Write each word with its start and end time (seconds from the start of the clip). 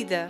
vida. 0.00 0.28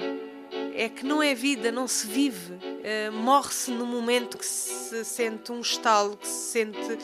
É 0.75 0.88
que 0.88 1.04
não 1.04 1.23
é 1.23 1.33
vida, 1.33 1.71
não 1.71 1.87
se 1.87 2.07
vive. 2.07 2.54
Uh, 2.54 3.12
Morre-se 3.12 3.71
no 3.71 3.87
momento 3.87 4.37
que 4.37 4.45
se 4.45 5.04
sente 5.04 5.53
um 5.53 5.61
estalo, 5.61 6.16
que 6.16 6.27
se 6.27 6.53
sente, 6.53 6.93
uh, 6.93 6.98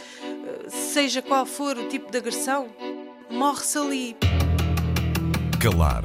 seja 0.68 1.22
qual 1.22 1.46
for 1.46 1.78
o 1.78 1.88
tipo 1.88 2.10
de 2.10 2.18
agressão, 2.18 2.68
morre-se 3.30 3.78
ali. 3.78 4.16
Calar 5.60 6.04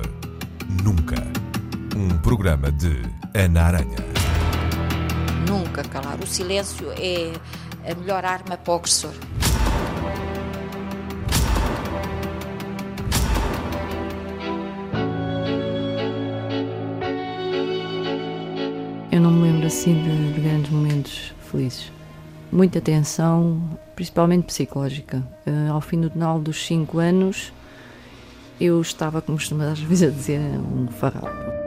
Nunca. 0.83 1.15
Um 1.95 2.17
programa 2.19 2.71
de 2.71 3.01
Ana 3.33 3.63
Aranha. 3.63 3.97
Nunca 5.47 5.83
calar. 5.83 6.19
O 6.19 6.27
silêncio 6.27 6.91
é 6.91 7.33
a 7.89 7.95
melhor 7.95 8.23
arma 8.23 8.55
para 8.55 8.71
o 8.71 8.75
agressor. 8.75 9.13
Eu 19.11 19.19
não 19.19 19.29
me 19.29 19.43
lembro 19.43 19.67
assim 19.67 19.93
de, 20.01 20.33
de 20.33 20.39
grandes 20.39 20.71
momentos 20.71 21.33
felizes. 21.51 21.91
Muita 22.49 22.79
tensão, 22.79 23.61
principalmente 23.93 24.45
psicológica. 24.45 25.21
Uh, 25.45 25.73
ao 25.73 25.81
final 25.81 26.39
dos 26.39 26.65
5 26.65 26.97
anos, 26.97 27.51
eu 28.59 28.79
estava, 28.79 29.21
como 29.21 29.37
costuma 29.37 29.69
às 29.69 29.79
vezes 29.79 30.07
a 30.09 30.15
dizer, 30.15 30.39
um 30.39 30.87
farrapo. 30.87 31.60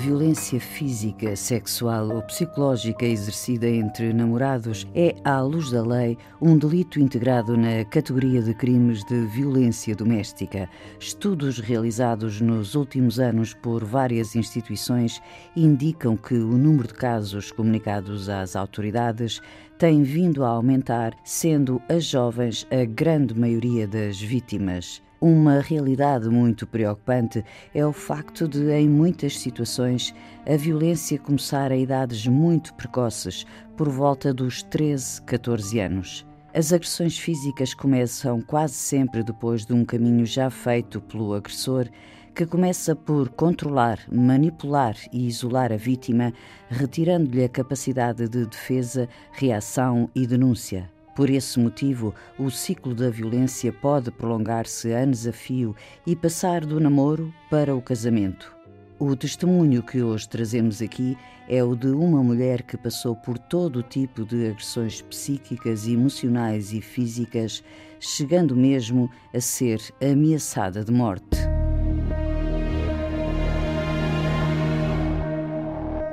Violência 0.00 0.58
física, 0.58 1.36
sexual 1.36 2.08
ou 2.08 2.22
psicológica 2.22 3.04
exercida 3.04 3.68
entre 3.68 4.14
namorados 4.14 4.88
é, 4.94 5.14
à 5.22 5.42
luz 5.42 5.70
da 5.70 5.82
lei, 5.82 6.16
um 6.40 6.56
delito 6.56 6.98
integrado 6.98 7.54
na 7.54 7.84
categoria 7.84 8.40
de 8.40 8.54
crimes 8.54 9.04
de 9.04 9.26
violência 9.26 9.94
doméstica. 9.94 10.70
Estudos 10.98 11.58
realizados 11.58 12.40
nos 12.40 12.74
últimos 12.74 13.20
anos 13.20 13.52
por 13.52 13.84
várias 13.84 14.34
instituições 14.34 15.20
indicam 15.54 16.16
que 16.16 16.34
o 16.34 16.56
número 16.56 16.88
de 16.88 16.94
casos 16.94 17.52
comunicados 17.52 18.30
às 18.30 18.56
autoridades 18.56 19.42
tem 19.78 20.02
vindo 20.02 20.44
a 20.44 20.48
aumentar, 20.48 21.14
sendo 21.22 21.80
as 21.90 22.06
jovens 22.06 22.66
a 22.70 22.86
grande 22.86 23.38
maioria 23.38 23.86
das 23.86 24.18
vítimas. 24.18 25.02
Uma 25.20 25.60
realidade 25.60 26.30
muito 26.30 26.66
preocupante 26.66 27.44
é 27.74 27.84
o 27.84 27.92
facto 27.92 28.48
de, 28.48 28.70
em 28.70 28.88
muitas 28.88 29.38
situações, 29.38 30.14
a 30.46 30.56
violência 30.56 31.18
começar 31.18 31.70
a 31.70 31.76
idades 31.76 32.26
muito 32.26 32.72
precoces, 32.72 33.44
por 33.76 33.90
volta 33.90 34.32
dos 34.32 34.62
13, 34.62 35.20
14 35.20 35.78
anos. 35.78 36.26
As 36.54 36.72
agressões 36.72 37.18
físicas 37.18 37.74
começam 37.74 38.40
quase 38.40 38.72
sempre 38.72 39.22
depois 39.22 39.66
de 39.66 39.74
um 39.74 39.84
caminho 39.84 40.24
já 40.24 40.48
feito 40.48 41.02
pelo 41.02 41.34
agressor, 41.34 41.86
que 42.34 42.46
começa 42.46 42.96
por 42.96 43.28
controlar, 43.28 43.98
manipular 44.10 44.96
e 45.12 45.26
isolar 45.26 45.70
a 45.70 45.76
vítima, 45.76 46.32
retirando-lhe 46.70 47.44
a 47.44 47.48
capacidade 47.50 48.26
de 48.26 48.46
defesa, 48.46 49.06
reação 49.32 50.08
e 50.14 50.26
denúncia. 50.26 50.90
Por 51.14 51.28
esse 51.28 51.58
motivo, 51.58 52.14
o 52.38 52.50
ciclo 52.50 52.94
da 52.94 53.10
violência 53.10 53.72
pode 53.72 54.10
prolongar-se 54.10 54.92
anos 54.92 55.26
a 55.26 55.32
fio 55.32 55.74
e 56.06 56.14
passar 56.14 56.64
do 56.64 56.78
namoro 56.78 57.34
para 57.50 57.74
o 57.74 57.82
casamento. 57.82 58.54
O 58.98 59.16
testemunho 59.16 59.82
que 59.82 60.02
hoje 60.02 60.28
trazemos 60.28 60.80
aqui 60.80 61.16
é 61.48 61.64
o 61.64 61.74
de 61.74 61.88
uma 61.88 62.22
mulher 62.22 62.62
que 62.62 62.76
passou 62.76 63.16
por 63.16 63.38
todo 63.38 63.82
tipo 63.82 64.24
de 64.24 64.48
agressões 64.48 65.02
psíquicas, 65.02 65.88
emocionais 65.88 66.72
e 66.72 66.80
físicas, 66.80 67.64
chegando 67.98 68.54
mesmo 68.54 69.10
a 69.34 69.40
ser 69.40 69.80
ameaçada 70.02 70.84
de 70.84 70.92
morte. 70.92 71.38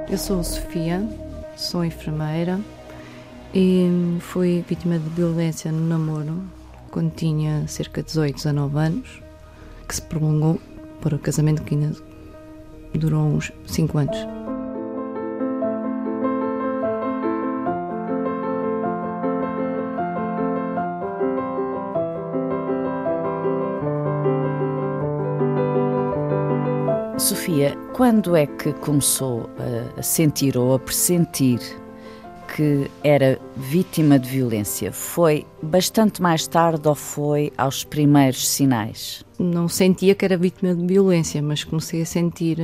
Eu 0.10 0.18
sou 0.18 0.42
Sofia, 0.42 1.06
sou 1.58 1.84
enfermeira 1.84 2.60
e 3.60 4.20
fui 4.20 4.64
vítima 4.70 5.00
de 5.00 5.10
violência 5.10 5.72
no 5.72 5.84
namoro 5.88 6.44
quando 6.92 7.12
tinha 7.16 7.68
cerca 7.68 8.04
de 8.04 8.08
18, 8.10 8.36
19 8.36 8.78
anos, 8.78 9.24
que 9.88 9.96
se 9.96 10.02
prolongou 10.04 10.62
para 11.02 11.16
o 11.16 11.20
casamento 11.20 11.64
que 11.64 11.74
ainda 11.74 11.96
durou 12.94 13.24
uns 13.24 13.52
5 13.66 13.98
anos. 13.98 14.18
Sofia, 27.18 27.76
quando 27.94 28.36
é 28.36 28.46
que 28.46 28.72
começou 28.74 29.50
a 29.98 30.04
sentir 30.04 30.56
ou 30.56 30.76
a 30.76 30.80
pressentir 30.80 31.87
que 32.58 32.90
era 33.04 33.40
vítima 33.56 34.18
de 34.18 34.28
violência 34.28 34.92
foi 34.92 35.46
bastante 35.62 36.24
mais 36.24 36.48
tarde 36.48 36.88
ou 36.88 36.96
foi 36.96 37.54
aos 37.56 37.84
primeiros 37.84 38.50
sinais? 38.50 39.24
Não 39.38 39.70
sentia 39.70 40.16
que 40.16 40.26
era 40.26 40.36
vítima 40.36 40.74
de 40.74 40.84
violência, 40.84 41.40
mas 41.40 41.64
comecei 41.64 42.02
a 42.02 42.06
sentir, 42.06 42.58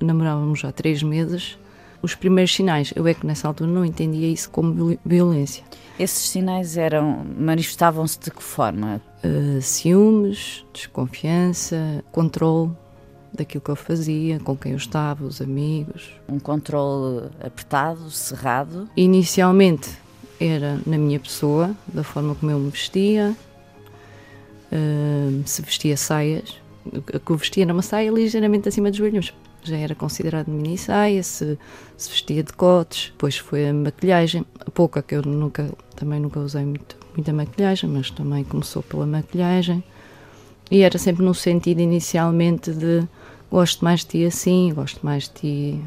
namorávamos 0.00 0.60
já 0.60 0.68
há 0.68 0.72
três 0.72 1.02
meses, 1.02 1.58
os 2.00 2.14
primeiros 2.14 2.54
sinais. 2.54 2.92
Eu 2.94 3.04
é 3.08 3.14
que 3.14 3.26
nessa 3.26 3.48
altura 3.48 3.68
não 3.68 3.84
entendia 3.84 4.28
isso 4.28 4.48
como 4.48 4.96
violência. 5.04 5.64
Esses 5.98 6.28
sinais 6.28 6.76
eram 6.76 7.26
manifestavam-se 7.36 8.20
de 8.20 8.30
que 8.30 8.42
forma? 8.42 9.02
Uh, 9.24 9.60
ciúmes, 9.60 10.64
desconfiança, 10.72 12.04
controle 12.12 12.70
daquilo 13.36 13.62
que 13.62 13.70
eu 13.70 13.76
fazia, 13.76 14.40
com 14.40 14.56
quem 14.56 14.72
eu 14.72 14.78
estava, 14.78 15.24
os 15.24 15.40
amigos. 15.40 16.10
Um 16.28 16.38
controle 16.38 17.28
apertado, 17.40 18.10
cerrado? 18.10 18.88
Inicialmente 18.96 19.90
era 20.40 20.80
na 20.86 20.98
minha 20.98 21.18
pessoa, 21.18 21.74
da 21.86 22.02
forma 22.02 22.34
como 22.34 22.52
eu 22.52 22.58
me 22.58 22.70
vestia, 22.70 23.34
uh, 24.72 25.42
se 25.44 25.62
vestia 25.62 25.96
saias. 25.96 26.56
O 26.92 27.00
que 27.02 27.30
eu 27.30 27.36
vestia 27.36 27.64
era 27.64 27.72
uma 27.72 27.82
saia 27.82 28.10
ligeiramente 28.10 28.68
acima 28.68 28.90
dos 28.90 28.98
joelhos, 28.98 29.32
já 29.62 29.76
era 29.76 29.94
considerado 29.94 30.48
mini 30.48 30.78
saia, 30.78 31.22
se, 31.22 31.58
se 31.96 32.10
vestia 32.10 32.42
de 32.42 32.52
cotes, 32.52 33.10
depois 33.10 33.36
foi 33.36 33.68
a 33.68 33.74
maquilhagem, 33.74 34.44
a 34.60 34.70
pouca 34.70 35.02
que 35.02 35.16
eu 35.16 35.22
nunca, 35.22 35.68
também 35.96 36.20
nunca 36.20 36.38
usei 36.38 36.64
muito, 36.64 36.96
muita 37.16 37.32
maquilhagem, 37.32 37.90
mas 37.90 38.10
também 38.10 38.44
começou 38.44 38.82
pela 38.82 39.06
maquilhagem. 39.06 39.82
E 40.70 40.82
era 40.82 40.98
sempre 40.98 41.24
no 41.24 41.34
sentido 41.34 41.80
inicialmente 41.80 42.72
de 42.72 43.06
gosto 43.50 43.84
mais 43.84 44.00
de 44.00 44.06
ti 44.06 44.24
assim, 44.26 44.72
gosto 44.74 45.04
mais 45.04 45.24
de 45.24 45.30
ti. 45.30 45.80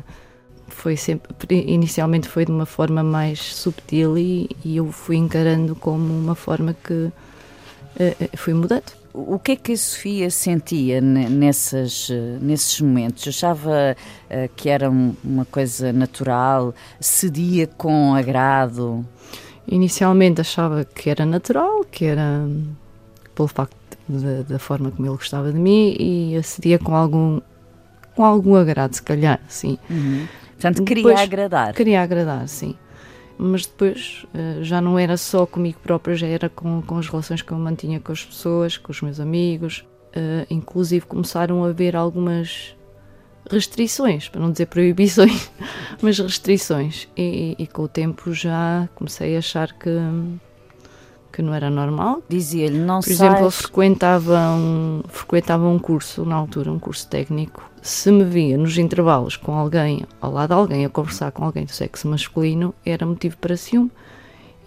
Foi 0.67 0.95
sempre, 0.95 1.33
inicialmente 1.67 2.27
foi 2.27 2.45
de 2.45 2.51
uma 2.51 2.65
forma 2.65 3.03
mais 3.03 3.39
subtil 3.39 4.17
e, 4.17 4.49
e 4.63 4.77
eu 4.77 4.91
fui 4.91 5.17
encarando 5.17 5.75
como 5.75 6.13
uma 6.13 6.35
forma 6.35 6.73
que 6.73 6.93
uh, 6.93 8.37
fui 8.37 8.53
mudando. 8.53 8.99
O 9.11 9.39
que 9.39 9.53
é 9.53 9.55
que 9.55 9.71
a 9.73 9.77
Sofia 9.77 10.29
sentia 10.29 11.01
nessas, 11.01 12.09
nesses 12.39 12.79
momentos? 12.79 13.27
Achava 13.27 13.95
uh, 14.29 14.49
que 14.55 14.69
era 14.69 14.89
uma 14.89 15.45
coisa 15.45 15.91
natural? 15.91 16.73
Cedia 16.99 17.65
com 17.65 18.13
agrado? 18.13 19.05
Inicialmente 19.67 20.41
achava 20.41 20.85
que 20.85 21.09
era 21.09 21.25
natural, 21.25 21.83
que 21.91 22.05
era 22.05 22.47
pelo 23.35 23.47
facto 23.47 23.78
da, 24.09 24.41
da, 24.41 24.59
forma 24.59 24.91
como 24.91 25.07
ele 25.07 25.15
gostava 25.15 25.51
de 25.51 25.59
mim 25.59 25.95
e 25.99 26.35
acedia 26.35 26.79
com 26.79 26.95
algum 26.95 27.39
com 28.15 28.25
algum 28.25 28.55
agrado, 28.55 28.93
se 28.93 29.01
calhar, 29.01 29.39
sim. 29.47 29.77
Uhum. 29.89 30.27
Portanto, 30.51 30.83
queria 30.83 31.03
depois, 31.03 31.21
agradar. 31.21 31.73
Queria 31.73 32.01
agradar, 32.01 32.47
sim. 32.49 32.75
Mas 33.37 33.65
depois 33.65 34.25
uh, 34.33 34.61
já 34.61 34.81
não 34.81 34.99
era 34.99 35.15
só 35.15 35.45
comigo 35.45 35.79
própria, 35.81 36.15
já 36.15 36.27
era 36.27 36.49
com, 36.49 36.81
com 36.81 36.97
as 36.97 37.07
relações 37.07 37.41
que 37.41 37.53
eu 37.53 37.57
mantinha 37.57 37.99
com 38.01 38.11
as 38.11 38.25
pessoas, 38.25 38.77
com 38.77 38.91
os 38.91 39.01
meus 39.01 39.21
amigos. 39.21 39.85
Uh, 40.09 40.45
inclusive 40.49 41.05
começaram 41.05 41.63
a 41.63 41.69
haver 41.69 41.95
algumas 41.95 42.75
restrições, 43.49 44.27
para 44.27 44.41
não 44.41 44.51
dizer 44.51 44.65
proibições, 44.65 45.49
mas 46.01 46.19
restrições. 46.19 47.07
E, 47.15 47.55
e, 47.57 47.63
e 47.63 47.67
com 47.67 47.83
o 47.83 47.87
tempo 47.87 48.33
já 48.33 48.89
comecei 48.95 49.35
a 49.35 49.39
achar 49.39 49.71
que 49.71 49.89
que 51.31 51.41
não 51.41 51.53
era 51.53 51.69
normal. 51.69 52.21
Dizia-lhe, 52.27 52.77
não 52.77 53.01
Por 53.01 53.11
exemplo, 53.11 53.45
eu 53.45 53.51
frequentava 53.51 54.51
um, 54.51 55.01
frequentava 55.07 55.67
um 55.67 55.79
curso, 55.79 56.25
na 56.25 56.35
altura, 56.35 56.71
um 56.71 56.79
curso 56.79 57.07
técnico. 57.07 57.69
Se 57.81 58.11
me 58.11 58.23
via 58.23 58.57
nos 58.57 58.77
intervalos 58.77 59.37
com 59.37 59.53
alguém, 59.53 60.05
ao 60.19 60.31
lado 60.31 60.49
de 60.49 60.53
alguém, 60.55 60.85
a 60.85 60.89
conversar 60.89 61.31
com 61.31 61.43
alguém 61.43 61.65
do 61.65 61.71
sexo 61.71 62.07
masculino, 62.07 62.73
era 62.85 63.05
motivo 63.05 63.37
para 63.37 63.55
ciúme. 63.55 63.91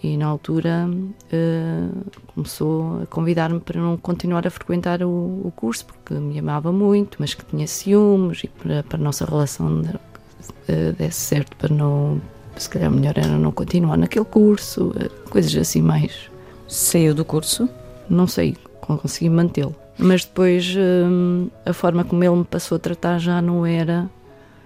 E 0.01 0.17
na 0.17 0.25
altura 0.25 0.89
uh, 0.89 2.11
começou 2.33 3.03
a 3.03 3.05
convidar-me 3.05 3.61
para 3.61 3.79
não 3.79 3.95
continuar 3.95 4.45
a 4.45 4.49
frequentar 4.49 5.01
o, 5.01 5.41
o, 5.45 5.53
curso, 5.55 5.85
porque 5.85 6.13
me 6.15 6.37
amava 6.37 6.73
muito, 6.73 7.15
mas 7.19 7.33
que 7.33 7.45
tinha 7.45 7.65
ciúmes 7.65 8.43
e 8.43 8.49
para, 8.49 8.83
para 8.83 8.97
a 8.97 9.01
nossa 9.01 9.23
relação 9.23 9.79
uh, 9.79 10.93
desse 10.97 11.21
certo, 11.21 11.55
para 11.55 11.73
não 11.73 12.19
se 12.57 12.69
calhar 12.69 12.91
melhor 12.91 13.17
era 13.17 13.37
não 13.37 13.51
continuar 13.51 13.97
naquele 13.97 14.25
curso, 14.25 14.93
eh, 14.99 15.09
coisas 15.29 15.55
assim 15.55 15.81
mais. 15.81 16.29
Saiu 16.73 17.13
do 17.13 17.23
curso? 17.23 17.69
Não 18.09 18.25
sei, 18.25 18.57
consegui 18.81 19.29
mantê-lo. 19.29 19.75
Mas 19.95 20.25
depois 20.25 20.75
hum, 20.75 21.47
a 21.63 21.71
forma 21.71 22.03
como 22.03 22.23
ele 22.23 22.37
me 22.37 22.43
passou 22.43 22.77
a 22.77 22.79
tratar 22.79 23.19
já 23.19 23.39
não 23.43 23.63
era 23.63 24.09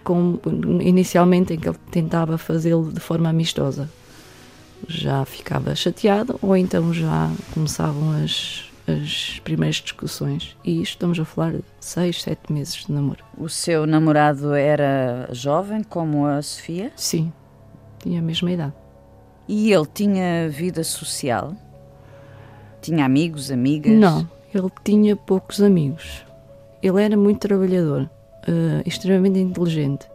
como 0.06 0.40
inicialmente 0.82 1.54
em 1.54 1.60
que 1.60 1.68
ele 1.68 1.78
tentava 1.92 2.38
fazê-lo 2.38 2.94
de 2.94 3.02
forma 3.02 3.28
amistosa. 3.28 3.90
Já 4.88 5.26
ficava 5.26 5.76
chateado 5.76 6.40
ou 6.42 6.56
então 6.56 6.94
já 6.94 7.30
começavam 7.54 8.12
as, 8.24 8.64
as 8.88 9.42
primeiras 9.44 9.76
discussões. 9.76 10.56
E 10.64 10.82
isto 10.82 10.94
estamos 10.94 11.20
a 11.20 11.26
falar 11.26 11.56
de 11.56 11.64
seis, 11.82 12.22
sete 12.22 12.54
meses 12.54 12.86
de 12.86 12.92
namoro. 12.94 13.22
O 13.38 13.50
seu 13.50 13.86
namorado 13.86 14.54
era 14.54 15.28
jovem, 15.34 15.84
como 15.84 16.26
a 16.26 16.42
Sofia? 16.42 16.90
Sim, 16.96 17.34
tinha 18.00 18.20
a 18.20 18.24
mesma 18.24 18.50
idade. 18.50 18.74
E 19.46 19.74
ele 19.74 19.88
tinha 19.94 20.48
vida 20.50 20.86
social? 20.86 21.54
Tinha 22.82 23.06
amigos, 23.06 23.52
amigas? 23.52 23.94
Não, 23.94 24.28
ele 24.54 24.70
tinha 24.84 25.16
poucos 25.16 25.62
amigos. 25.62 26.26
Ele 26.82 27.02
era 27.02 27.18
muito 27.18 27.40
trabalhador, 27.40 28.04
uh, 28.04 28.82
extremamente 28.86 29.40
inteligente. 29.40 30.08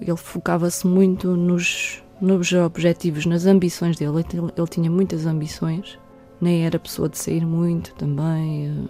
Ele 0.00 0.16
focava-se 0.16 0.86
muito 0.86 1.36
nos, 1.36 2.02
nos 2.20 2.52
objetivos, 2.52 3.24
nas 3.24 3.46
ambições 3.46 3.96
dele. 3.96 4.24
Ele, 4.32 4.52
ele, 4.56 4.66
tinha 4.66 4.90
muitas 4.90 5.26
ambições, 5.26 5.98
nem 6.40 6.66
era 6.66 6.78
pessoa 6.78 7.08
de 7.08 7.18
sair 7.18 7.46
muito 7.46 7.94
também 7.94 8.70
uh, 8.70 8.88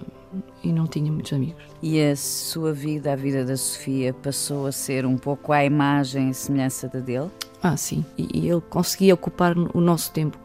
e 0.65 0.73
não 0.73 0.87
tinha 0.87 1.13
muitos 1.13 1.33
amigos. 1.33 1.63
E 1.83 2.01
a 2.01 2.17
sua 2.17 2.73
vida, 2.73 3.13
a 3.13 3.17
vida 3.17 3.45
da 3.45 3.57
Sofia, 3.57 4.13
passou 4.15 4.67
a 4.67 4.73
ser 4.73 5.05
um 5.07 5.17
pouco 5.17 5.53
à 5.53 5.65
imagem 5.65 6.31
e 6.31 6.35
semelhança 6.35 6.89
da 6.89 7.01
dele? 7.01 7.31
Ah, 7.63 7.77
sim. 7.77 8.05
E, 8.17 8.29
e 8.35 8.51
ele 8.51 8.63
conseguia 8.63 9.15
ocupar 9.15 9.57
o 9.57 9.81
nosso 9.81 10.13
tempo 10.13 10.39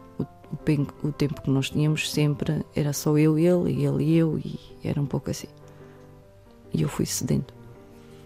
o, 1.02 1.12
tempo 1.12 1.42
que 1.42 1.50
nós 1.50 1.70
tínhamos 1.70 2.10
sempre 2.10 2.64
era 2.74 2.92
só 2.92 3.16
eu 3.18 3.38
e 3.38 3.46
ele, 3.46 3.72
e 3.72 3.84
ele 3.84 4.04
e 4.04 4.16
eu, 4.16 4.38
e 4.38 4.58
era 4.82 5.00
um 5.00 5.06
pouco 5.06 5.30
assim. 5.30 5.48
E 6.72 6.82
eu 6.82 6.88
fui 6.88 7.06
cedendo. 7.06 7.46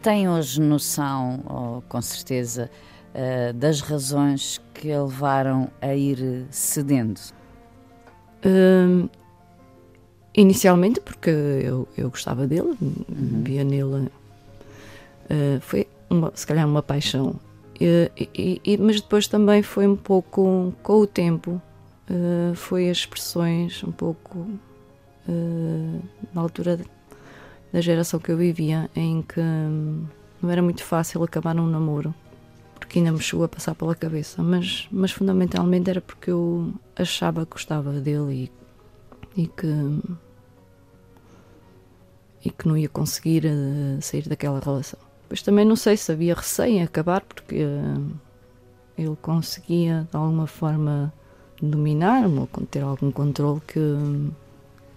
Tem 0.03 0.29
hoje 0.29 0.61
noção, 0.61 1.43
oh, 1.47 1.83
com 1.89 2.01
certeza, 2.01 2.71
uh, 3.15 3.53
das 3.53 3.81
razões 3.81 4.61
que 4.73 4.93
a 4.93 5.03
levaram 5.03 5.71
a 5.81 5.95
ir 5.95 6.47
cedendo? 6.51 7.21
Uh, 8.45 9.11
inicialmente 10.35 11.01
porque 11.01 11.31
eu, 11.31 11.89
eu 11.97 12.11
gostava 12.11 12.47
dele, 12.47 12.77
uhum. 12.81 13.43
via 13.43 13.65
nele. 13.65 14.09
Uh, 15.31 15.61
foi 15.61 15.87
uma, 16.09 16.33
se 16.35 16.47
calhar 16.47 16.67
uma 16.67 16.83
paixão. 16.83 17.35
E, 17.81 18.61
e, 18.65 18.77
mas 18.79 19.01
depois 19.01 19.29
também 19.29 19.63
foi 19.63 19.87
um 19.87 19.95
pouco 19.95 20.73
com 20.83 20.95
o 20.95 21.07
tempo 21.07 21.61
uh, 22.11 22.55
foi 22.55 22.91
as 22.91 22.99
expressões 22.99 23.83
um 23.85 23.93
pouco 23.93 24.39
uh, 25.29 26.03
na 26.35 26.41
altura 26.41 26.81
da 27.73 27.81
geração 27.81 28.19
que 28.19 28.31
eu 28.31 28.37
vivia, 28.37 28.91
em 28.95 29.23
que 29.23 29.41
um, 29.41 30.07
não 30.41 30.51
era 30.51 30.63
muito 30.63 30.83
fácil 30.83 31.23
acabar 31.23 31.57
um 31.57 31.67
namoro, 31.67 32.15
porque 32.79 32.99
ainda 32.99 33.13
me 33.13 33.21
chegou 33.21 33.45
a 33.45 33.49
passar 33.49 33.75
pela 33.75 33.95
cabeça, 33.95 34.43
mas, 34.43 34.89
mas 34.91 35.13
fundamentalmente 35.13 35.91
era 35.91 36.01
porque 36.01 36.31
eu 36.31 36.73
achava 36.97 37.45
que 37.45 37.53
gostava 37.53 37.93
dele 37.93 38.51
e, 39.37 39.43
e 39.43 39.47
que 39.47 39.67
e 42.45 42.51
que 42.51 42.69
não 42.69 42.77
ia 42.77 42.89
conseguir 42.89 43.45
uh, 43.45 44.01
sair 44.01 44.29
daquela 44.29 44.61
relação. 44.61 44.99
Pois 45.29 45.43
também 45.43 45.65
não 45.65 45.77
sei 45.77 45.97
se 45.97 46.11
havia 46.13 46.35
receio 46.35 46.77
em 46.77 46.83
acabar, 46.83 47.21
porque 47.23 47.65
uh, 47.65 48.17
ele 48.97 49.17
conseguia 49.21 50.07
de 50.11 50.17
alguma 50.17 50.47
forma 50.47 51.13
dominar-me 51.61 52.39
ou 52.39 52.49
ter 52.71 52.83
algum 52.83 53.11
controle 53.11 53.61
que, 53.67 53.81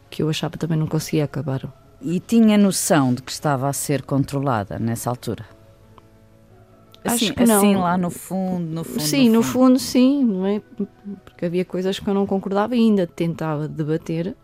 que 0.09 0.23
eu 0.23 0.29
achava 0.29 0.57
também 0.57 0.77
não 0.77 0.87
conseguia 0.87 1.25
acabar. 1.25 1.71
E 2.01 2.19
tinha 2.19 2.57
noção 2.57 3.13
de 3.13 3.21
que 3.21 3.31
estava 3.31 3.67
a 3.69 3.73
ser 3.73 4.03
controlada 4.03 4.79
nessa 4.79 5.09
altura? 5.09 5.45
Assim, 7.03 7.25
Acho 7.25 7.33
que 7.33 7.45
não. 7.45 7.57
assim 7.57 7.75
lá 7.75 7.97
no 7.97 8.09
fundo, 8.11 8.65
no 8.65 8.83
fundo. 8.83 8.99
Sim, 8.99 9.29
no 9.29 9.41
fundo. 9.41 9.73
no 9.73 9.79
fundo, 9.79 9.79
sim, 9.79 10.23
não 10.23 10.45
é? 10.45 10.61
Porque 11.25 11.45
havia 11.45 11.65
coisas 11.65 11.99
que 11.99 12.07
eu 12.07 12.13
não 12.13 12.27
concordava 12.27 12.75
e 12.75 12.79
ainda 12.79 13.07
tentava 13.07 13.67
debater, 13.67 14.35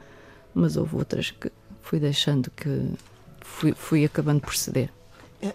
mas 0.54 0.76
houve 0.76 0.96
outras 0.96 1.30
que 1.30 1.52
fui 1.82 2.00
deixando 2.00 2.50
que 2.52 2.92
fui, 3.42 3.74
fui 3.74 4.06
acabando 4.06 4.42
por 4.42 4.56
ceder. 4.56 4.90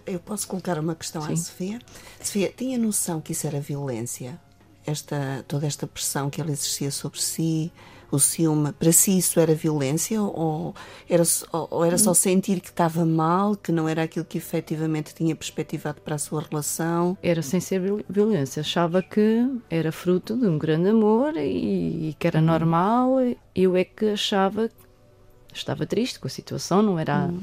Eu 0.06 0.20
posso 0.20 0.46
colocar 0.46 0.78
uma 0.78 0.94
questão 0.94 1.22
sim. 1.22 1.32
à 1.32 1.36
Sofia? 1.36 1.78
Sofia, 2.20 2.52
tinha 2.56 2.78
noção 2.78 3.20
que 3.20 3.32
isso 3.32 3.48
era 3.48 3.60
violência? 3.60 4.40
Esta, 4.86 5.44
toda 5.46 5.66
esta 5.66 5.86
pressão 5.86 6.30
que 6.30 6.40
ele 6.40 6.52
exercia 6.52 6.90
sobre 6.90 7.20
si, 7.20 7.72
o 8.10 8.18
ciúme, 8.18 8.72
para 8.72 8.92
si 8.92 9.16
isso 9.16 9.40
era 9.40 9.54
violência 9.54 10.20
ou 10.20 10.74
era, 11.08 11.22
ou 11.50 11.82
era 11.82 11.96
só 11.96 12.12
sentir 12.12 12.60
que 12.60 12.68
estava 12.68 13.06
mal, 13.06 13.56
que 13.56 13.72
não 13.72 13.88
era 13.88 14.02
aquilo 14.02 14.24
que 14.24 14.36
efetivamente 14.36 15.14
tinha 15.14 15.34
perspectivado 15.34 16.02
para 16.02 16.16
a 16.16 16.18
sua 16.18 16.42
relação? 16.42 17.16
Era 17.22 17.40
sem 17.40 17.58
ser 17.58 17.80
violência, 18.08 18.60
achava 18.60 19.02
que 19.02 19.48
era 19.70 19.90
fruto 19.90 20.36
de 20.36 20.46
um 20.46 20.58
grande 20.58 20.90
amor 20.90 21.36
e, 21.36 22.10
e 22.10 22.16
que 22.18 22.26
era 22.26 22.40
normal. 22.40 23.16
Eu 23.54 23.74
é 23.76 23.84
que 23.84 24.10
achava 24.10 24.68
estava 25.54 25.86
triste 25.86 26.20
com 26.20 26.26
a 26.26 26.30
situação, 26.30 26.82
não 26.82 26.98
era. 26.98 27.26
Hum 27.26 27.40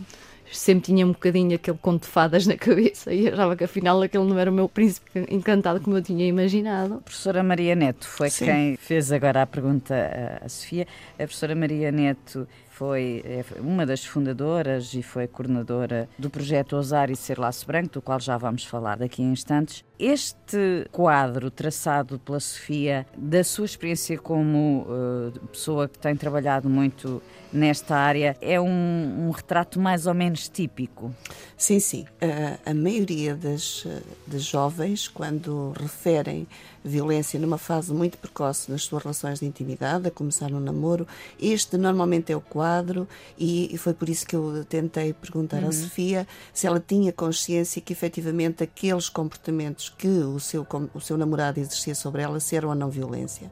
sempre 0.51 0.86
tinha 0.86 1.06
um 1.06 1.12
bocadinho 1.12 1.56
aquele 1.56 1.78
conto 1.78 2.04
de 2.04 2.10
fadas 2.10 2.46
na 2.48 2.56
cabeça 2.57 3.13
e 3.13 3.28
achava 3.28 3.56
que 3.56 3.63
afinal 3.63 4.01
aquele 4.01 4.25
não 4.25 4.38
era 4.38 4.50
o 4.50 4.54
meu 4.54 4.68
príncipe 4.68 5.25
encantado 5.30 5.80
como 5.81 5.98
eu 5.98 6.01
tinha 6.01 6.25
imaginado. 6.25 6.96
A 6.96 7.01
professora 7.01 7.44
Maria 7.44 7.75
Neto 7.75 8.07
foi 8.07 8.30
Sim. 8.30 8.46
quem 8.46 8.78
fez 8.78 9.12
agora 9.12 9.42
a 9.42 9.48
pergunta 9.48 9.96
à 10.44 10.50
Sofia. 10.50 10.88
A 11.13 11.18
professora 11.18 11.56
Maria 11.56 11.92
Neto 11.92 12.48
foi 12.80 13.22
é, 13.25 13.44
uma 13.60 13.86
das 13.86 14.06
fundadoras 14.06 14.94
e 14.94 15.04
foi 15.04 15.28
coordenadora 15.28 16.07
do 16.18 16.30
projeto 16.30 16.78
Ousar 16.78 17.10
e 17.10 17.16
Ser 17.16 17.38
Laço 17.38 17.68
Branco, 17.68 17.95
do 17.95 18.02
qual 18.02 18.22
já 18.22 18.38
vamos 18.38 18.63
falar 18.63 19.00
daqui 19.00 19.22
a 19.22 19.25
instantes. 19.25 19.84
Este 20.00 20.88
quadro 20.90 21.52
traçado 21.52 22.18
pela 22.19 22.40
Sofia, 22.40 23.06
da 23.18 23.44
sua 23.44 23.66
experiência 23.66 24.18
como 24.18 24.88
uh, 24.88 25.48
pessoa 25.48 25.90
que 25.90 26.00
tem 26.00 26.16
trabalhado 26.16 26.69
muito 26.69 27.22
nesta 27.51 27.96
área, 27.96 28.38
é 28.42 28.60
um, 28.60 29.28
um 29.28 29.31
retrato 29.31 29.80
mais 29.80 30.06
ou 30.06 30.13
menos 30.13 30.48
típico? 30.48 31.13
Sim, 31.57 31.80
sim. 31.80 32.06
Uh, 32.22 32.60
a 32.66 32.74
maioria 32.74 33.36
das, 33.36 33.86
das 34.28 34.44
jovens, 34.44 35.07
quando 35.07 35.74
referem 35.80 36.47
violência 36.83 37.40
numa 37.40 37.57
fase 37.57 37.94
muito 37.94 38.18
precoce 38.18 38.71
nas 38.71 38.83
suas 38.83 39.04
relações 39.04 39.40
de 39.40 39.45
intimidade, 39.45 40.07
a 40.07 40.12
começar 40.12 40.50
no 40.50 40.59
namoro, 40.59 41.07
este 41.40 41.78
normalmente 41.78 42.31
é 42.31 42.35
o 42.35 42.42
quadro 42.42 43.07
e, 43.38 43.74
e 43.74 43.78
foi 43.78 43.94
por 43.94 44.09
isso 44.09 44.26
que 44.26 44.35
eu 44.35 44.64
tentei 44.66 45.14
perguntar 45.14 45.62
uhum. 45.62 45.69
à 45.69 45.71
Sofia 45.71 46.28
se 46.54 46.68
ela 46.68 46.80
tinha 46.80 47.12
consciência 47.12 47.81
que 47.81 47.94
efetivamente 47.94 48.64
aqueles 48.64 49.09
comportamentos 49.09 49.90
que 49.90 50.07
o 50.07 50.40
seu, 50.40 50.66
o 50.94 51.02
seu 51.02 51.18
namorado 51.18 51.59
exercia 51.59 51.95
sobre 51.95 52.21
ela 52.21 52.40
eram 52.52 52.69
ou 52.69 52.76
não 52.76 52.90
violência 52.90 53.52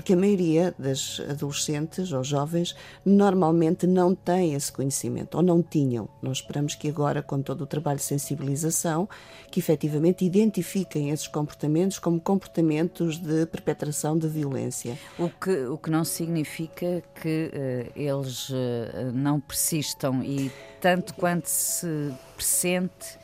porque 0.00 0.14
a 0.14 0.16
maioria 0.16 0.74
das 0.78 1.20
adolescentes 1.28 2.10
ou 2.10 2.24
jovens 2.24 2.74
normalmente 3.04 3.86
não 3.86 4.14
têm 4.14 4.54
esse 4.54 4.72
conhecimento 4.72 5.34
ou 5.34 5.42
não 5.42 5.62
tinham. 5.62 6.08
Nós 6.22 6.38
esperamos 6.38 6.74
que 6.74 6.88
agora, 6.88 7.22
com 7.22 7.42
todo 7.42 7.64
o 7.64 7.66
trabalho 7.66 7.98
de 7.98 8.04
sensibilização, 8.04 9.06
que 9.50 9.60
efetivamente 9.60 10.24
identifiquem 10.24 11.10
esses 11.10 11.28
comportamentos 11.28 11.98
como 11.98 12.18
comportamentos 12.18 13.18
de 13.18 13.44
perpetração 13.44 14.16
de 14.16 14.26
violência. 14.26 14.98
O 15.18 15.28
que, 15.28 15.66
o 15.66 15.76
que 15.76 15.90
não 15.90 16.02
significa 16.02 17.02
que 17.20 17.50
uh, 17.52 17.92
eles 17.94 18.48
uh, 18.48 19.12
não 19.12 19.38
persistam 19.38 20.24
e 20.24 20.50
tanto 20.80 21.12
quanto 21.12 21.44
se 21.44 22.10
pressente 22.34 23.18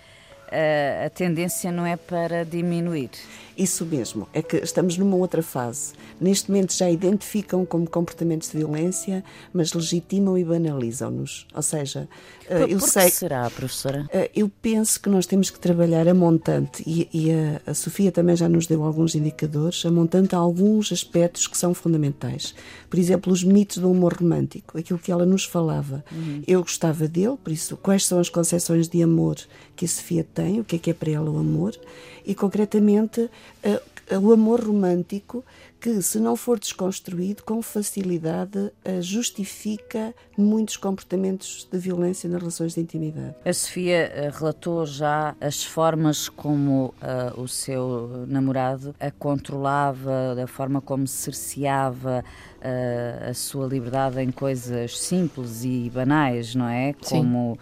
a, 0.53 1.07
a 1.07 1.11
tendência 1.11 1.73
não 1.73 1.87
é 1.87 1.97
para 1.97 2.45
diminuir. 2.45 3.11
Isso 3.57 3.87
mesmo, 3.87 4.29
é 4.35 4.43
que 4.43 4.59
estamos 4.59 4.99
numa 4.99 5.17
outra 5.17 5.43
fase. 5.43 5.95
Neste 6.21 6.51
momento 6.51 6.75
já 6.75 6.91
identificam 6.91 7.65
como 7.65 7.89
comportamentos 7.89 8.51
de 8.51 8.59
violência, 8.59 9.25
mas 9.51 9.73
legitimam 9.73 10.37
e 10.37 10.45
banalizam-nos. 10.45 11.47
Ou 11.55 11.63
seja, 11.63 12.07
eh, 12.49 12.61
por, 12.61 12.71
eu 12.71 12.81
sei. 12.81 13.07
Que 13.07 13.17
será, 13.17 13.49
professora? 13.49 14.07
Eh, 14.13 14.31
eu 14.37 14.51
penso 14.61 15.01
que 15.01 15.09
nós 15.09 15.27
temos 15.27 15.49
que 15.49 15.59
trabalhar 15.59 16.07
a 16.07 16.13
montante, 16.13 16.83
e, 16.87 17.09
e 17.13 17.33
a, 17.33 17.71
a, 17.71 17.73
Sofia 17.75 18.13
também 18.13 18.37
já 18.37 18.47
nos 18.47 18.67
deu 18.67 18.85
alguns 18.85 19.15
indicadores, 19.15 19.85
a 19.87 19.91
montante 19.91 20.35
há 20.35 20.39
alguns 20.39 20.93
aspectos 20.93 21.47
que 21.47 21.57
são 21.57 21.73
fundamentais. 21.73 22.55
Por 22.91 22.99
exemplo, 22.99 23.33
os 23.33 23.43
mitos 23.43 23.79
do 23.79 23.91
humor 23.91 24.15
romântico, 24.15 24.79
aquilo 24.79 24.99
que 24.99 25.11
ela 25.11 25.25
nos 25.25 25.45
falava. 25.45 26.05
Uhum. 26.13 26.43
Eu 26.47 26.61
gostava 26.61 27.09
dele, 27.09 27.37
por 27.43 27.53
isso, 27.53 27.77
quais 27.79 28.05
são 28.05 28.19
as 28.19 28.29
concepções 28.29 28.87
de 28.87 29.03
amor 29.03 29.37
que 29.75 29.87
a 29.87 29.89
Sofia 29.89 30.27
tem, 30.35 30.61
o 30.61 30.65
que 30.65 30.77
é 30.77 30.79
que 30.79 30.91
é 30.91 30.95
para 30.95 31.11
ela 31.11 31.31
o 31.31 31.39
amor, 31.39 31.75
e 32.27 32.35
concretamente 32.35 33.21
uh, 33.21 34.21
o 34.21 34.33
amor 34.33 34.61
romântico 34.61 35.45
que, 35.81 36.01
se 36.03 36.19
não 36.19 36.37
for 36.37 36.59
desconstruído, 36.59 37.43
com 37.43 37.61
facilidade 37.63 38.59
uh, 38.59 38.73
justifica 39.01 40.15
muitos 40.37 40.77
comportamentos 40.77 41.69
de 41.71 41.79
violência 41.79 42.29
nas 42.29 42.41
relações 42.41 42.75
de 42.75 42.81
intimidade. 42.81 43.35
A 43.45 43.53
Sofia 43.53 44.11
uh, 44.11 44.39
relatou 44.39 44.87
já 44.87 45.37
as 45.41 45.63
formas 45.65 46.29
como 46.29 46.95
uh, 47.03 47.41
o 47.41 47.47
seu 47.47 48.25
namorado 48.27 48.95
a 48.99 49.11
controlava, 49.11 50.35
da 50.35 50.47
forma 50.47 50.81
como 50.81 51.07
cerceava 51.07 52.25
a 53.29 53.33
sua 53.33 53.65
liberdade 53.65 54.21
em 54.21 54.33
coisas 54.33 54.99
simples 54.99 55.63
e 55.63 55.89
banais, 55.89 56.53
não 56.57 56.67
é? 56.67 56.97
Sim. 57.01 57.19
Como 57.19 57.57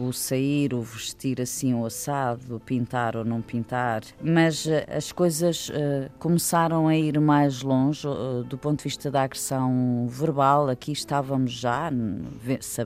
o 0.00 0.12
sair, 0.12 0.72
o 0.74 0.80
vestir 0.80 1.40
assim 1.40 1.74
o 1.74 1.84
assado, 1.84 2.56
o 2.56 2.60
pintar 2.60 3.16
ou 3.16 3.24
não 3.24 3.40
pintar, 3.40 4.02
mas 4.22 4.64
uh, 4.66 4.70
as 4.88 5.12
coisas 5.12 5.68
uh, 5.68 6.10
começaram 6.18 6.88
a 6.88 6.96
ir 6.96 7.20
mais 7.20 7.62
longe 7.62 8.06
uh, 8.06 8.42
do 8.44 8.56
ponto 8.56 8.78
de 8.78 8.84
vista 8.84 9.10
da 9.10 9.22
agressão 9.22 10.06
verbal. 10.08 10.68
Aqui 10.68 10.92
estávamos 10.92 11.52
já, 11.52 11.90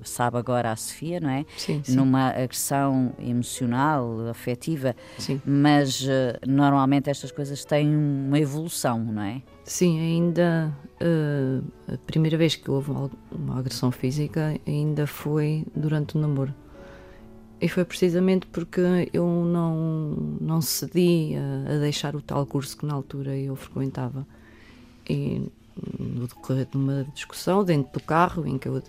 sabe 0.05 0.39
agora 0.39 0.73
a 0.73 0.77
Sofia, 0.77 1.21
não 1.21 1.31
é? 1.31 1.45
Sim, 1.57 1.83
sim. 1.85 1.97
Numa 1.97 2.31
agressão 2.31 3.13
emocional, 3.19 4.29
afetiva, 4.29 4.95
sim. 5.19 5.41
mas 5.45 6.07
normalmente 6.47 7.11
estas 7.11 7.31
coisas 7.31 7.65
têm 7.65 7.95
uma 7.95 8.39
evolução, 8.39 8.99
não 8.99 9.23
é? 9.23 9.43
Sim, 9.65 9.99
ainda 9.99 10.77
a 11.89 11.97
primeira 12.07 12.37
vez 12.37 12.57
que 12.57 12.71
houve 12.71 12.91
uma 13.31 13.59
agressão 13.59 13.91
física 13.91 14.59
ainda 14.67 15.07
foi 15.07 15.65
durante 15.75 16.17
o 16.17 16.21
namoro. 16.21 16.55
E 17.65 17.69
foi 17.69 17.83
precisamente 17.83 18.47
porque 18.49 18.83
eu 19.11 19.27
não, 19.27 20.11
não 20.39 20.61
cedi 20.61 21.33
a, 21.35 21.73
a, 21.73 21.79
deixar 21.79 22.15
o 22.15 22.21
tal 22.21 22.45
curso 22.45 22.77
que 22.77 22.85
na 22.85 22.93
altura 22.93 23.35
eu 23.35 23.57
frequentava. 23.57 24.27
E 25.09 25.51
no 25.99 26.27
decorrer 26.27 26.67
de 26.67 26.77
uma 26.77 27.05
discussão 27.15 27.65
dentro 27.65 27.91
do 27.95 28.01
carro, 28.01 28.47
em 28.47 28.59
que 28.59 28.69
eu 28.69 28.83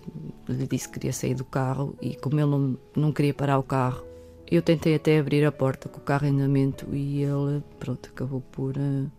lhe 0.46 0.66
disse 0.66 0.88
que 0.88 0.92
queria 0.92 1.12
sair 1.14 1.32
do 1.32 1.42
carro 1.42 1.96
e 2.02 2.16
como 2.16 2.38
ele 2.38 2.50
não, 2.50 2.78
não 2.94 3.12
queria 3.12 3.32
parar 3.32 3.58
o 3.58 3.62
carro, 3.62 4.04
eu 4.46 4.60
tentei 4.60 4.94
até 4.94 5.18
abrir 5.18 5.46
a 5.46 5.50
porta 5.50 5.88
com 5.88 5.96
o 5.98 6.02
carro 6.02 6.26
em 6.26 6.32
andamento 6.32 6.86
e 6.94 7.22
ele, 7.22 7.62
pronto, 7.80 8.10
acabou 8.10 8.42
por, 8.52 8.76
uh, 8.76 9.10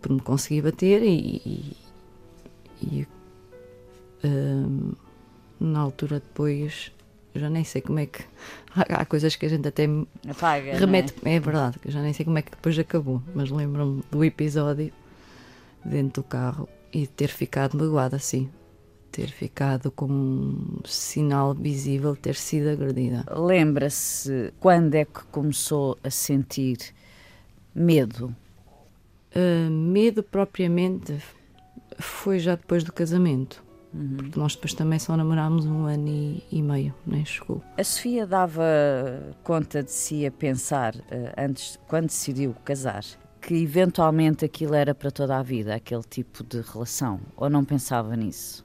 por 0.00 0.12
me 0.12 0.20
conseguir 0.20 0.62
bater 0.62 1.02
e, 1.02 1.42
e, 1.44 1.76
e 2.80 3.06
uh, 4.24 4.96
na 5.58 5.80
altura 5.80 6.20
depois 6.20 6.92
eu 7.34 7.40
já 7.40 7.48
nem 7.48 7.64
sei 7.64 7.80
como 7.80 7.98
é 7.98 8.06
que. 8.06 8.24
Há, 8.74 9.04
coisas 9.04 9.36
que 9.36 9.46
a 9.46 9.48
gente 9.48 9.66
até 9.66 9.88
Apaga, 10.28 10.76
remete. 10.76 11.14
É? 11.24 11.34
é? 11.34 11.40
verdade, 11.40 11.78
que 11.78 11.88
eu 11.88 11.92
já 11.92 12.02
nem 12.02 12.12
sei 12.12 12.24
como 12.24 12.38
é 12.38 12.42
que 12.42 12.50
depois 12.50 12.78
acabou, 12.78 13.22
mas 13.34 13.50
lembro-me 13.50 14.02
do 14.10 14.24
episódio 14.24 14.92
dentro 15.84 16.22
do 16.22 16.28
carro 16.28 16.68
e 16.92 17.06
ter 17.06 17.28
ficado 17.28 17.76
magoada 17.76 18.16
assim. 18.16 18.50
Ter 19.10 19.28
ficado 19.28 19.90
com 19.90 20.06
um 20.06 20.80
sinal 20.86 21.54
visível 21.54 22.16
ter 22.16 22.34
sido 22.34 22.70
agredida. 22.70 23.24
Lembra-se 23.30 24.54
quando 24.58 24.94
é 24.94 25.04
que 25.04 25.22
começou 25.30 25.98
a 26.02 26.08
sentir 26.08 26.78
medo? 27.74 28.34
Uh, 29.34 29.70
medo 29.70 30.22
propriamente 30.22 31.22
foi 31.98 32.38
já 32.38 32.54
depois 32.54 32.84
do 32.84 32.92
casamento 32.92 33.61
Uhum. 33.94 34.16
Porque 34.16 34.38
nós 34.38 34.54
depois 34.54 34.72
também 34.74 34.98
só 34.98 35.16
namorámos 35.16 35.66
um 35.66 35.84
ano 35.84 36.08
e, 36.08 36.42
e, 36.50 36.62
meio, 36.62 36.94
nem 37.06 37.24
chegou. 37.24 37.62
A 37.76 37.84
Sofia 37.84 38.26
dava 38.26 38.64
conta 39.42 39.82
de 39.82 39.90
si 39.90 40.26
a 40.26 40.30
pensar, 40.30 40.94
eh, 41.10 41.34
antes, 41.36 41.78
quando 41.86 42.06
decidiu 42.06 42.54
casar, 42.64 43.04
que 43.40 43.54
eventualmente 43.54 44.44
aquilo 44.44 44.74
era 44.74 44.94
para 44.94 45.10
toda 45.10 45.36
a 45.36 45.42
vida, 45.42 45.74
aquele 45.74 46.04
tipo 46.04 46.42
de 46.42 46.60
relação? 46.60 47.20
Ou 47.36 47.50
não 47.50 47.64
pensava 47.64 48.16
nisso? 48.16 48.64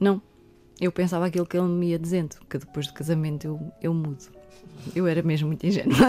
Não. 0.00 0.22
Eu 0.80 0.90
pensava 0.90 1.26
aquilo 1.26 1.46
que 1.46 1.56
ele 1.56 1.68
me 1.68 1.90
ia 1.90 1.98
dizendo, 1.98 2.36
que 2.48 2.58
depois 2.58 2.86
do 2.86 2.94
casamento 2.94 3.46
eu, 3.46 3.72
eu 3.80 3.94
mudo. 3.94 4.24
Eu 4.94 5.06
era 5.06 5.22
mesmo 5.22 5.48
muito 5.48 5.66
ingênua. 5.66 5.94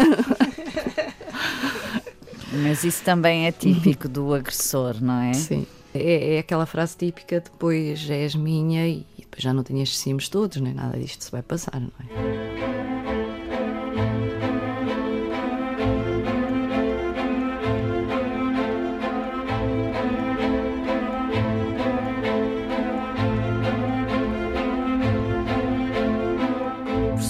Mas 2.63 2.83
isso 2.83 3.03
também 3.03 3.47
é 3.47 3.51
típico 3.51 4.07
do 4.07 4.33
agressor, 4.33 5.01
não 5.01 5.19
é? 5.21 5.33
Sim. 5.33 5.67
É, 5.95 6.35
é, 6.35 6.39
aquela 6.39 6.65
frase 6.65 6.97
típica: 6.97 7.39
depois 7.39 8.09
és 8.09 8.35
minha 8.35 8.87
e 8.87 9.05
depois 9.17 9.41
já 9.41 9.53
não 9.53 9.63
tenho 9.63 9.81
estes 9.81 9.99
ciúmes 9.99 10.29
todos, 10.29 10.57
nem 10.57 10.73
nada 10.73 10.97
disto 10.99 11.23
se 11.23 11.31
vai 11.31 11.41
passar, 11.41 11.79
não 11.79 11.91
é? 11.99 12.65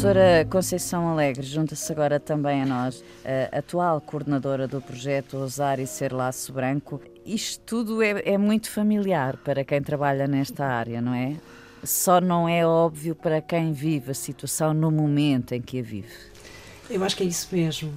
professora 0.06 0.46
Conceição 0.52 1.10
Alegre 1.10 1.44
junta-se 1.44 1.92
agora 1.92 2.20
também 2.20 2.62
a 2.62 2.66
nós, 2.66 3.04
a 3.52 3.58
atual 3.58 4.00
coordenadora 4.00 4.68
do 4.68 4.80
projeto 4.80 5.38
Ousar 5.38 5.80
e 5.80 5.88
Ser 5.88 6.14
Laço 6.14 6.54
Branco. 6.54 7.02
Isto 7.26 7.60
tudo 7.66 8.04
é, 8.04 8.22
é 8.24 8.38
muito 8.38 8.70
familiar 8.70 9.38
para 9.38 9.66
quem 9.66 9.82
trabalha 9.82 10.28
nesta 10.28 10.64
área, 10.64 11.02
não 11.02 11.14
é? 11.14 11.36
Só 11.84 12.22
não 12.22 12.48
é 12.48 12.66
óbvio 12.66 13.16
para 13.16 13.42
quem 13.42 13.74
vive 13.74 14.12
a 14.12 14.14
situação 14.14 14.76
no 14.76 14.92
momento 14.92 15.54
em 15.54 15.62
que 15.62 15.80
a 15.80 15.84
vive. 15.84 16.14
Eu 16.88 17.04
acho 17.04 17.18
que 17.18 17.24
é 17.24 17.26
isso 17.26 17.48
mesmo. 17.52 17.92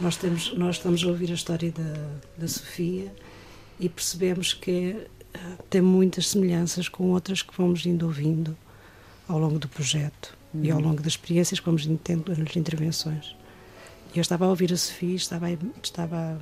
Nós, 0.00 0.16
temos, 0.16 0.52
nós 0.54 0.76
estamos 0.76 1.04
a 1.04 1.06
ouvir 1.06 1.30
a 1.30 1.34
história 1.34 1.70
da, 1.70 2.10
da 2.36 2.48
Sofia 2.48 3.14
e 3.78 3.88
percebemos 3.88 4.52
que 4.52 4.96
uh, 5.36 5.62
tem 5.70 5.80
muitas 5.80 6.28
semelhanças 6.28 6.88
com 6.88 7.10
outras 7.10 7.42
que 7.42 7.56
vamos 7.56 7.86
indo 7.86 8.04
ouvindo 8.06 8.56
ao 9.28 9.38
longo 9.38 9.60
do 9.60 9.68
projeto 9.68 10.36
uhum. 10.52 10.64
e 10.64 10.70
ao 10.72 10.80
longo 10.80 10.96
das 10.96 11.12
experiências 11.12 11.60
que 11.60 11.66
vamos 11.66 11.88
tendo 12.02 12.36
nas 12.36 12.56
intervenções. 12.56 13.36
E 14.12 14.18
eu 14.18 14.22
estava 14.22 14.46
a 14.46 14.48
ouvir 14.48 14.72
a 14.72 14.76
Sofia, 14.76 15.14
estava, 15.14 15.46
estava 15.80 16.40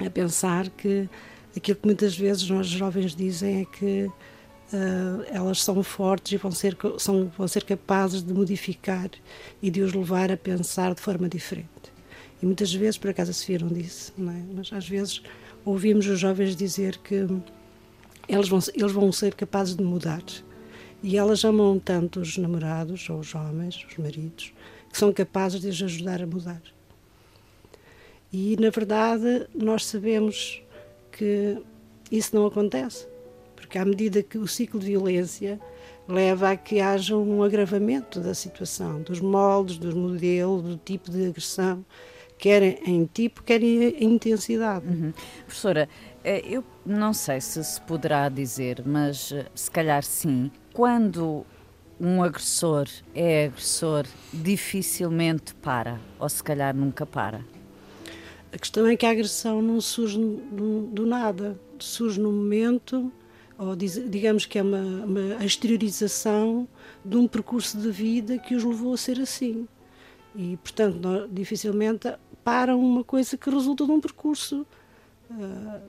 a 0.00 0.10
pensar 0.10 0.70
que 0.70 1.08
aquilo 1.56 1.78
que 1.78 1.86
muitas 1.86 2.16
vezes 2.16 2.48
nós 2.48 2.66
jovens 2.66 3.14
dizem 3.14 3.62
é 3.62 3.64
que 3.64 4.04
uh, 4.06 5.24
elas 5.30 5.62
são 5.62 5.82
fortes 5.82 6.32
e 6.32 6.36
vão 6.36 6.50
ser, 6.50 6.76
são, 6.98 7.30
vão 7.36 7.46
ser 7.46 7.64
capazes 7.64 8.22
de 8.22 8.32
modificar 8.32 9.10
e 9.60 9.70
de 9.70 9.82
os 9.82 9.92
levar 9.92 10.30
a 10.30 10.36
pensar 10.36 10.94
de 10.94 11.00
forma 11.00 11.28
diferente. 11.28 11.68
E 12.42 12.46
muitas 12.46 12.72
vezes, 12.74 12.98
por 12.98 13.10
acaso 13.10 13.32
Sofia 13.32 13.58
não 13.58 13.68
disse, 13.68 14.12
não 14.16 14.32
é? 14.32 14.42
mas 14.54 14.72
às 14.72 14.88
vezes 14.88 15.22
ouvimos 15.64 16.06
os 16.06 16.18
jovens 16.18 16.56
dizer 16.56 16.98
que 16.98 17.26
eles 18.28 18.48
vão, 18.48 18.58
eles 18.74 18.92
vão 18.92 19.12
ser 19.12 19.34
capazes 19.34 19.76
de 19.76 19.82
mudar. 19.82 20.22
E 21.02 21.16
elas 21.16 21.44
amam 21.44 21.78
tanto 21.78 22.20
os 22.20 22.36
namorados, 22.38 23.08
ou 23.10 23.18
os 23.18 23.34
homens, 23.34 23.84
os 23.88 23.96
maridos, 23.96 24.52
que 24.90 24.96
são 24.96 25.12
capazes 25.12 25.60
de 25.60 25.68
os 25.68 25.82
ajudar 25.82 26.22
a 26.22 26.26
mudar. 26.26 26.62
E, 28.32 28.56
na 28.58 28.70
verdade, 28.70 29.46
nós 29.54 29.84
sabemos 29.84 30.62
que 31.12 31.62
isso 32.10 32.34
não 32.34 32.46
acontece, 32.46 33.06
porque 33.54 33.78
à 33.78 33.84
medida 33.84 34.22
que 34.22 34.38
o 34.38 34.48
ciclo 34.48 34.80
de 34.80 34.86
violência 34.86 35.60
leva 36.08 36.50
a 36.50 36.56
que 36.56 36.80
haja 36.80 37.16
um 37.16 37.42
agravamento 37.42 38.20
da 38.20 38.34
situação, 38.34 39.00
dos 39.02 39.20
moldes, 39.20 39.78
do 39.78 39.94
modelo, 39.96 40.60
do 40.60 40.76
tipo 40.76 41.10
de 41.10 41.26
agressão, 41.26 41.84
quer 42.38 42.62
em 42.62 43.04
tipo, 43.06 43.42
quer 43.42 43.62
em 43.62 44.02
intensidade. 44.02 44.86
Uhum. 44.86 45.12
Professora, 45.46 45.88
eh, 46.24 46.42
eu 46.44 46.64
não 46.84 47.12
sei 47.12 47.40
se 47.40 47.62
se 47.62 47.80
poderá 47.82 48.28
dizer, 48.28 48.82
mas 48.84 49.30
eh, 49.30 49.46
se 49.54 49.70
calhar 49.70 50.02
sim, 50.02 50.50
quando 50.72 51.46
um 52.00 52.20
agressor 52.20 52.88
é 53.14 53.46
agressor, 53.46 54.04
dificilmente 54.32 55.54
para, 55.54 56.00
ou 56.18 56.28
se 56.28 56.42
calhar 56.42 56.74
nunca 56.74 57.06
para. 57.06 57.44
A 58.52 58.58
questão 58.58 58.86
é 58.86 58.96
que 58.96 59.06
a 59.06 59.10
agressão 59.10 59.62
não 59.62 59.80
surge 59.80 60.18
do, 60.18 61.06
nada, 61.06 61.58
surge 61.78 62.20
no 62.20 62.30
momento, 62.30 63.10
ou 63.58 63.74
digamos 63.74 64.44
que 64.44 64.58
é 64.58 64.62
uma, 64.62 65.04
uma 65.04 65.44
exteriorização 65.44 66.68
de 67.02 67.16
um 67.16 67.26
percurso 67.26 67.78
de 67.78 67.90
vida 67.90 68.38
que 68.38 68.54
os 68.54 68.62
levou 68.62 68.92
a 68.92 68.96
ser 68.98 69.18
assim. 69.18 69.66
E, 70.34 70.58
portanto, 70.58 71.28
dificilmente 71.30 72.12
param 72.44 72.78
uma 72.78 73.02
coisa 73.02 73.38
que 73.38 73.48
resulta 73.48 73.86
de 73.86 73.90
um 73.90 74.00
percurso. 74.00 74.66
Uh, 75.30 75.80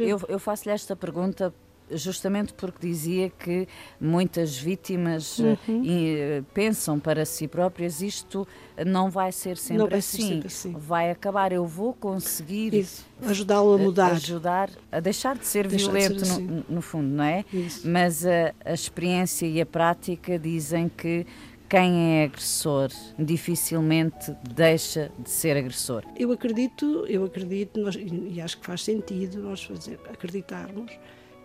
eu, 0.00 0.20
eu 0.28 0.38
faço-lhe 0.38 0.72
esta 0.72 0.96
pergunta 0.96 1.54
justamente 1.92 2.52
porque 2.54 2.86
dizia 2.86 3.30
que 3.30 3.66
muitas 4.00 4.56
vítimas 4.56 5.38
uhum. 5.38 5.54
uh, 5.56 6.44
pensam 6.54 6.98
para 6.98 7.24
si 7.24 7.48
próprias 7.48 8.00
isto 8.02 8.46
não 8.86 9.10
vai 9.10 9.32
ser 9.32 9.56
sempre, 9.56 9.88
vai 9.88 9.98
assim. 9.98 10.16
Ser 10.16 10.28
sempre 10.28 10.46
assim. 10.46 10.72
Vai 10.72 11.10
acabar, 11.10 11.52
eu 11.52 11.66
vou 11.66 11.92
conseguir 11.92 12.86
ajudá-lo 13.22 13.74
a 13.74 13.78
mudar. 13.78 14.12
Ajudar 14.12 14.70
a 14.90 15.00
deixar 15.00 15.36
de 15.36 15.46
ser 15.46 15.66
deixar 15.66 15.90
violento, 15.90 16.14
de 16.14 16.26
ser 16.26 16.32
assim. 16.32 16.46
no, 16.46 16.64
no, 16.68 16.82
fundo, 16.82 17.08
não 17.08 17.24
é? 17.24 17.44
Isso. 17.52 17.88
Mas 17.88 18.24
a, 18.24 18.54
a 18.64 18.72
experiência 18.72 19.46
e 19.46 19.60
a 19.60 19.66
prática 19.66 20.38
dizem 20.38 20.88
que 20.88 21.26
quem 21.70 22.18
é 22.18 22.24
agressor 22.24 22.90
dificilmente 23.16 24.34
deixa 24.42 25.12
de 25.16 25.30
ser 25.30 25.56
agressor. 25.56 26.02
Eu 26.16 26.32
acredito, 26.32 27.06
eu 27.06 27.24
acredito, 27.24 27.78
nós, 27.78 27.96
e 27.96 28.40
acho 28.40 28.58
que 28.58 28.66
faz 28.66 28.82
sentido 28.82 29.40
nós 29.40 29.62
fazer, 29.62 30.00
acreditarmos 30.10 30.90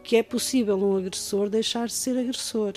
que 0.05 0.15
é 0.15 0.24
possível 0.24 0.77
um 0.77 0.97
agressor 0.97 1.50
deixar 1.50 1.88
de 1.88 1.93
ser 1.93 2.17
agressor. 2.17 2.74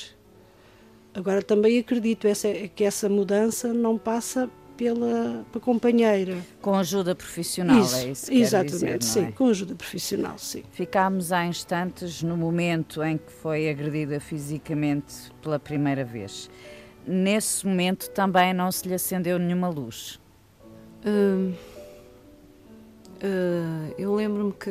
Agora 1.13 1.43
também 1.43 1.79
acredito 1.79 2.27
essa, 2.27 2.49
que 2.75 2.83
essa 2.83 3.09
mudança 3.09 3.73
não 3.73 3.99
passa 3.99 4.49
pela, 4.79 5.45
pela 5.53 5.65
companheira. 5.65 6.39
Com 6.63 6.75
ajuda 6.75 7.15
profissional, 7.15 7.81
isso, 7.81 7.97
é 7.97 8.05
isso 8.11 8.27
que 8.31 8.41
Exatamente, 8.41 8.99
dizer, 8.99 9.03
sim, 9.03 9.31
com 9.33 9.49
ajuda 9.49 9.75
profissional, 9.75 10.39
sim. 10.39 10.63
Ficámos 10.73 11.31
há 11.31 11.45
instantes 11.45 12.23
no 12.23 12.37
momento 12.37 13.03
em 13.03 13.19
que 13.19 13.31
foi 13.31 13.69
agredida 13.69 14.19
fisicamente 14.21 15.31
pela 15.43 15.59
primeira 15.59 16.05
vez. 16.05 16.49
Nesse 17.07 17.67
momento 17.67 18.09
também 18.11 18.55
não 18.55 18.73
se 18.73 18.89
lhe 18.89 18.95
acendeu 18.95 19.39
nenhuma 19.39 19.69
luz? 19.69 20.19
Uh, 21.05 21.53
uh, 23.23 23.95
eu 23.99 24.15
lembro-me 24.15 24.53
que 24.53 24.71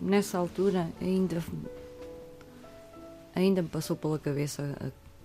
nessa 0.00 0.38
altura 0.38 0.88
ainda 1.00 1.42
ainda 3.34 3.62
me 3.62 3.68
passou 3.68 3.96
pela 3.96 4.18
cabeça 4.18 4.76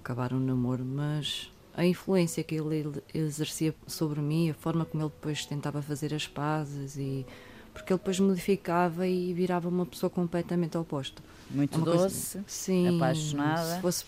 acabar 0.02 0.34
o 0.34 0.38
um 0.38 0.40
namoro, 0.40 0.86
mas 0.86 1.52
a 1.74 1.86
influência 1.86 2.44
que 2.44 2.56
ele 2.56 3.02
exercia 3.14 3.76
sobre 3.88 4.22
mim, 4.22 4.50
a 4.50 4.54
forma 4.54 4.86
como 4.86 5.04
ele 5.04 5.12
depois 5.12 5.46
tentava 5.46 5.82
fazer 5.82 6.14
as 6.14 6.28
pazes 6.28 6.96
e 6.98 7.26
porque 7.74 7.92
ele 7.92 7.98
depois 7.98 8.20
modificava 8.20 9.06
e 9.06 9.34
virava 9.34 9.68
uma 9.68 9.86
pessoa 9.86 10.10
completamente 10.10 10.78
oposta. 10.78 11.22
Muito 11.52 11.78
doce, 11.82 12.38
coisa, 12.38 12.44
sim, 12.48 12.96
apaixonada. 12.96 13.76
Se 13.76 13.82
fosse, 13.82 14.06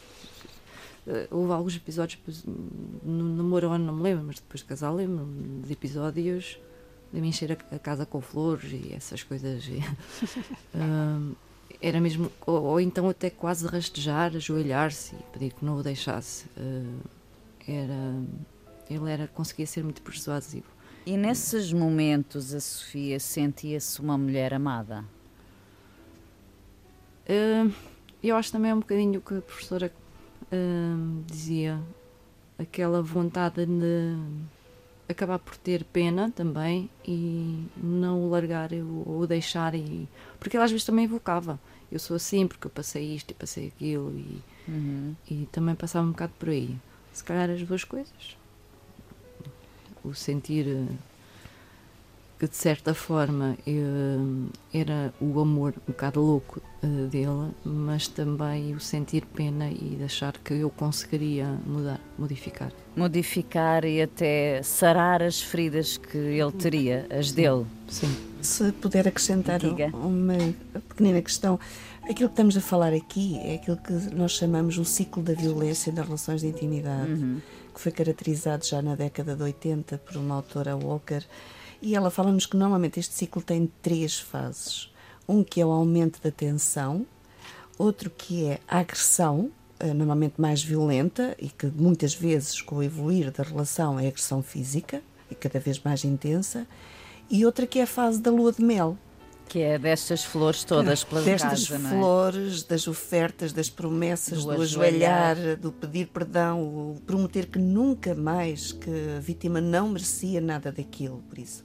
uh, 1.06 1.28
houve 1.30 1.52
alguns 1.52 1.76
episódios 1.76 2.46
no 3.04 3.36
namoro 3.36 3.78
não 3.78 3.94
me 3.94 4.04
lembro, 4.04 4.24
mas 4.26 4.38
depois 4.38 4.62
de 4.62 4.66
casar 4.68 4.92
lembro 4.92 5.28
de 5.66 5.74
episódios 5.74 6.58
de 7.12 7.22
me 7.22 7.30
encher 7.30 7.52
a, 7.72 7.80
casa 7.80 8.06
com 8.06 8.22
flores 8.22 8.72
e 8.72 8.94
essas 8.94 9.24
coisas. 9.24 9.66
Uh, 9.68 11.36
era 11.82 12.00
mesmo, 12.00 12.32
ou, 12.46 12.64
ou, 12.64 12.80
então 12.80 13.10
até 13.10 13.30
quase 13.30 13.66
rastejar, 13.68 14.36
ajoelhar-se 14.36 15.16
e 15.16 15.24
pedir 15.34 15.54
que 15.54 15.64
não 15.64 15.78
o 15.78 15.84
deixasse. 15.84 16.46
Uh, 16.58 17.00
era, 17.68 18.16
ele 18.90 19.12
era, 19.12 19.28
conseguia 19.28 19.68
ser 19.68 19.84
muito 19.84 20.02
persuasivo. 20.02 20.68
E 21.06 21.16
nesses 21.16 21.72
momentos 21.72 22.54
a 22.54 22.60
Sofia 22.60 23.20
sentia-se 23.20 24.02
uma 24.02 24.18
mulher 24.18 24.54
amada? 24.54 25.06
Uh, 27.30 27.74
eu 28.24 28.36
acho 28.36 28.52
também 28.52 28.74
um 28.74 28.80
bocadinho 28.80 29.20
o 29.20 29.22
que 29.22 29.36
a 29.36 29.42
professora 29.42 29.92
uh, 30.52 31.24
dizia, 31.26 31.80
aquela 32.58 33.02
vontade 33.02 33.66
de 33.66 34.18
acabar 35.10 35.40
por 35.40 35.56
ter 35.58 35.84
pena 35.86 36.32
também 36.32 36.90
e 37.08 37.66
não 37.78 38.24
o 38.24 38.30
largar 38.30 38.72
ou 38.74 39.20
o 39.20 39.28
deixar 39.28 39.74
e 39.74 40.08
porque 40.40 40.58
ele 40.58 40.64
às 40.64 40.72
vezes 40.72 40.86
também 40.86 41.06
evocava 41.06 41.60
eu 41.92 42.00
sou 42.00 42.18
assim 42.18 42.48
porque 42.48 42.68
eu 42.68 42.72
passei 42.72 43.16
isto 43.16 43.32
e 43.32 43.34
passei 43.34 43.68
aquilo 43.68 44.12
e, 44.18 44.42
uhum. 44.68 45.16
e 45.30 45.48
também 45.52 45.76
passava 45.76 46.06
um 46.06 46.12
bocado 46.12 46.34
por 46.38 46.50
aí 46.50 46.78
se 47.18 47.24
calhar 47.24 47.50
as 47.50 47.64
duas 47.64 47.84
coisas. 47.84 48.38
O 50.04 50.14
sentir 50.14 50.68
eh, 50.68 50.96
que 52.40 52.48
de 52.48 52.56
certa 52.56 52.94
forma 52.94 53.58
eh, 53.66 54.80
era 54.80 55.14
o 55.20 55.40
amor 55.40 55.74
um 55.88 55.92
bocado 55.92 56.22
louco 56.22 56.62
eh, 56.84 56.88
dele, 57.10 57.52
mas 57.66 58.08
também 58.08 58.76
o 58.76 58.80
sentir 58.80 59.26
pena 59.26 59.70
e 59.70 60.00
achar 60.04 60.34
que 60.38 60.54
eu 60.54 60.70
conseguiria 60.70 61.48
mudar, 61.66 62.00
modificar. 62.18 62.72
Modificar 62.96 63.86
e 63.86 64.02
até 64.02 64.62
sarar 64.62 65.24
as 65.24 65.42
feridas 65.42 65.98
que 65.98 66.18
ele 66.18 66.52
teria, 66.52 67.08
as 67.10 67.32
dele. 67.32 67.66
Sim. 67.88 68.16
Se 68.42 68.72
puder 68.72 69.08
acrescentar 69.08 69.60
Diga. 69.60 69.88
uma 69.96 70.38
pequenina 70.90 71.22
questão, 71.22 71.60
Aquilo 72.10 72.30
que 72.30 72.34
estamos 72.36 72.56
a 72.56 72.62
falar 72.62 72.94
aqui 72.94 73.38
é 73.40 73.56
aquilo 73.56 73.76
que 73.76 73.92
nós 74.16 74.32
chamamos 74.32 74.78
o 74.78 74.86
ciclo 74.86 75.22
da 75.22 75.34
violência 75.34 75.92
nas 75.92 76.06
relações 76.06 76.40
de 76.40 76.48
intimidade, 76.48 77.12
uhum. 77.12 77.42
que 77.76 77.82
foi 77.82 77.92
caracterizado 77.92 78.66
já 78.66 78.82
na 78.82 78.96
década 78.96 79.36
de 79.36 79.44
80 79.44 79.98
por 79.98 80.16
uma 80.16 80.36
autora 80.36 80.74
Walker. 80.78 81.22
E 81.82 81.96
ela 81.96 82.10
fala-nos 82.10 82.46
que 82.46 82.58
normalmente 82.58 83.00
este 83.00 83.14
ciclo 83.14 83.42
tem 83.42 83.72
três 83.82 84.20
fases. 84.20 84.92
Um 85.28 85.44
que 85.44 85.62
é 85.62 85.66
o 85.66 85.72
aumento 85.72 86.22
da 86.22 86.32
tensão, 86.32 87.06
outro 87.78 88.10
que 88.10 88.46
é 88.46 88.60
a 88.68 88.80
agressão, 88.80 89.52
eh, 89.80 89.94
normalmente 89.94 90.40
mais 90.40 90.64
violenta, 90.64 91.36
e 91.38 91.50
que 91.50 91.68
muitas 91.68 92.14
vezes, 92.14 92.62
com 92.62 92.78
o 92.78 92.84
evoluir 92.84 93.32
da 93.32 93.44
relação, 93.44 94.00
é 94.00 94.08
agressão 94.08 94.42
física 94.42 95.02
e 95.30 95.36
cada 95.36 95.60
vez 95.60 95.80
mais 95.80 96.04
intensa, 96.04 96.66
e 97.30 97.46
outra 97.46 97.68
que 97.68 97.80
é 97.80 97.84
a 97.84 97.88
fase 97.88 98.22
da 98.22 98.32
lua 98.32 98.54
de 98.54 98.64
mel, 98.64 98.98
que 99.48 99.62
é 99.62 99.80
destas 99.80 100.24
flores 100.24 100.64
todas 100.64 101.04
pela 101.04 101.22
Destas 101.22 101.68
casa, 101.68 101.90
flores, 101.90 102.64
das 102.64 102.88
ofertas, 102.88 103.54
das 103.54 103.70
promessas, 103.70 104.44
do, 104.44 104.54
do 104.54 104.62
ajoelhar, 104.62 105.38
do 105.58 105.72
pedir 105.72 106.08
perdão, 106.08 106.62
o 106.62 107.02
prometer 107.06 107.48
que 107.48 107.58
nunca 107.58 108.14
mais, 108.14 108.74
que 108.74 108.90
a 109.16 109.20
vítima 109.20 109.62
não 109.62 109.90
merecia 109.90 110.42
nada 110.42 110.72
daquilo, 110.72 111.24
por 111.30 111.40
isso. 111.40 111.64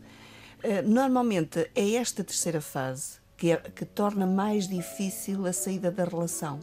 Eh, 0.62 0.83
normalmente 0.83 1.70
é 1.75 1.92
esta 1.94 2.22
terceira 2.22 2.61
fase 2.61 3.20
que, 3.37 3.51
é, 3.51 3.57
que 3.57 3.85
torna 3.85 4.27
mais 4.27 4.68
difícil 4.68 5.46
a 5.46 5.53
saída 5.53 5.90
da 5.90 6.05
relação. 6.05 6.61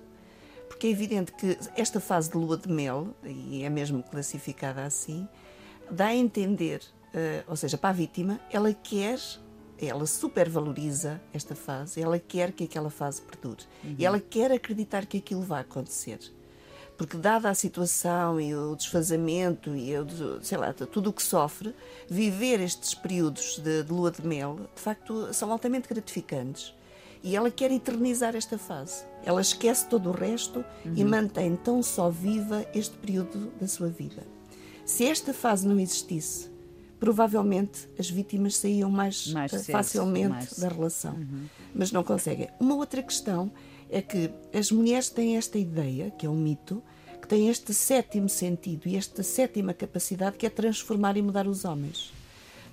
Porque 0.68 0.88
é 0.88 0.90
evidente 0.92 1.34
que 1.34 1.58
esta 1.76 2.00
fase 2.00 2.32
de 2.32 2.38
lua 2.38 2.58
de 2.58 2.70
mel, 2.70 3.14
e 3.24 3.64
é 3.64 3.70
mesmo 3.70 4.02
classificada 4.04 4.86
assim, 4.86 5.28
dá 5.92 6.08
a 6.08 6.16
entender, 6.16 6.82
eh, 7.14 7.44
ou 7.48 7.56
seja, 7.56 7.78
para 7.78 7.90
a 7.90 7.94
vítima, 7.94 8.40
ela 8.52 8.74
quer 8.74 9.20
ela 9.82 10.06
supervaloriza 10.06 11.22
esta 11.34 11.56
fase, 11.56 12.02
ela 12.02 12.20
quer 12.20 12.52
que 12.52 12.66
aquela 12.66 12.90
fase 12.90 13.22
perdure. 13.22 13.64
Uhum. 13.84 13.96
E 13.98 14.06
ela 14.06 14.20
quer 14.20 14.52
acreditar 14.52 15.06
que 15.06 15.18
aquilo 15.18 15.42
vai 15.42 15.62
acontecer. 15.62 16.20
Porque, 17.00 17.16
dada 17.16 17.50
a 17.50 17.54
situação 17.54 18.42
e 18.42 18.54
o 18.54 18.76
desfazamento 18.76 19.74
e 19.74 19.98
o, 19.98 20.06
sei 20.42 20.58
lá, 20.58 20.74
tudo 20.74 21.12
o 21.12 21.14
que 21.14 21.24
sofre, 21.24 21.74
viver 22.10 22.60
estes 22.60 22.94
períodos 22.94 23.58
de, 23.58 23.84
de 23.84 23.90
lua 23.90 24.12
de 24.12 24.22
mel, 24.28 24.60
de 24.76 24.82
facto, 24.82 25.34
são 25.34 25.50
altamente 25.50 25.88
gratificantes. 25.88 26.76
E 27.24 27.38
ela 27.38 27.50
quer 27.50 27.72
eternizar 27.72 28.36
esta 28.36 28.58
fase. 28.58 29.06
Ela 29.24 29.40
esquece 29.40 29.88
todo 29.88 30.10
o 30.10 30.12
resto 30.12 30.60
uhum. 30.84 30.94
e 30.94 31.06
mantém 31.06 31.56
tão 31.56 31.82
só 31.82 32.10
viva 32.10 32.66
este 32.76 32.98
período 32.98 33.50
da 33.58 33.68
sua 33.70 33.88
vida. 33.88 34.28
Se 34.84 35.06
esta 35.06 35.34
fase 35.34 35.66
não 35.66 35.80
existisse, 35.80 36.52
provavelmente 37.00 37.88
as 37.98 38.10
vítimas 38.10 38.58
saíam 38.58 38.92
mais, 38.92 39.28
mais 39.32 39.68
facilmente 39.68 40.30
mais. 40.32 40.60
da 40.60 40.68
relação. 40.68 41.14
Uhum. 41.14 41.46
Mas 41.74 41.94
não 41.94 42.04
conseguem. 42.04 42.50
Uma 42.60 42.76
outra 42.76 43.02
questão 43.02 43.50
é 43.90 44.02
que 44.02 44.30
as 44.54 44.70
mulheres 44.70 45.10
têm 45.10 45.38
esta 45.38 45.58
ideia, 45.58 46.12
que 46.12 46.26
é 46.26 46.30
um 46.30 46.36
mito, 46.36 46.84
tem 47.30 47.48
este 47.48 47.76
sétimo 47.76 48.28
sentido 48.28 48.88
e 48.88 48.96
esta 48.96 49.22
sétima 49.22 49.72
capacidade 49.72 50.36
que 50.36 50.48
é 50.48 50.50
transformar 50.50 51.16
e 51.16 51.22
mudar 51.22 51.48
os 51.48 51.64
homens. 51.64 52.12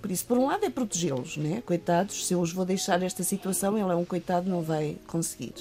Por 0.00 0.10
isso, 0.10 0.24
por 0.24 0.38
um 0.38 0.46
lado, 0.46 0.64
é 0.64 0.70
protegê-los, 0.70 1.36
né? 1.36 1.62
Coitados, 1.64 2.26
se 2.26 2.32
eu 2.32 2.40
os 2.40 2.52
vou 2.52 2.64
deixar 2.64 2.98
nesta 2.98 3.22
situação, 3.22 3.76
ele 3.76 3.92
é 3.92 3.94
um 3.94 4.04
coitado, 4.04 4.48
não 4.48 4.62
vai 4.62 4.96
conseguir. 5.06 5.52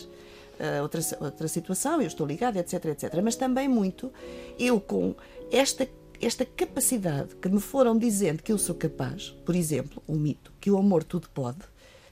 Uh, 0.58 0.82
outra, 0.82 1.02
outra 1.20 1.48
situação, 1.50 2.02
eu 2.02 2.08
estou 2.08 2.26
ligada, 2.26 2.58
etc, 2.58 2.86
etc. 2.86 3.14
Mas 3.22 3.36
também 3.36 3.68
muito, 3.68 4.12
eu 4.58 4.80
com 4.80 5.14
esta 5.52 5.88
esta 6.22 6.46
capacidade 6.46 7.36
que 7.36 7.50
me 7.50 7.60
foram 7.60 7.98
dizendo 7.98 8.42
que 8.42 8.52
eu 8.52 8.58
sou 8.58 8.74
capaz, 8.74 9.36
por 9.46 9.54
exemplo, 9.54 10.02
um 10.08 10.16
mito, 10.16 10.54
que 10.62 10.72
o 10.72 10.78
amor 10.78 11.04
tudo 11.04 11.30
pode, 11.30 11.60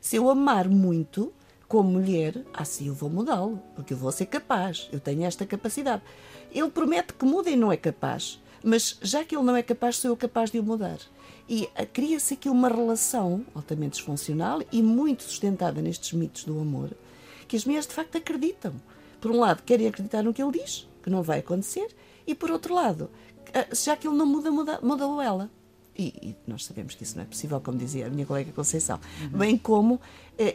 se 0.02 0.18
eu 0.18 0.30
amar 0.30 0.68
muito, 0.68 1.34
como 1.70 1.90
mulher, 1.90 2.44
assim 2.54 2.88
eu 2.88 2.94
vou 2.94 3.10
mudá-lo, 3.10 3.62
porque 3.74 3.94
eu 3.94 3.98
vou 3.98 4.12
ser 4.12 4.26
capaz, 4.26 4.90
eu 4.92 5.00
tenho 5.00 5.24
esta 5.24 5.46
capacidade. 5.46 6.04
Ele 6.54 6.70
promete 6.70 7.14
que 7.14 7.26
muda 7.26 7.50
e 7.50 7.56
não 7.56 7.72
é 7.72 7.78
capaz, 7.78 8.40
mas 8.64 8.98
já 9.02 9.24
que 9.24 9.36
ele 9.36 9.44
não 9.44 9.56
é 9.56 9.64
capaz, 9.64 9.98
sou 9.98 10.12
eu 10.12 10.18
capaz 10.18 10.52
de 10.52 10.60
o 10.60 10.64
mudar. 10.64 11.00
E 11.50 11.68
ah, 11.76 11.86
cria-se 11.86 12.36
aqui 12.36 12.48
uma 12.48 12.70
relação 12.70 13.46
altamente 13.54 13.98
disfuncional 13.98 14.62
e 14.72 14.82
muito 14.82 15.24
sustentada 15.24 15.82
nestes 15.82 16.14
mitos 16.14 16.46
do 16.46 16.60
amor, 16.60 16.92
que 17.48 17.58
as 17.58 17.66
mulheres 17.66 17.88
de 17.88 17.94
facto 17.94 18.18
acreditam. 18.18 18.74
Por 19.20 19.32
um 19.32 19.40
lado, 19.40 19.64
querem 19.64 19.88
acreditar 19.88 20.24
no 20.24 20.34
que 20.34 20.42
ele 20.42 20.60
diz, 20.60 20.88
que 21.02 21.10
não 21.10 21.24
vai 21.24 21.40
acontecer, 21.40 21.94
e 22.26 22.34
por 22.34 22.52
outro 22.52 22.74
lado, 22.74 23.10
ah, 23.54 23.68
já 23.74 23.98
que 23.98 24.08
ele 24.08 24.16
não 24.16 24.26
muda, 24.26 24.52
muda, 24.52 24.80
mudou 24.82 25.22
ela. 25.22 25.50
E, 25.98 26.08
e, 26.22 26.36
nós 26.48 26.66
sabemos 26.66 26.96
que 26.96 27.04
isso 27.04 27.16
não 27.16 27.24
é 27.24 27.26
possível, 27.26 27.60
como 27.62 27.78
dizia 27.78 28.08
a 28.08 28.10
minha 28.10 28.26
colega 28.26 28.52
Conceição. 28.52 29.00
Uhum. 29.22 29.38
Bem 29.38 29.58
como 29.58 29.96
uh, 29.96 30.02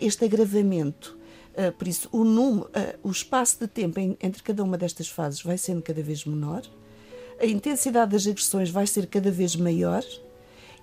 este 0.01 0.25
agravamento. 0.25 1.18
Uh, 1.59 1.73
por 1.73 1.89
isso, 1.89 2.09
o, 2.13 2.23
número, 2.23 2.67
uh, 2.67 2.99
o 3.03 3.11
espaço 3.11 3.59
de 3.59 3.67
tempo 3.67 3.99
em, 3.99 4.17
entre 4.23 4.43
cada 4.43 4.63
uma 4.63 4.79
destas 4.79 5.09
fases 5.09 5.43
vai 5.43 5.59
sendo 5.59 5.83
cada 5.83 6.01
vez 6.03 6.25
menor, 6.25 6.63
a 7.41 7.47
intensidade 7.47 8.13
das 8.13 8.27
agressões 8.27 8.71
vai 8.71 8.87
ser 8.87 9.07
cada 9.07 9.31
vez 9.31 9.57
maior 9.57 10.05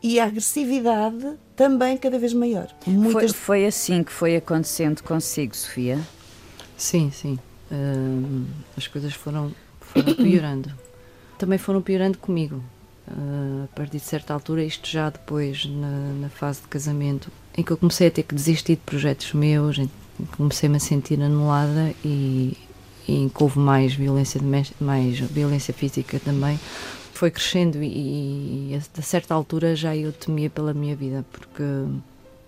e 0.03 0.19
a 0.19 0.25
agressividade 0.25 1.37
também 1.55 1.97
cada 1.97 2.19
vez 2.19 2.33
maior. 2.33 2.67
Muitas... 2.85 3.31
Foi, 3.31 3.61
foi 3.61 3.65
assim 3.65 4.03
que 4.03 4.11
foi 4.11 4.35
acontecendo 4.35 5.01
consigo, 5.01 5.55
Sofia? 5.55 5.99
Sim, 6.77 7.09
sim. 7.09 7.39
as 8.75 8.87
coisas 8.87 9.13
foram, 9.13 9.53
foram 9.79 10.13
piorando 10.15 10.85
também 11.37 11.57
foram 11.57 11.81
piorando 11.81 12.17
comigo. 12.17 12.63
Uh, 13.07 13.65
a 13.65 13.75
partir 13.75 13.97
de 13.97 14.03
certa 14.03 14.33
altura, 14.33 14.63
isto 14.63 14.89
já 14.89 15.11
depois 15.11 15.65
na, 15.65 16.13
na, 16.21 16.29
fase 16.29 16.61
de 16.61 16.67
casamento, 16.67 17.31
em 17.55 17.61
que 17.61 17.71
eu 17.71 17.77
comecei 17.77 18.07
a 18.07 18.11
ter 18.11 18.23
que 18.23 18.33
desistir 18.33 18.75
de 18.75 18.81
projetos 18.81 19.31
meus, 19.33 19.77
comecei-me 20.37 20.77
a 20.77 20.79
sentir 20.79 21.21
anulada 21.21 21.93
e, 22.03 22.57
e 23.07 23.31
houve 23.39 23.59
mais 23.59 23.93
violência, 23.93 24.41
mais 24.79 25.19
violência 25.19 25.73
física 25.73 26.19
também, 26.19 26.59
foi 27.13 27.31
crescendo 27.31 27.81
e, 27.81 28.71
e 28.71 28.81
a 28.97 29.01
certa 29.01 29.33
altura 29.33 29.75
já 29.75 29.95
eu 29.95 30.11
temia 30.11 30.49
pela 30.49 30.73
minha 30.73 30.95
vida, 30.95 31.25
porque 31.31 31.63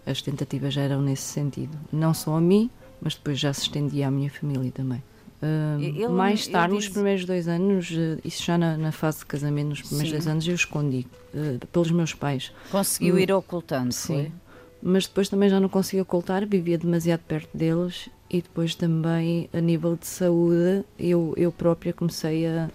as 0.06 0.22
tentativas 0.22 0.74
já 0.74 0.82
eram 0.82 1.02
nesse 1.02 1.24
sentido. 1.24 1.78
Não 1.92 2.14
só 2.14 2.36
a 2.36 2.42
mim, 2.42 2.70
mas 3.02 3.16
depois 3.16 3.40
já 3.40 3.54
se 3.54 3.62
estendia 3.62 4.08
à 4.08 4.12
minha 4.12 4.30
família 4.30 4.72
também. 4.72 5.04
Uh, 5.42 5.80
ele, 5.80 6.08
mais 6.08 6.48
tarde, 6.48 6.74
nos 6.74 6.90
primeiros 6.90 7.24
dois 7.24 7.48
anos, 7.48 7.92
uh, 7.92 8.20
isso 8.26 8.44
já 8.44 8.58
na, 8.58 8.76
na, 8.76 8.92
fase 8.92 9.20
de 9.20 9.28
casamento, 9.28 9.70
nos 9.70 9.82
primeiros 9.84 10.10
sim. 10.10 10.16
dois 10.16 10.28
anos, 10.28 10.48
eu 10.48 10.56
escondi 10.56 11.06
uh, 11.34 11.68
pelos 11.68 11.92
meus 11.92 12.14
pais. 12.14 12.52
Conseguiu 12.72 13.16
hum, 13.16 13.20
ir 13.20 13.32
ocultando, 13.32 13.94
sim. 13.94 14.16
Foi? 14.16 14.32
Mas 14.82 15.08
depois 15.08 15.28
também 15.28 15.50
já 15.50 15.60
não 15.60 15.70
conseguia 15.70 16.04
ocultar, 16.04 16.48
vivia 16.48 16.78
demasiado 16.78 17.22
perto 17.22 17.56
deles 17.56 18.10
e 18.30 18.42
depois 18.42 18.76
também, 18.76 19.50
a 19.54 19.60
nível 19.60 19.96
de 19.96 20.06
saúde, 20.06 20.84
eu, 21.00 21.34
eu 21.38 21.52
própria 21.52 21.94
comecei 21.94 22.46
a. 22.48 22.70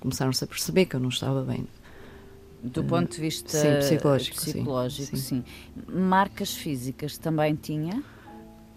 começaram-se 0.00 0.42
a 0.42 0.46
perceber 0.46 0.86
que 0.86 0.96
eu 0.96 1.00
não 1.00 1.08
estava 1.08 1.42
bem. 1.42 1.66
Do 2.62 2.84
ponto 2.84 3.14
de 3.14 3.20
vista 3.20 3.56
sim, 3.56 3.74
psicológico, 3.78 4.36
psicológico 4.36 5.16
sim, 5.16 5.42
sim. 5.42 5.44
Marcas 5.88 6.54
físicas 6.54 7.16
também 7.16 7.54
tinha? 7.54 8.02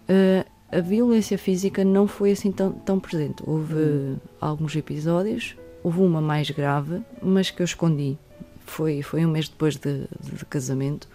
Uh, 0.08 0.50
a 0.72 0.80
violência 0.80 1.36
física 1.36 1.84
não 1.84 2.06
foi 2.06 2.32
assim 2.32 2.50
tão, 2.50 2.72
tão 2.72 2.98
presente. 2.98 3.42
Houve 3.46 3.74
hum. 3.74 4.16
alguns 4.40 4.74
episódios, 4.74 5.54
houve 5.82 6.00
uma 6.00 6.20
mais 6.20 6.50
grave, 6.50 7.02
mas 7.22 7.50
que 7.50 7.60
eu 7.60 7.64
escondi. 7.64 8.18
Foi, 8.64 9.02
foi 9.02 9.24
um 9.24 9.30
mês 9.30 9.48
depois 9.48 9.76
de, 9.76 10.08
de, 10.20 10.36
de 10.36 10.44
casamento 10.46 11.08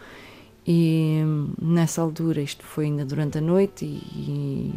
e 0.71 1.21
nessa 1.59 1.99
altura, 1.99 2.41
isto 2.41 2.63
foi 2.63 2.85
ainda 2.85 3.03
durante 3.03 3.39
a 3.39 3.41
noite, 3.41 3.85
e, 3.85 3.97
e 4.15 4.73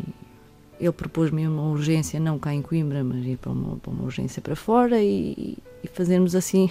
ele 0.81 0.93
propôs-me 0.93 1.47
uma 1.47 1.65
urgência, 1.71 2.19
não 2.19 2.39
cá 2.39 2.55
em 2.55 2.63
Coimbra, 2.63 3.05
mas 3.05 3.25
ir 3.27 3.37
para 3.37 3.53
uma, 3.53 3.77
para 3.77 3.91
uma 3.91 4.05
urgência 4.05 4.41
para 4.41 4.57
fora 4.57 5.03
e, 5.03 5.59
e 5.85 5.89
fazermos 5.89 6.35
assim 6.35 6.71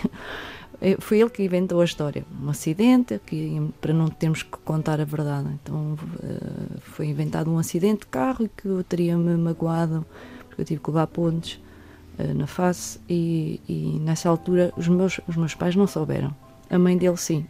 É, 0.81 0.97
foi 0.99 1.19
ele 1.19 1.29
que 1.29 1.43
inventou 1.43 1.81
a 1.81 1.85
história. 1.85 2.25
Um 2.41 2.49
acidente, 2.49 3.21
que, 3.23 3.61
para 3.79 3.93
não 3.93 4.07
termos 4.07 4.41
que 4.41 4.57
contar 4.65 4.99
a 4.99 5.05
verdade. 5.05 5.49
Então 5.61 5.95
eh, 6.23 6.79
foi 6.79 7.05
inventado 7.05 7.51
um 7.51 7.59
acidente 7.59 7.99
de 7.99 8.07
carro 8.07 8.45
e 8.45 8.49
que 8.49 8.65
eu 8.65 8.83
teria-me 8.83 9.37
magoado, 9.37 10.03
porque 10.47 10.61
eu 10.61 10.65
tive 10.65 10.81
que 10.81 10.89
levar 10.89 11.05
pontes 11.05 11.59
eh, 11.59 11.70
na 12.17 12.47
face. 12.47 12.99
E, 13.09 13.61
e, 13.67 13.99
nessa 13.99 14.29
altura 14.29 14.71
os 14.77 14.87
meus, 14.87 15.19
os 15.27 15.35
meus 15.35 15.55
pais 15.55 15.75
não 15.75 15.87
souberam. 15.87 16.35
A 16.69 16.79
mãe 16.79 16.97
dele, 16.97 17.17
sim, 17.17 17.45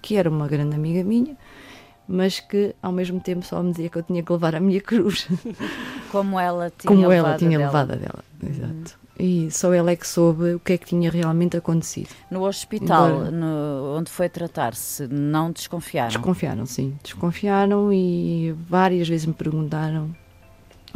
que 0.00 0.16
era 0.16 0.30
uma 0.30 0.48
grande 0.48 0.74
amiga 0.74 1.04
minha, 1.04 1.36
mas 2.08 2.40
que 2.40 2.74
ao 2.82 2.92
mesmo 2.92 3.20
tempo 3.20 3.44
só 3.44 3.62
me 3.62 3.70
dizia 3.70 3.88
que 3.88 3.98
eu 3.98 4.02
tinha 4.02 4.22
que 4.22 4.32
levar 4.32 4.54
a 4.54 4.60
minha 4.60 4.80
cruz. 4.82 5.28
Como 6.10 6.38
ela 6.38 6.70
tinha 6.70 6.88
Como 6.88 7.06
levado 7.06 7.28
ela 7.28 7.38
tinha 7.38 7.58
dela. 7.58 7.70
levado 7.70 7.92
a 7.92 7.96
dela, 7.96 8.24
exato 8.42 9.04
e 9.18 9.50
só 9.50 9.72
ele 9.72 9.92
é 9.92 9.96
que 9.96 10.06
soube 10.06 10.54
o 10.54 10.60
que 10.60 10.72
é 10.72 10.78
que 10.78 10.86
tinha 10.86 11.10
realmente 11.10 11.56
acontecido. 11.56 12.08
No 12.30 12.46
hospital 12.46 13.30
no, 13.30 13.96
onde 13.96 14.10
foi 14.10 14.28
tratar-se, 14.28 15.06
não 15.08 15.52
desconfiaram? 15.52 16.08
Desconfiaram, 16.08 16.66
sim. 16.66 16.96
Desconfiaram 17.02 17.92
e 17.92 18.54
várias 18.68 19.08
vezes 19.08 19.26
me 19.26 19.32
perguntaram 19.34 20.14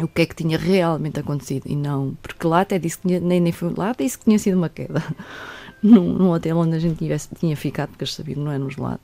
o 0.05 0.09
que 0.09 0.23
é 0.23 0.27
que 0.27 0.35
tinha 0.35 0.57
realmente 0.57 1.19
acontecido 1.19 1.65
e 1.67 1.75
não, 1.75 2.17
porque 2.23 2.47
lá 2.47 2.61
até 2.61 2.79
disse 2.79 2.99
que 2.99 3.09
tinha, 3.09 3.21
nem, 3.21 3.41
nem 3.41 3.53
foi 3.53 3.73
lá, 3.77 3.95
disse 3.99 4.19
que 4.19 4.25
tinha 4.25 4.39
sido 4.39 4.57
uma 4.57 4.69
queda 4.69 5.03
num, 5.83 6.13
num 6.13 6.31
hotel 6.31 6.57
onde 6.57 6.77
a 6.77 6.79
gente 6.79 6.99
tivesse, 6.99 7.29
tinha 7.35 7.57
ficado, 7.57 7.91
porque 7.91 8.05
eles 8.05 8.15
sabiam 8.15 8.37
que 8.37 8.41
não 8.41 8.53
éramos 8.53 8.77
lá. 8.77 8.99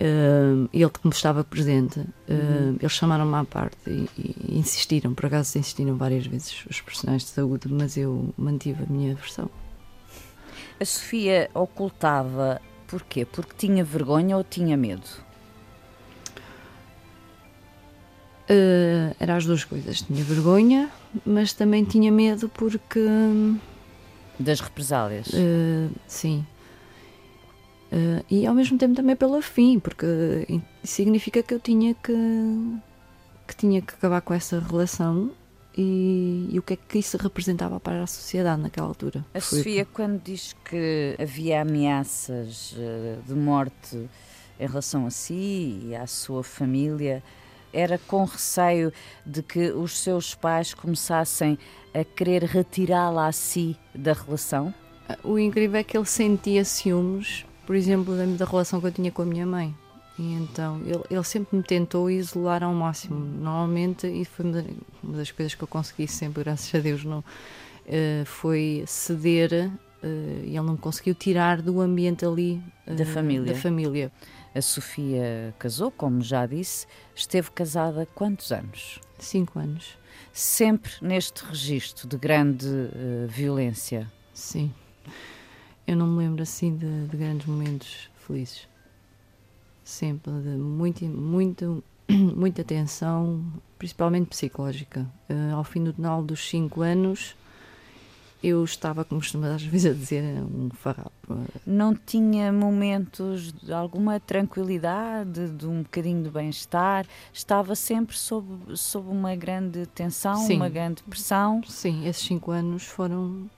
Uh, 0.00 0.68
ele 0.72 0.88
como 0.88 1.12
estava 1.12 1.44
presente, 1.44 2.00
uh, 2.00 2.04
uhum. 2.30 2.76
eles 2.80 2.92
chamaram-me 2.92 3.36
à 3.36 3.44
parte 3.44 3.76
e, 3.86 4.08
e, 4.18 4.58
insistiram, 4.58 5.14
por 5.14 5.26
acaso 5.26 5.56
insistiram 5.58 5.96
várias 5.96 6.26
vezes 6.26 6.64
os 6.68 6.80
profissionais 6.80 7.22
de 7.22 7.28
saúde, 7.28 7.68
mas 7.70 7.96
eu 7.96 8.32
mantive 8.36 8.82
a 8.82 8.92
minha 8.92 9.14
versão. 9.14 9.48
A 10.80 10.84
Sofia 10.84 11.48
ocultava 11.54 12.60
porquê? 12.88 13.24
Porque 13.24 13.54
tinha 13.56 13.84
vergonha 13.84 14.36
ou 14.36 14.42
tinha 14.42 14.76
medo? 14.76 15.06
Uh, 18.50 19.14
era 19.20 19.36
as 19.36 19.46
duas 19.46 19.64
coisas. 19.64 20.02
Tinha 20.02 20.22
vergonha, 20.24 20.90
mas 21.24 21.52
também 21.52 21.84
tinha 21.84 22.10
medo 22.10 22.48
porque. 22.48 23.00
Das 24.38 24.60
represálias? 24.60 25.30
sim 26.08 26.44
Uh, 27.92 28.24
e 28.30 28.46
ao 28.46 28.54
mesmo 28.54 28.78
tempo 28.78 28.94
também 28.94 29.14
pela 29.14 29.42
fim, 29.42 29.78
porque 29.78 30.46
significa 30.82 31.42
que 31.42 31.52
eu 31.52 31.60
tinha 31.60 31.92
que, 31.92 32.12
que 33.46 33.54
tinha 33.54 33.82
que 33.82 33.92
acabar 33.92 34.22
com 34.22 34.32
essa 34.32 34.58
relação 34.58 35.30
e, 35.76 36.48
e, 36.50 36.58
o 36.58 36.62
que 36.62 36.72
é 36.72 36.76
que 36.76 36.98
isso 36.98 37.18
representava 37.18 37.78
para 37.78 38.02
a 38.02 38.06
sociedade 38.06 38.62
naquela 38.62 38.86
altura. 38.86 39.22
A 39.34 39.40
Foi... 39.42 39.58
Sofia, 39.58 39.84
quando 39.84 40.22
diz 40.22 40.56
que 40.64 41.14
havia 41.20 41.60
ameaças 41.60 42.72
uh, 42.72 43.22
de 43.26 43.34
morte 43.34 44.08
em 44.58 44.66
relação 44.66 45.06
a 45.06 45.10
si 45.10 45.82
e 45.84 45.94
à 45.94 46.06
sua 46.06 46.42
família, 46.42 47.22
era 47.72 47.98
com 47.98 48.24
receio 48.24 48.92
de 49.24 49.42
que 49.42 49.70
os 49.70 49.98
seus 49.98 50.34
pais 50.34 50.74
começassem 50.74 51.58
a 51.94 52.04
querer 52.04 52.44
retirá-la 52.44 53.26
a 53.26 53.32
si 53.32 53.76
da 53.94 54.12
relação? 54.12 54.74
O 55.22 55.38
incrível 55.38 55.80
é 55.80 55.84
que 55.84 55.96
ele 55.96 56.06
sentia 56.06 56.64
ciúmes 56.64 57.44
por 57.66 57.76
exemplo, 57.76 58.16
da, 58.16 58.26
da 58.26 58.44
relação 58.44 58.80
que 58.80 58.86
eu 58.86 58.92
tinha 58.92 59.10
com 59.10 59.22
a 59.22 59.24
minha 59.24 59.46
mãe. 59.46 59.74
E 60.18 60.34
então 60.34 60.80
ele, 60.84 61.02
ele 61.10 61.24
sempre 61.24 61.56
me 61.56 61.62
tentou 61.62 62.10
isolar 62.10 62.62
ao 62.62 62.74
máximo. 62.74 63.18
Normalmente, 63.18 64.06
e 64.06 64.24
foi 64.24 64.44
uma 65.02 65.16
das 65.16 65.30
coisas 65.30 65.54
que 65.54 65.62
eu 65.62 65.68
consegui 65.68 66.06
sempre, 66.06 66.44
graças 66.44 66.74
a 66.74 66.78
Deus, 66.78 67.04
não, 67.04 67.20
uh, 67.20 68.24
foi 68.26 68.84
ceder 68.86 69.70
uh, 70.02 70.06
e 70.44 70.48
ele 70.48 70.60
não 70.60 70.72
me 70.72 70.78
conseguiu 70.78 71.14
tirar 71.14 71.62
do 71.62 71.80
ambiente 71.80 72.26
ali 72.26 72.60
uh, 72.86 72.94
da, 72.94 73.06
família. 73.06 73.52
da 73.52 73.58
família. 73.58 74.12
A 74.54 74.60
Sofia 74.60 75.54
casou, 75.58 75.90
como 75.90 76.20
já 76.20 76.46
disse, 76.46 76.86
esteve 77.14 77.50
casada 77.50 78.06
quantos 78.14 78.52
anos? 78.52 79.00
Cinco 79.18 79.58
anos. 79.58 79.98
Sempre 80.32 80.92
neste 81.00 81.44
registro 81.44 82.06
de 82.06 82.16
grande 82.18 82.66
violência? 83.28 84.10
Sim. 84.34 84.72
Eu 85.86 85.96
não 85.96 86.06
me 86.06 86.18
lembro 86.18 86.42
assim 86.42 86.76
de, 86.76 87.06
de 87.06 87.16
grandes 87.16 87.46
momentos 87.46 88.10
felizes. 88.16 88.68
Sempre 89.84 90.32
de 90.40 90.50
muito, 90.50 91.04
muito, 91.04 91.82
muita 92.08 92.62
tensão, 92.62 93.44
principalmente 93.78 94.28
psicológica. 94.28 95.10
Uh, 95.28 95.54
ao 95.54 95.64
fim 95.64 95.82
do 95.82 95.92
final 95.92 96.22
dos 96.22 96.48
cinco 96.48 96.82
anos, 96.82 97.36
eu 98.42 98.64
estava, 98.64 99.04
como 99.04 99.20
costumamos 99.20 99.56
às 99.56 99.62
vezes 99.62 99.92
a 99.92 99.94
dizer, 99.94 100.22
um 100.42 100.68
farrapo. 100.70 101.12
Não 101.64 101.94
tinha 101.94 102.52
momentos 102.52 103.52
de 103.52 103.72
alguma 103.72 104.18
tranquilidade, 104.18 105.48
de 105.50 105.66
um 105.66 105.82
bocadinho 105.82 106.24
de 106.24 106.30
bem-estar? 106.30 107.06
Estava 107.32 107.74
sempre 107.74 108.16
sob, 108.16 108.76
sob 108.76 109.08
uma 109.08 109.34
grande 109.36 109.86
tensão, 109.86 110.36
Sim. 110.46 110.56
uma 110.56 110.68
grande 110.68 111.02
pressão? 111.04 111.62
Sim, 111.66 112.06
esses 112.06 112.24
cinco 112.24 112.50
anos 112.50 112.84
foram 112.84 113.48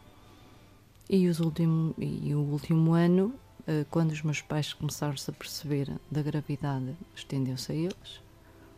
e, 1.08 1.28
os 1.28 1.40
último, 1.40 1.94
e 1.98 2.34
o 2.34 2.40
último 2.40 2.92
ano, 2.92 3.34
eh, 3.66 3.84
quando 3.90 4.10
os 4.10 4.22
meus 4.22 4.40
pais 4.40 4.72
começaram-se 4.72 5.30
a 5.30 5.32
perceber 5.32 5.92
da 6.10 6.22
gravidade, 6.22 6.94
estendeu-se 7.14 7.72
a 7.72 7.74
eles. 7.74 8.20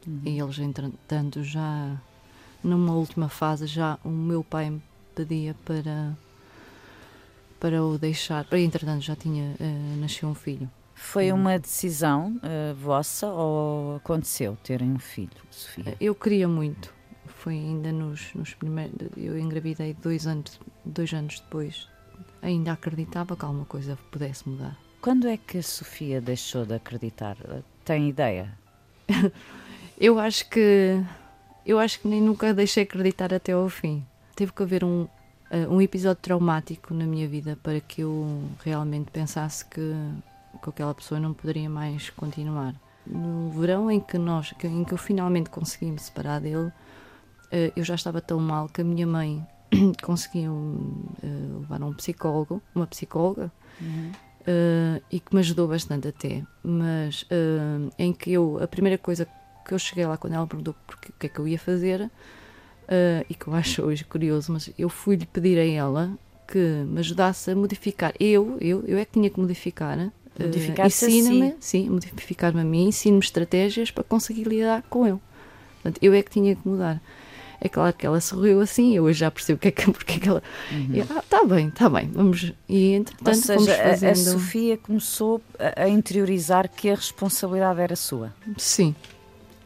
Uhum. 0.06 0.20
E 0.24 0.38
eles, 0.38 0.58
entretanto, 0.58 1.42
já 1.42 1.96
numa 2.62 2.94
última 2.94 3.28
fase, 3.28 3.66
já 3.66 3.98
o 4.04 4.08
meu 4.08 4.42
pai 4.42 4.72
pedia 5.16 5.56
para 5.64 6.14
para 7.58 7.82
o 7.82 7.98
deixar, 7.98 8.44
para 8.44 8.60
entretanto 8.60 9.00
já 9.00 9.16
tinha 9.16 9.56
uh, 9.58 9.96
nasceu 9.96 10.28
um 10.28 10.34
filho. 10.34 10.70
Foi 10.94 11.32
uma 11.32 11.58
decisão 11.58 12.36
uh, 12.36 12.74
vossa 12.74 13.26
ou 13.26 13.96
aconteceu 13.96 14.56
terem 14.62 14.92
um 14.92 14.98
filho, 14.98 15.30
Sofia? 15.50 15.96
Eu 16.00 16.14
queria 16.14 16.46
muito. 16.46 16.94
Foi 17.26 17.54
ainda 17.54 17.90
nos, 17.92 18.32
nos 18.34 18.54
primeiros. 18.54 18.94
Eu 19.16 19.38
engravidei 19.38 19.94
dois 19.94 20.26
anos, 20.26 20.60
dois 20.84 21.12
anos 21.12 21.40
depois 21.40 21.88
ainda 22.42 22.72
acreditava 22.72 23.36
que 23.36 23.44
alguma 23.44 23.64
coisa 23.64 23.98
pudesse 24.10 24.48
mudar. 24.48 24.76
Quando 25.00 25.28
é 25.28 25.36
que 25.36 25.58
a 25.58 25.62
Sofia 25.62 26.20
deixou 26.20 26.64
de 26.64 26.74
acreditar? 26.74 27.36
Tem 27.84 28.08
ideia? 28.08 28.56
eu 29.98 30.18
acho 30.18 30.48
que 30.48 31.02
eu 31.64 31.78
acho 31.78 32.00
que 32.00 32.08
nem 32.08 32.20
nunca 32.20 32.54
deixei 32.54 32.84
acreditar 32.84 33.34
até 33.34 33.52
ao 33.52 33.68
fim. 33.68 34.04
Teve 34.36 34.52
que 34.52 34.62
haver 34.62 34.84
um 34.84 35.08
uh, 35.50 35.72
um 35.72 35.80
episódio 35.80 36.20
traumático 36.22 36.94
na 36.94 37.04
minha 37.04 37.28
vida 37.28 37.58
para 37.62 37.80
que 37.80 38.02
eu 38.02 38.42
realmente 38.64 39.10
pensasse 39.10 39.64
que 39.64 39.92
com 40.60 40.70
aquela 40.70 40.94
pessoa 40.94 41.20
não 41.20 41.34
poderia 41.34 41.68
mais 41.68 42.10
continuar. 42.10 42.74
No 43.06 43.50
verão 43.50 43.90
em 43.90 44.00
que 44.00 44.18
nós, 44.18 44.52
em 44.64 44.84
que 44.84 44.92
eu 44.92 44.98
finalmente 44.98 45.50
consegui 45.50 45.92
me 45.92 45.98
separar 45.98 46.40
dele, 46.40 46.66
uh, 46.66 46.72
eu 47.76 47.84
já 47.84 47.94
estava 47.94 48.20
tão 48.20 48.40
mal 48.40 48.68
que 48.68 48.80
a 48.80 48.84
minha 48.84 49.06
mãe 49.06 49.46
conseguiam 50.02 50.54
uh, 50.54 51.60
levar 51.60 51.82
a 51.82 51.86
um 51.86 51.94
psicólogo, 51.94 52.60
uma 52.74 52.86
psicóloga, 52.86 53.52
uhum. 53.80 54.10
uh, 54.40 55.02
e 55.10 55.20
que 55.20 55.34
me 55.34 55.40
ajudou 55.40 55.68
bastante 55.68 56.08
até. 56.08 56.42
Mas 56.64 57.24
em 57.96 58.12
que 58.12 58.32
eu, 58.32 58.58
a 58.60 58.66
primeira 58.66 58.98
coisa 58.98 59.26
que 59.64 59.72
eu 59.72 59.78
cheguei 59.78 60.06
lá 60.06 60.16
quando 60.16 60.34
ela 60.34 60.46
perguntou 60.46 60.74
porque, 60.86 61.10
o 61.10 61.12
que 61.12 61.26
é 61.26 61.28
que 61.28 61.38
eu 61.38 61.46
ia 61.46 61.58
fazer, 61.58 62.10
e 63.28 63.34
que 63.34 63.46
eu 63.46 63.54
acho 63.54 63.82
hoje 63.82 64.04
curioso, 64.04 64.52
mas 64.52 64.70
eu 64.78 64.88
fui-lhe 64.88 65.26
pedir 65.26 65.58
a 65.58 65.64
ela 65.64 66.18
que 66.46 66.58
me 66.58 67.00
ajudasse 67.00 67.50
a 67.50 67.56
modificar. 67.56 68.14
Eu, 68.20 68.56
eu, 68.60 68.84
eu 68.86 68.98
é 68.98 69.04
que 69.04 69.12
tinha 69.12 69.28
que 69.28 69.40
modificar. 69.40 69.98
modificar 70.38 70.86
ensina-me, 70.86 71.54
sim, 71.60 71.88
modificar-me 71.90 72.60
a 72.60 72.64
mim, 72.64 72.88
ensino-me 72.88 73.22
estratégias 73.22 73.90
para 73.90 74.04
conseguir 74.04 74.44
lidar 74.44 74.82
com 74.88 75.06
ele. 75.06 75.18
Portanto, 75.82 75.98
eu 76.02 76.12
é 76.14 76.22
que 76.22 76.30
tinha 76.30 76.54
que 76.54 76.66
mudar. 76.66 77.00
É 77.60 77.68
claro 77.68 77.92
que 77.94 78.06
ela 78.06 78.20
sorriu 78.20 78.60
assim, 78.60 78.94
eu 78.94 79.04
hoje 79.04 79.20
já 79.20 79.30
percebo 79.30 79.58
que 79.58 79.68
é 79.68 79.70
que, 79.70 79.90
porque 79.90 80.14
é 80.14 80.18
que 80.18 80.28
ela. 80.28 80.42
Uhum. 80.70 80.94
E, 80.94 81.00
ah, 81.00 81.22
tá 81.28 81.44
bem, 81.44 81.70
tá 81.70 81.88
bem, 81.88 82.10
vamos. 82.12 82.52
E 82.68 82.92
entretanto, 82.92 83.28
Ou 83.28 83.34
seja, 83.34 83.76
fazendo... 83.76 84.08
a, 84.08 84.12
a 84.12 84.14
Sofia 84.14 84.76
começou 84.76 85.40
a 85.76 85.88
interiorizar 85.88 86.68
que 86.68 86.90
a 86.90 86.94
responsabilidade 86.94 87.80
era 87.80 87.96
sua. 87.96 88.32
Sim. 88.56 88.94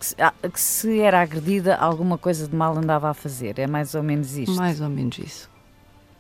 Que 0.01 0.07
se, 0.07 0.17
ah, 0.19 0.35
que 0.43 0.61
se 0.61 0.99
era 0.99 1.21
agredida, 1.21 1.77
alguma 1.77 2.19
coisa 2.19 2.49
de 2.49 2.57
mal 2.57 2.77
andava 2.77 3.09
a 3.09 3.15
fazer. 3.15 3.59
É 3.61 3.67
mais 3.69 3.95
ou 3.95 4.03
menos 4.03 4.37
isto. 4.37 4.57
Mais 4.57 4.81
ou 4.81 4.89
menos 4.89 5.19
isso. 5.19 5.51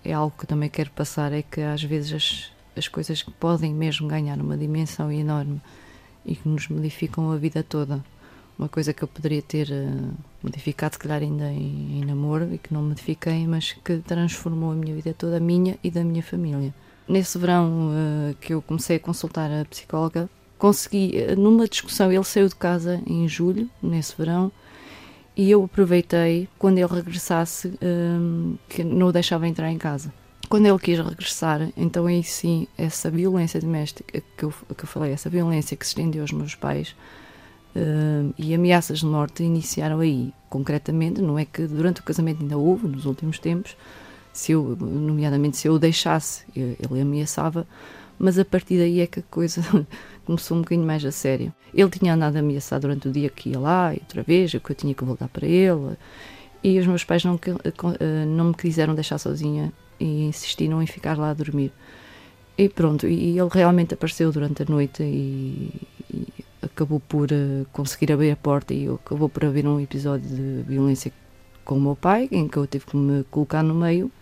É 0.05 0.13
algo 0.13 0.35
que 0.39 0.47
também 0.47 0.69
quero 0.69 0.91
passar: 0.91 1.33
é 1.33 1.43
que 1.43 1.61
às 1.61 1.83
vezes 1.83 2.13
as, 2.13 2.53
as 2.77 2.87
coisas 2.87 3.23
que 3.23 3.33
podem 3.33 3.75
mesmo 3.75 4.07
ganhar 4.07 4.39
uma 4.39 4.57
dimensão 4.57 5.11
enorme 5.11 5.61
e 6.25 6.37
que 6.37 6.49
nos 6.49 6.69
modificam 6.69 7.33
a 7.33 7.37
vida 7.37 7.63
toda 7.65 8.05
uma 8.61 8.69
coisa 8.69 8.93
que 8.93 9.03
eu 9.03 9.09
poderia 9.09 9.41
ter 9.41 9.69
uh, 9.71 10.13
modificado, 10.43 10.95
se 10.95 10.99
calhar 10.99 11.23
ainda 11.23 11.51
em, 11.51 11.99
em, 11.99 12.05
namoro 12.05 12.53
e 12.53 12.59
que 12.59 12.75
não 12.75 12.83
modifiquei, 12.83 13.47
mas 13.47 13.73
que 13.73 13.97
transformou 14.01 14.73
a 14.73 14.75
minha 14.75 14.95
vida 14.95 15.15
toda, 15.15 15.39
a 15.39 15.41
minha 15.41 15.79
e 15.83 15.91
da 15.91 16.05
minha 16.05 16.23
família. 16.23 16.75
Nesse 17.09 17.39
verão 17.39 17.89
uh, 17.89 18.35
que 18.35 18.53
eu 18.53 18.61
comecei 18.61 18.97
a 18.97 19.01
consultar 19.01 19.51
a 19.51 19.65
psicóloga, 19.65 20.29
consegui, 20.61 21.15
uh, 21.17 21.41
numa 21.41 21.67
discussão, 21.67 22.13
ele 22.13 22.23
saiu 22.23 22.47
de 22.47 22.55
casa 22.55 23.03
em 23.07 23.27
julho, 23.27 23.69
nesse 23.83 24.15
verão, 24.17 24.53
e 25.37 25.51
eu 25.51 25.65
aproveitei 25.65 26.49
quando 26.59 26.79
ele 26.79 26.87
regressasse, 26.87 27.73
que 28.69 28.85
não 28.85 29.07
o 29.07 29.13
deixava 29.13 29.49
entrar 29.49 29.71
em 29.71 29.79
casa. 29.79 30.13
Quando 30.49 30.67
ele 30.67 30.79
quis 30.79 30.99
regressar, 30.99 31.71
então 31.77 32.07
aí 32.07 32.23
sim, 32.23 32.67
essa 32.77 33.11
violência 33.11 33.61
doméstica 33.61 34.23
que 34.37 34.45
eu, 34.45 34.53
que 34.77 34.85
eu 34.85 34.89
falei, 34.89 35.13
essa 35.13 35.31
violência 35.31 35.77
que 35.77 35.87
se 35.87 35.93
estendeu 35.93 36.23
aos 36.23 36.33
meus 36.33 36.55
pais, 36.55 36.95
Uh, 37.73 38.35
e 38.37 38.53
ameaças 38.53 38.99
de 38.99 39.07
morte 39.07 39.45
iniciaram 39.45 40.01
aí. 40.01 40.33
Concretamente, 40.49 41.23
não 41.23 41.39
é 41.39 41.45
que 41.45 41.69
durante 41.69 42.01
o 42.01 42.03
casamento 42.03 42.43
ainda 42.43 42.59
houve, 42.59 42.89
nos 42.89 43.07
últimos 43.07 43.39
tempos, 43.39 43.77
se 44.33 44.53
eu, 44.53 44.77
nomeadamente 44.81 45.57
se 45.57 45.69
eu 45.69 45.75
o 45.75 45.79
deixasse, 45.79 46.45
ele 46.57 47.01
ameaçava, 47.01 47.67
mas 48.19 48.39
a 48.39 48.45
partir 48.45 48.79
daí 48.79 49.01
é 49.01 49.07
que 49.07 49.21
a 49.21 49.23
coisa 49.23 49.63
começou 50.31 50.57
um 50.57 50.61
bocadinho 50.61 50.87
mais 50.87 51.05
a 51.05 51.11
sério. 51.11 51.53
Ele 51.75 51.91
tinha 51.91 52.15
andado 52.15 52.37
a 52.37 52.39
ameaçar 52.39 52.79
durante 52.79 53.09
o 53.09 53.13
dia 53.13 53.29
que 53.29 53.51
ia 53.51 53.59
lá, 53.59 53.93
e 53.93 53.99
outra 53.99 54.23
vez, 54.23 54.53
que 54.53 54.71
eu 54.71 54.77
tinha 54.77 54.95
que 54.95 55.05
voltar 55.05 55.29
para 55.29 55.47
ele, 55.47 55.97
e 56.63 56.79
os 56.79 56.87
meus 56.87 57.03
pais 57.03 57.25
não, 57.25 57.35
uh, 57.35 58.27
não 58.29 58.47
me 58.47 58.55
quiseram 58.55 58.95
deixar 58.95 59.19
sozinha 59.19 59.73
e 59.99 60.27
insistiram 60.27 60.81
em 60.81 60.87
ficar 60.87 61.19
lá 61.19 61.31
a 61.31 61.35
dormir. 61.35 61.73
E 62.57 62.69
pronto, 62.69 63.09
e 63.09 63.39
ele 63.39 63.49
realmente 63.51 63.95
apareceu 63.95 64.31
durante 64.31 64.63
a 64.63 64.67
noite 64.69 65.03
e, 65.03 65.73
e 66.13 66.27
acabou 66.63 67.01
por 67.01 67.29
uh, 67.33 67.67
conseguir 67.73 68.13
abrir 68.13 68.31
a 68.31 68.37
porta 68.37 68.73
e 68.73 68.89
acabou 68.89 69.29
por 69.29 69.45
haver 69.45 69.67
um 69.67 69.81
episódio 69.81 70.29
de 70.29 70.63
violência 70.63 71.13
com 71.65 71.77
o 71.77 71.81
meu 71.81 71.97
pai, 71.97 72.29
em 72.31 72.47
que 72.47 72.57
eu 72.57 72.67
tive 72.69 72.87
que 72.87 72.97
me 72.97 73.25
colocar 73.25 73.65
no 73.65 73.75
meio, 73.75 74.13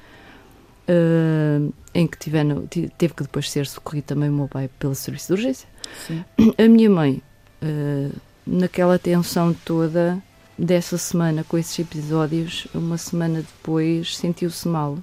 uh, 0.89 1.73
em 1.95 2.07
que 2.07 2.17
tivendo, 2.17 2.67
teve 2.97 3.13
que 3.13 3.23
depois 3.25 3.51
ser 3.51 3.67
socorrido 3.67 4.07
também 4.07 4.31
o 4.31 4.33
meu 4.33 4.49
pai 4.49 4.71
pelo 4.79 4.95
serviço 4.95 5.27
de 5.29 5.33
urgência. 5.35 5.69
Sim. 6.07 6.25
A 6.57 6.69
minha 6.69 6.91
mãe, 6.91 7.23
uh, 7.63 8.15
naquela 8.47 8.99
tensão 8.99 9.55
toda 9.65 10.23
dessa 10.57 10.99
semana 10.99 11.45
com 11.45 11.57
esses 11.57 11.79
episódios, 11.79 12.67
uma 12.75 12.99
semana 12.99 13.43
depois 13.43 14.17
sentiu-se 14.17 14.67
mal 14.67 14.99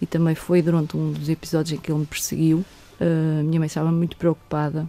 e 0.00 0.06
também 0.06 0.34
foi 0.34 0.62
durante 0.62 0.96
um 0.96 1.12
dos 1.12 1.28
episódios 1.28 1.78
em 1.78 1.80
que 1.80 1.92
ele 1.92 2.00
me 2.00 2.06
perseguiu. 2.06 2.64
A 2.98 3.42
minha 3.42 3.60
mãe 3.60 3.66
estava 3.66 3.92
muito 3.92 4.16
preocupada 4.16 4.88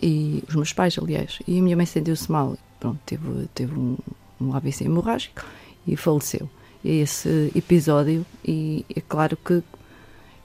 e 0.00 0.42
os 0.48 0.54
meus 0.54 0.72
pais, 0.72 0.96
aliás, 0.98 1.38
e 1.46 1.58
a 1.58 1.62
minha 1.62 1.76
mãe 1.76 1.86
sentiu-se 1.86 2.30
mal, 2.30 2.56
pronto, 2.78 2.98
teve, 3.04 3.48
teve 3.54 3.74
um, 3.74 3.96
um 4.40 4.54
AVC 4.54 4.84
hemorrágico 4.84 5.44
e 5.86 5.96
faleceu. 5.96 6.48
E 6.84 7.00
esse 7.00 7.50
episódio, 7.54 8.24
e 8.44 8.84
é 8.94 9.00
claro 9.00 9.36
que, 9.36 9.62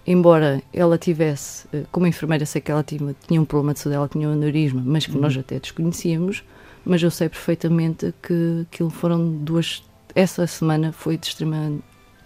embora 0.05 0.61
ela 0.73 0.97
tivesse, 0.97 1.65
eh, 1.73 1.83
como 1.91 2.05
enfermeira, 2.07 2.45
sei 2.45 2.61
que 2.61 2.71
ela 2.71 2.83
tinha, 2.83 3.15
tinha 3.27 3.41
um 3.41 3.45
problema 3.45 3.73
de 3.73 3.79
saúde, 3.79 3.95
ela 3.95 4.07
tinha 4.07 4.27
um 4.27 4.33
aneurisma, 4.33 4.81
mas 4.85 5.05
que 5.05 5.13
uhum. 5.13 5.21
nós 5.21 5.37
até 5.37 5.59
desconhecíamos, 5.59 6.43
mas 6.85 7.01
eu 7.01 7.11
sei 7.11 7.29
perfeitamente 7.29 8.13
que 8.21 8.65
aquilo 8.69 8.89
foram 8.89 9.31
duas. 9.37 9.83
Essa 10.15 10.45
semana 10.45 10.91
foi 10.91 11.17
de 11.17 11.27
extrema 11.27 11.71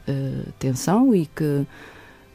uh, 0.08 0.52
tensão 0.60 1.16
e 1.16 1.26
que 1.26 1.66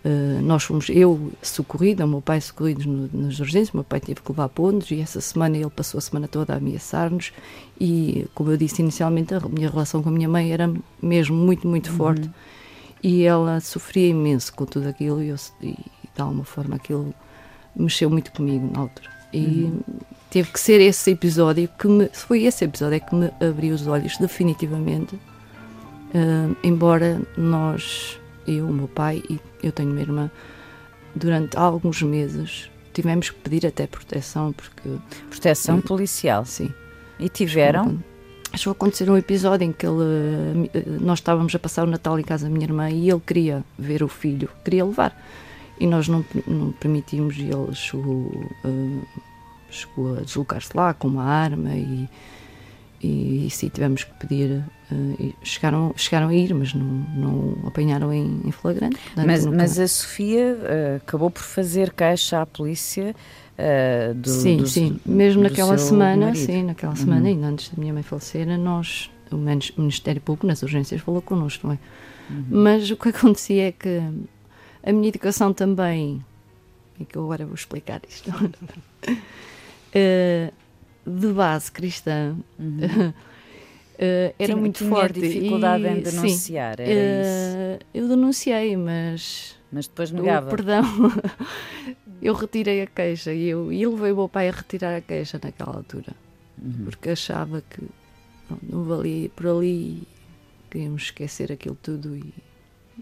Uh, 0.05 0.43
nós 0.43 0.65
fomos, 0.65 0.89
eu 0.89 1.31
socorrida, 1.41 2.05
o 2.05 2.09
meu 2.09 2.21
pai 2.21 2.41
socorrido 2.41 2.89
no, 2.89 3.09
nas 3.13 3.39
urgências, 3.39 3.73
o 3.73 3.77
meu 3.77 3.85
pai 3.85 4.01
teve 4.01 4.21
que 4.21 4.33
levar 4.33 4.49
pontos 4.49 4.91
e 4.91 4.99
essa 4.99 5.21
semana 5.21 5.57
ele 5.57 5.71
passou 5.71 5.99
a 5.99 6.01
semana 6.01 6.27
toda 6.27 6.53
a 6.53 6.57
ameaçar-nos 6.57 7.33
e, 7.81 8.27
como 8.35 8.51
eu 8.51 8.57
disse 8.57 8.83
inicialmente, 8.83 9.33
a 9.33 9.39
minha 9.39 9.71
relação 9.71 10.03
com 10.03 10.09
a 10.09 10.13
minha 10.13 10.29
mãe 10.29 10.51
era 10.51 10.69
mesmo 11.01 11.37
muito, 11.37 11.69
muito 11.69 11.91
uhum. 11.91 11.97
forte 11.97 12.29
e 13.03 13.25
ela 13.25 13.61
sofria 13.61 14.09
imenso 14.09 14.53
com 14.55 14.65
tudo 14.65 14.89
aquilo 14.89 15.23
e, 15.23 15.29
eu, 15.29 15.37
e, 15.61 15.75
de 16.15 16.23
alguma 16.23 16.45
forma 16.45 16.77
aquilo 16.77 17.13
mexeu 17.75 18.09
muito 18.09 18.31
comigo 18.33 18.71
na 18.73 18.81
altura. 18.81 19.11
E 19.33 19.65
uhum. 19.65 19.81
teve 20.31 20.53
que 20.53 20.61
ser 20.61 20.81
esse 20.81 21.11
episódio 21.11 21.69
que 21.79 21.89
me, 21.89 22.09
foi 22.13 22.45
esse 22.45 22.65
episódio 22.65 23.01
que 23.01 23.15
me 23.15 23.31
abriu 23.41 23.75
os 23.75 23.87
olhos 23.87 24.17
definitivamente, 24.19 25.15
uh, 25.17 26.57
embora 26.63 27.21
nós 27.37 28.21
eu, 28.47 28.69
o 28.69 28.73
meu 28.73 28.89
pai 28.89 29.23
e 29.29 29.41
eu 29.63 29.73
tenho 29.73 29.91
uma 29.91 30.01
irmã, 30.01 30.31
durante 31.15 31.57
alguns 31.57 32.03
meses 32.03 32.71
tivemos 32.93 33.31
que 33.31 33.39
pedir 33.39 33.67
até 33.67 33.87
proteção 33.87 34.53
porque 34.53 34.89
proteção 35.31 35.81
policial 35.81 36.45
sim 36.45 36.73
e 37.19 37.29
tiveram 37.29 38.03
acho 38.53 38.65
que 38.65 38.71
acontecer 38.71 39.11
um 39.11 39.17
episódio 39.17 39.67
em 39.67 39.73
que 39.73 39.87
ele 39.87 40.71
nós 41.01 41.19
estávamos 41.19 41.55
a 41.55 41.59
passar 41.59 41.85
o 41.85 41.91
Natal 41.91 42.19
em 42.19 42.23
casa 42.23 42.45
da 42.45 42.51
minha 42.51 42.65
irmã 42.65 42.91
e 42.91 43.11
ele 43.11 43.21
queria 43.21 43.65
ver 43.79 44.03
o 44.03 44.09
filho 44.09 44.49
queria 44.65 44.85
levar 44.85 45.17
e 45.81 45.87
nós 45.87 46.07
não, 46.07 46.25
não 46.47 46.73
permitimos 46.73 47.37
e 47.39 47.45
ele 47.45 47.75
chegou, 47.75 48.31
uh, 48.65 49.07
chegou 49.71 50.19
a 50.19 50.21
deslocar-se 50.21 50.77
lá 50.77 50.95
com 50.95 51.09
uma 51.09 51.25
arma 51.25 51.75
e 51.75 52.09
e, 53.03 53.47
e 53.47 53.51
sim, 53.51 53.69
tivemos 53.69 54.05
que 54.05 54.15
pedir. 54.15 54.63
Uh, 54.91 55.35
chegaram, 55.43 55.93
chegaram 55.97 56.29
a 56.29 56.35
ir, 56.35 56.55
mas 56.55 56.73
não, 56.73 56.85
não 56.85 57.57
apanharam 57.67 58.13
em, 58.13 58.41
em 58.45 58.53
flagrante. 58.53 58.97
Portanto, 58.97 59.27
mas, 59.27 59.45
mas 59.45 59.79
a 59.79 59.89
Sofia 59.89 60.57
uh, 60.57 60.97
acabou 60.97 61.31
por 61.31 61.43
fazer 61.43 61.93
queixa 61.93 62.41
à 62.41 62.47
polícia. 62.47 63.15
Uh, 63.59 64.15
do, 64.15 64.29
sim, 64.29 64.57
do, 64.59 64.67
sim. 64.67 64.99
Mesmo 65.05 65.43
naquela 65.43 65.77
semana, 65.77 66.27
marido. 66.27 66.45
sim, 66.45 66.63
naquela 66.63 66.97
semana, 66.97 67.21
uhum. 67.23 67.27
ainda 67.27 67.47
antes 67.49 67.69
da 67.69 67.79
minha 67.79 67.93
mãe 67.93 68.03
falecer, 68.03 68.47
nós, 68.59 69.11
o 69.31 69.37
Ministério 69.37 70.21
Público, 70.21 70.47
nas 70.47 70.63
urgências, 70.63 71.01
falou 71.01 71.21
connosco 71.21 71.63
também. 71.63 71.79
Uhum. 72.31 72.45
Mas 72.49 72.91
o 72.91 72.97
que 72.97 73.11
acontecia 73.11 73.69
é 73.69 73.73
que 73.73 74.01
a 74.83 74.93
minha 74.93 75.09
educação 75.09 75.53
também. 75.53 76.25
É 77.01 77.05
que 77.05 77.17
eu 77.17 77.25
agora 77.25 77.47
vou 77.47 77.55
explicar 77.55 78.01
isto. 78.09 78.31
uh, 78.31 78.53
de 81.07 81.33
base 81.33 81.71
cristã 81.71 82.37
uhum. 82.59 82.79
uh, 83.09 83.15
era 84.39 84.57
muito 84.57 84.79
tinha 84.79 84.91
forte. 84.91 85.21
dificuldade 85.21 85.85
e, 85.85 85.89
em 85.89 86.01
denunciar, 86.01 86.77
sim, 86.77 86.83
era 86.83 86.83
uh, 86.83 87.75
isso? 87.75 87.87
Eu 87.95 88.09
denunciei, 88.09 88.77
mas. 88.77 89.57
Mas 89.71 89.87
depois 89.87 90.11
negava. 90.11 90.51
perdão. 90.51 90.85
Eu 92.23 92.35
retirei 92.35 92.83
a 92.83 92.87
queixa 92.87 93.33
e, 93.33 93.49
eu, 93.49 93.73
e 93.73 93.85
levei 93.85 94.13
o 94.13 94.17
meu 94.17 94.29
pai 94.29 94.49
a 94.49 94.53
retirar 94.53 94.97
a 94.97 95.01
queixa 95.01 95.41
naquela 95.43 95.77
altura. 95.77 96.15
Uhum. 96.63 96.85
Porque 96.85 97.11
achava 97.11 97.63
que 97.63 97.83
não, 98.49 98.59
não 98.63 98.85
valia 98.85 99.29
por 99.31 99.47
ali, 99.49 100.07
queríamos 100.71 101.03
esquecer 101.03 101.51
aquilo 101.51 101.77
tudo 101.83 102.17
e 102.17 102.33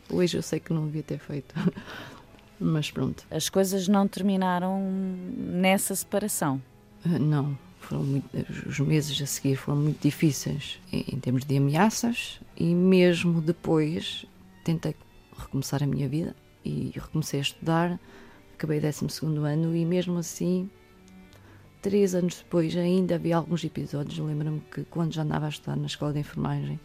hoje 0.09 0.37
eu 0.37 0.43
sei 0.43 0.59
que 0.59 0.73
não 0.73 0.87
devia 0.87 1.03
ter 1.03 1.19
feito. 1.19 1.55
Mas 2.59 2.91
pronto. 2.91 3.25
As 3.31 3.49
coisas 3.49 3.89
não 3.89 4.09
terminaram 4.09 4.83
nessa 5.37 5.95
separação? 5.95 6.61
Uh, 7.05 7.19
não 7.19 7.57
foram 7.91 8.05
muito, 8.05 8.29
os 8.69 8.79
meses 8.79 9.21
a 9.21 9.27
seguir 9.27 9.57
foram 9.57 9.81
muito 9.81 10.01
difíceis 10.01 10.79
em, 10.93 11.05
em 11.13 11.19
termos 11.19 11.45
de 11.45 11.57
ameaças 11.57 12.41
e 12.57 12.75
mesmo 12.75 13.41
depois 13.41 14.25
tentei 14.65 14.95
recomeçar 15.37 15.83
a 15.83 15.87
minha 15.87 16.09
vida 16.09 16.37
e 16.65 16.93
recomecei 16.95 17.41
a 17.41 17.43
estudar, 17.43 18.01
acabei 18.61 18.79
o 18.79 18.83
12 18.83 19.27
ano 19.39 19.75
e 19.75 19.87
mesmo 19.87 20.19
assim, 20.19 20.69
três 21.81 22.15
anos 22.15 22.37
depois, 22.37 22.77
ainda 22.77 23.15
havia 23.15 23.37
alguns 23.37 23.65
episódios. 23.65 24.19
Lembro-me 24.19 24.61
que 24.61 24.85
quando 24.85 25.15
já 25.15 25.23
andava 25.23 25.47
a 25.47 25.49
estudar 25.49 25.77
na 25.77 25.87
escola 25.87 26.13
de 26.13 26.19
enfermagem, 26.19 26.79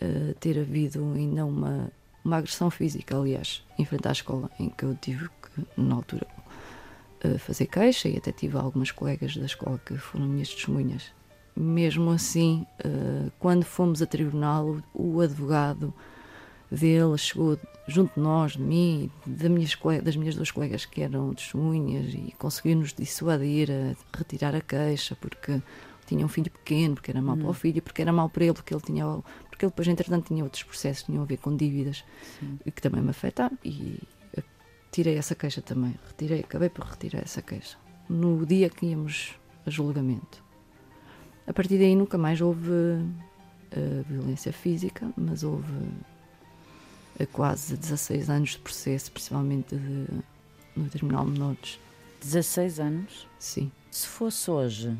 uh, 0.00 0.32
ter 0.38 0.58
havido 0.58 1.04
ainda 1.14 1.44
uma 1.44 1.90
uma 2.26 2.38
agressão 2.38 2.70
física, 2.70 3.16
aliás, 3.16 3.64
em 3.78 3.84
frente 3.84 4.08
à 4.08 4.12
escola, 4.12 4.50
em 4.58 4.68
que 4.68 4.84
eu 4.84 4.96
tive 4.96 5.28
que, 5.28 5.64
na 5.76 5.94
altura, 5.94 6.26
eh, 7.22 7.38
fazer 7.38 7.66
queixa 7.66 8.08
e 8.08 8.16
até 8.16 8.32
tive 8.32 8.58
algumas 8.58 8.90
colegas 8.90 9.36
da 9.36 9.46
escola 9.46 9.80
que 9.86 9.96
foram 9.96 10.26
minhas 10.26 10.52
testemunhas. 10.52 11.12
Mesmo 11.54 12.10
assim, 12.10 12.66
eh, 12.80 13.30
quando 13.38 13.64
fomos 13.64 14.02
a 14.02 14.06
tribunal, 14.06 14.76
o 14.92 15.20
advogado 15.20 15.94
dele 16.70 17.16
chegou 17.16 17.58
junto 17.86 18.14
de 18.14 18.20
nós, 18.20 18.52
de 18.52 18.62
mim, 18.62 19.10
das 19.26 19.50
minhas, 19.50 19.78
das 20.02 20.16
minhas 20.16 20.34
duas 20.34 20.50
colegas 20.50 20.84
que 20.84 21.02
eram 21.02 21.34
testemunhas 21.34 22.12
e 22.12 22.34
conseguiu-nos 22.38 22.92
dissuadir 22.92 23.68
a 23.70 24.16
retirar 24.16 24.54
a 24.54 24.60
queixa 24.60 25.16
porque 25.20 25.62
tinha 26.06 26.24
um 26.24 26.28
filho 26.28 26.50
pequeno, 26.50 26.94
porque 26.94 27.10
era 27.10 27.22
mau 27.22 27.34
hum. 27.34 27.38
para 27.38 27.46
o 27.46 27.50
hum. 27.50 27.54
filho, 27.54 27.82
porque 27.82 28.02
era 28.02 28.12
mau 28.12 28.28
para 28.28 28.44
ele, 28.44 28.54
porque 28.54 28.74
ele 28.74 28.82
tinha 28.82 29.04
porque 29.48 29.64
ele 29.64 29.70
depois 29.70 29.88
entretanto 29.88 30.26
tinha 30.26 30.44
outros 30.44 30.62
processos 30.64 31.04
que 31.04 31.12
tinham 31.12 31.22
a 31.22 31.26
ver 31.26 31.38
com 31.38 31.56
dívidas 31.56 32.04
Sim. 32.38 32.58
e 32.66 32.70
que 32.70 32.82
também 32.82 33.00
me 33.00 33.10
afetaram 33.10 33.56
e 33.64 33.98
tirei 34.96 35.18
essa 35.18 35.34
queixa 35.34 35.60
também, 35.60 35.94
retirei, 36.06 36.40
acabei 36.40 36.70
por 36.70 36.84
retirar 36.84 37.20
essa 37.20 37.42
queixa 37.42 37.76
no 38.08 38.46
dia 38.46 38.70
que 38.70 38.86
íamos 38.86 39.34
a 39.66 39.70
julgamento. 39.70 40.42
A 41.46 41.52
partir 41.52 41.78
daí 41.78 41.94
nunca 41.94 42.16
mais 42.16 42.40
houve 42.40 42.70
uh, 42.70 44.02
violência 44.08 44.52
física, 44.52 45.12
mas 45.16 45.42
houve 45.42 45.70
uh, 47.20 47.26
quase 47.32 47.76
16 47.76 48.30
anos 48.30 48.50
de 48.50 48.58
processo, 48.58 49.12
principalmente 49.12 49.76
de, 49.76 50.06
no 50.76 50.88
Tribunal 50.88 51.26
Menores. 51.26 51.78
16 52.20 52.80
anos? 52.80 53.28
Sim. 53.38 53.70
Se 53.90 54.06
fosse 54.06 54.50
hoje, 54.50 54.96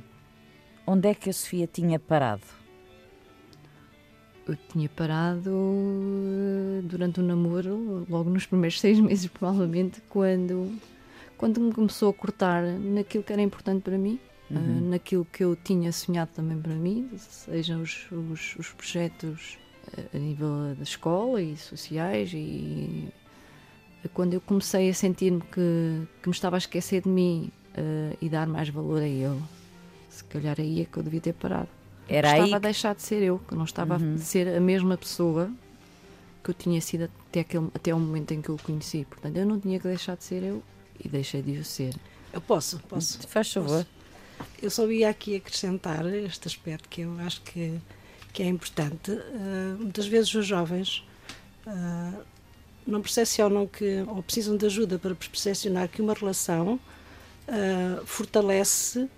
onde 0.87 1.09
é 1.09 1.15
que 1.15 1.29
a 1.29 1.33
Sofia 1.33 1.67
tinha 1.67 1.99
parado? 1.99 2.45
Eu 4.47 4.57
tinha 4.69 4.89
parado 4.89 5.51
eh, 5.51 6.83
durante 6.85 7.19
o 7.19 7.23
namoro, 7.23 8.07
logo 8.09 8.31
nos 8.31 8.47
primeiros 8.47 8.79
seis 8.81 9.01
meses, 9.01 9.27
provavelmente, 9.27 10.01
quando, 10.09 10.73
quando 11.37 11.61
me 11.61 11.73
começou 11.73 12.11
a 12.11 12.15
cortar 12.15 12.63
naquilo 12.63 13.25
que 13.25 13.33
era 13.33 13.43
importante 13.43 13.83
para 13.83 13.99
mim, 13.99 14.21
eh, 14.49 14.55
uhum. 14.55 14.79
uh, 14.79 14.91
naquilo 14.91 15.25
que 15.25 15.43
eu 15.43 15.57
tinha 15.57 15.91
sonhado 15.91 16.31
também 16.33 16.61
para 16.61 16.75
mim, 16.75 17.11
sejam 17.19 17.83
os, 17.83 18.07
os, 18.13 18.55
os 18.57 18.71
projetos 18.71 19.59
a 20.15 20.19
nível 20.19 20.75
da 20.77 20.83
escola 20.83 21.41
e 21.41 21.57
sociais 21.57 22.33
e 22.35 23.09
quando 24.15 24.35
eu 24.35 24.41
comecei 24.41 24.89
a 24.89 24.95
sentir-me 24.95 25.41
que, 25.41 26.07
que 26.23 26.29
me 26.29 26.35
estava 26.35 26.57
a 26.57 26.59
esquecer 26.59 27.03
de 27.03 27.09
mim 27.09 27.51
uh, 27.77 28.17
e 28.21 28.29
dar 28.29 28.47
mais 28.47 28.69
valor 28.69 29.03
a 29.03 29.07
ele 29.07 29.43
se 30.17 30.25
calhar 30.25 30.57
aí 30.59 30.81
é 30.81 30.85
que 30.87 30.97
eu 30.97 31.03
devia 31.03 31.21
ter 31.21 31.35
parado. 31.35 31.69
Era 32.09 32.29
estava 32.29 32.45
aí 32.45 32.55
a 32.55 32.59
deixar 32.59 32.95
de 32.95 33.03
ser 33.03 33.23
eu, 33.23 33.39
que 33.39 33.55
não 33.55 33.65
estava 33.65 33.99
uhum. 33.99 34.15
a 34.15 34.19
ser 34.19 34.49
a 34.49 34.61
mesma 34.61 34.97
pessoa 34.97 35.51
que 36.43 36.51
eu 36.51 36.55
tinha 36.55 36.81
sido 36.81 37.11
até, 37.29 37.41
aquele, 37.41 37.69
até 37.75 37.95
o 37.95 37.99
momento 37.99 38.33
em 38.33 38.41
que 38.41 38.49
eu 38.49 38.55
o 38.55 38.63
conheci. 38.63 39.05
Portanto, 39.05 39.37
eu 39.37 39.45
não 39.45 39.61
tinha 39.61 39.79
que 39.79 39.87
deixar 39.87 40.17
de 40.17 40.25
ser 40.25 40.43
eu 40.43 40.63
e 41.05 41.09
deixei 41.09 41.43
de 41.43 41.59
o 41.59 41.65
ser. 41.65 41.95
Eu 42.33 42.41
posso, 42.41 42.79
posso. 42.89 43.27
Faz 43.29 43.53
favor. 43.53 43.85
Posso. 43.85 43.97
Eu 44.63 44.71
só 44.71 44.91
ia 44.91 45.11
aqui 45.11 45.37
acrescentar 45.37 46.07
este 46.07 46.47
aspecto 46.47 46.89
que 46.89 47.03
eu 47.03 47.19
acho 47.21 47.43
que, 47.43 47.79
que 48.37 48.43
é 48.43 48.47
importante. 48.47 49.13
Uh, 49.13 49.79
muitas 49.81 50.07
vezes 50.07 50.35
os 50.35 50.47
jovens 50.47 51.03
uh, 51.67 52.23
não 52.87 53.01
percepcionam 53.01 53.67
que, 53.67 54.05
ou 54.07 54.23
precisam 54.23 54.59
de 54.59 54.67
ajuda 54.67 54.99
para 54.99 55.15
percepcionar 55.15 55.89
que 55.89 56.03
uma 56.03 56.13
relação 56.13 56.79
uh, 57.49 58.05
fortalece 58.05 59.09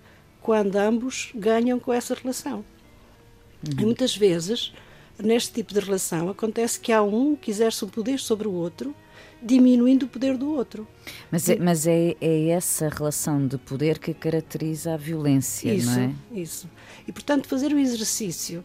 quando 0.41 0.77
ambos 0.77 1.31
ganham 1.35 1.77
com 1.81 1.91
essa 1.91 2.15
relação. 2.15 2.59
Uhum. 3.61 3.81
E 3.81 3.85
muitas 3.85 4.15
vezes, 4.15 4.71
neste 5.21 5.51
tipo 5.51 5.73
de 5.73 5.81
relação, 5.81 6.29
acontece 6.29 6.79
que 6.79 6.93
há 6.93 7.03
um 7.03 7.35
que 7.35 7.51
exerce 7.51 7.83
um 7.83 7.89
poder 7.89 8.19
sobre 8.19 8.47
o 8.47 8.53
outro, 8.53 8.95
diminuindo 9.43 10.03
o 10.03 10.07
poder 10.07 10.37
do 10.37 10.49
outro. 10.49 10.87
Mas, 11.29 11.49
é, 11.49 11.57
mas 11.57 11.85
é, 11.85 12.15
é 12.21 12.47
essa 12.51 12.87
relação 12.87 13.45
de 13.45 13.57
poder 13.57 13.99
que 13.99 14.13
caracteriza 14.13 14.93
a 14.93 14.97
violência, 14.97 15.73
isso, 15.73 15.91
não 15.91 15.99
é? 15.99 16.13
Isso. 16.31 16.69
E, 17.05 17.11
portanto, 17.11 17.49
fazer 17.49 17.73
o 17.73 17.77
exercício 17.77 18.63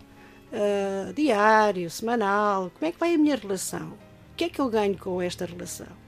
uh, 0.54 1.12
diário, 1.12 1.90
semanal, 1.90 2.70
como 2.70 2.88
é 2.88 2.92
que 2.92 2.98
vai 2.98 3.14
a 3.14 3.18
minha 3.18 3.36
relação? 3.36 3.88
O 4.32 4.36
que 4.36 4.44
é 4.44 4.48
que 4.48 4.60
eu 4.60 4.68
ganho 4.68 4.96
com 4.96 5.20
esta 5.20 5.44
relação? 5.44 6.04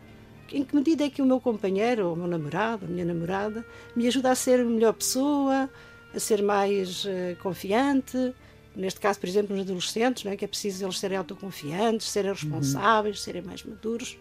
em 0.52 0.64
que 0.64 0.74
medida 0.74 1.04
é 1.04 1.10
que 1.10 1.20
o 1.20 1.26
meu 1.26 1.40
companheiro, 1.40 2.06
ou 2.06 2.14
o 2.14 2.16
meu 2.16 2.26
namorado, 2.26 2.86
a 2.86 2.88
minha 2.88 3.04
namorada, 3.04 3.64
me 3.94 4.06
ajuda 4.06 4.30
a 4.30 4.34
ser 4.34 4.64
melhor 4.64 4.92
pessoa, 4.92 5.68
a 6.14 6.20
ser 6.20 6.42
mais 6.42 7.04
uh, 7.04 7.36
confiante. 7.42 8.34
Neste 8.74 9.00
caso, 9.00 9.18
por 9.18 9.28
exemplo, 9.28 9.56
nos 9.56 9.64
adolescentes, 9.64 10.24
não 10.24 10.32
é? 10.32 10.36
que 10.36 10.44
é 10.44 10.48
preciso 10.48 10.84
eles 10.84 10.98
serem 10.98 11.16
autoconfiantes, 11.16 12.08
serem 12.08 12.30
uhum. 12.30 12.36
responsáveis, 12.36 13.18
uhum. 13.18 13.24
serem 13.24 13.42
mais 13.42 13.64
maduros. 13.64 14.18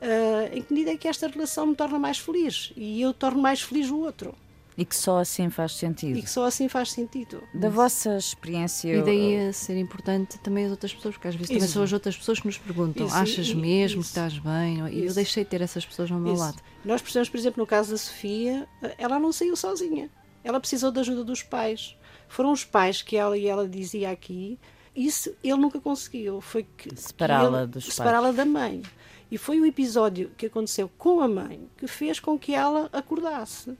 Uh, 0.00 0.56
em 0.56 0.62
que 0.62 0.72
medida 0.72 0.92
é 0.92 0.96
que 0.96 1.06
esta 1.06 1.28
relação 1.28 1.66
me 1.66 1.76
torna 1.76 1.98
mais 1.98 2.18
feliz 2.18 2.72
e 2.76 3.00
eu 3.00 3.14
torno 3.14 3.40
mais 3.40 3.62
feliz 3.62 3.88
o 3.88 3.98
outro? 3.98 4.34
E 4.76 4.84
que 4.84 4.96
só 4.96 5.18
assim 5.18 5.50
faz 5.50 5.72
sentido. 5.72 6.18
E 6.18 6.22
que 6.22 6.30
só 6.30 6.44
assim 6.44 6.68
faz 6.68 6.90
sentido. 6.90 7.42
Da 7.52 7.68
Isso. 7.68 7.76
vossa 7.76 8.16
experiência. 8.16 8.96
E 8.96 9.02
daí 9.02 9.48
a 9.48 9.52
ser 9.52 9.76
importante 9.78 10.38
também 10.38 10.64
as 10.64 10.70
outras 10.70 10.94
pessoas, 10.94 11.14
porque 11.14 11.28
às 11.28 11.34
vezes 11.34 11.50
Isso. 11.50 11.58
também 11.58 11.68
são 11.68 11.82
as 11.82 11.92
outras 11.92 12.16
pessoas 12.16 12.40
que 12.40 12.46
nos 12.46 12.58
perguntam: 12.58 13.06
Isso. 13.06 13.14
achas 13.14 13.48
e, 13.48 13.54
mesmo 13.54 14.00
que 14.00 14.08
estás 14.08 14.38
bem? 14.38 14.88
E 14.90 15.06
eu 15.06 15.14
deixei 15.14 15.44
de 15.44 15.50
ter 15.50 15.60
essas 15.60 15.84
pessoas 15.84 16.10
ao 16.10 16.18
meu 16.18 16.34
lado. 16.34 16.56
Nós 16.84 17.02
precisamos, 17.02 17.28
por 17.28 17.36
exemplo, 17.36 17.62
no 17.62 17.66
caso 17.66 17.90
da 17.90 17.98
Sofia, 17.98 18.66
ela 18.96 19.18
não 19.18 19.30
saiu 19.30 19.54
sozinha. 19.56 20.10
Ela 20.42 20.58
precisou 20.58 20.90
da 20.90 21.02
ajuda 21.02 21.22
dos 21.22 21.42
pais. 21.42 21.96
Foram 22.28 22.50
os 22.50 22.64
pais 22.64 23.02
que 23.02 23.16
ela 23.16 23.36
e 23.36 23.46
ela 23.46 23.68
dizia 23.68 24.10
aqui. 24.10 24.58
Isso 24.96 25.34
ele 25.44 25.56
nunca 25.56 25.80
conseguiu. 25.80 26.40
Foi 26.40 26.66
separá-la 26.96 27.66
dos 27.66 27.84
pais. 27.84 27.94
Separá-la 27.94 28.32
da 28.32 28.44
mãe. 28.44 28.82
E 29.30 29.38
foi 29.38 29.60
o 29.60 29.66
episódio 29.66 30.30
que 30.36 30.46
aconteceu 30.46 30.90
com 30.98 31.20
a 31.20 31.28
mãe 31.28 31.68
que 31.76 31.86
fez 31.86 32.20
com 32.20 32.38
que 32.38 32.54
ela 32.54 32.90
acordasse 32.92 33.76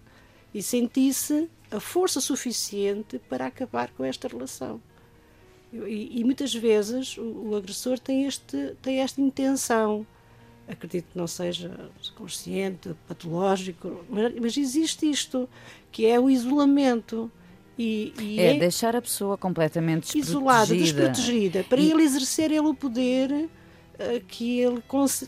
e 0.54 0.62
sentisse 0.62 1.48
a 1.70 1.80
força 1.80 2.20
suficiente 2.20 3.18
para 3.28 3.46
acabar 3.46 3.90
com 3.90 4.04
esta 4.04 4.28
relação. 4.28 4.80
E, 5.72 6.20
e 6.20 6.24
muitas 6.24 6.54
vezes 6.54 7.16
o, 7.16 7.22
o, 7.22 7.56
agressor 7.56 7.98
tem, 7.98 8.26
este, 8.26 8.76
tem 8.82 9.00
esta 9.00 9.20
intenção. 9.20 10.06
Acredito 10.68 11.06
que 11.12 11.18
não 11.18 11.26
seja 11.26 11.90
consciente, 12.14 12.94
patológico, 13.08 14.04
mas, 14.08 14.34
mas 14.38 14.56
existe 14.56 15.10
isto, 15.10 15.48
que 15.90 16.06
é 16.06 16.20
o 16.20 16.28
isolamento. 16.28 17.30
E, 17.78 18.12
e 18.20 18.38
é, 18.38 18.56
é, 18.56 18.58
deixar 18.58 18.94
a 18.94 19.00
pessoa 19.00 19.38
completamente 19.38 20.16
isolada, 20.16 20.74
desprotegida, 20.74 21.64
para 21.64 21.80
e... 21.80 21.90
ele 21.90 22.02
exercer 22.02 22.50
ele 22.50 22.66
o 22.66 22.74
poder 22.74 23.48
que 24.28 24.60
ele, 24.60 24.82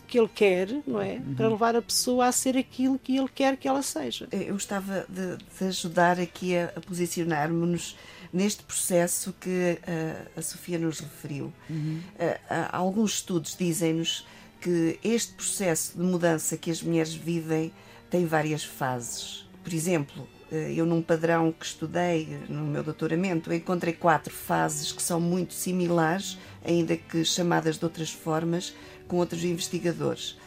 que 0.07 0.19
ele 0.19 0.29
quer, 0.33 0.67
não 0.85 1.01
é? 1.01 1.13
Uhum. 1.13 1.35
Para 1.35 1.49
levar 1.49 1.75
a 1.75 1.81
pessoa 1.81 2.27
a 2.27 2.31
ser 2.31 2.57
aquilo 2.57 2.99
que 2.99 3.17
ele 3.17 3.29
quer 3.33 3.57
que 3.57 3.67
ela 3.67 3.81
seja. 3.81 4.27
Eu 4.31 4.53
gostava 4.53 5.05
de, 5.07 5.37
de 5.37 5.65
ajudar 5.67 6.19
aqui 6.19 6.55
a, 6.57 6.71
a 6.75 6.81
posicionarmos-nos 6.81 7.95
neste 8.33 8.63
processo 8.63 9.33
que 9.39 9.79
uh, 9.79 10.29
a 10.39 10.41
Sofia 10.41 10.77
nos 10.77 10.99
referiu. 10.99 11.53
Uhum. 11.69 12.01
Uh, 12.15 12.69
alguns 12.71 13.15
estudos 13.15 13.55
dizem-nos 13.57 14.25
que 14.59 14.99
este 15.03 15.33
processo 15.33 15.97
de 15.97 16.03
mudança 16.03 16.57
que 16.57 16.71
as 16.71 16.81
mulheres 16.81 17.13
vivem 17.13 17.71
tem 18.09 18.25
várias 18.25 18.63
fases. 18.63 19.47
Por 19.63 19.73
exemplo, 19.73 20.27
eu 20.51 20.85
num 20.85 21.01
padrão 21.01 21.51
que 21.51 21.65
estudei 21.65 22.39
no 22.47 22.65
meu 22.65 22.83
doutoramento 22.83 23.51
encontrei 23.53 23.93
quatro 23.93 24.33
fases 24.33 24.91
que 24.91 25.01
são 25.01 25.19
muito 25.19 25.53
similares 25.53 26.37
ainda 26.65 26.97
que 26.97 27.23
chamadas 27.23 27.77
de 27.77 27.85
outras 27.85 28.11
formas, 28.11 28.73
com 29.07 29.17
outros 29.17 29.43
investigadores. 29.43 30.37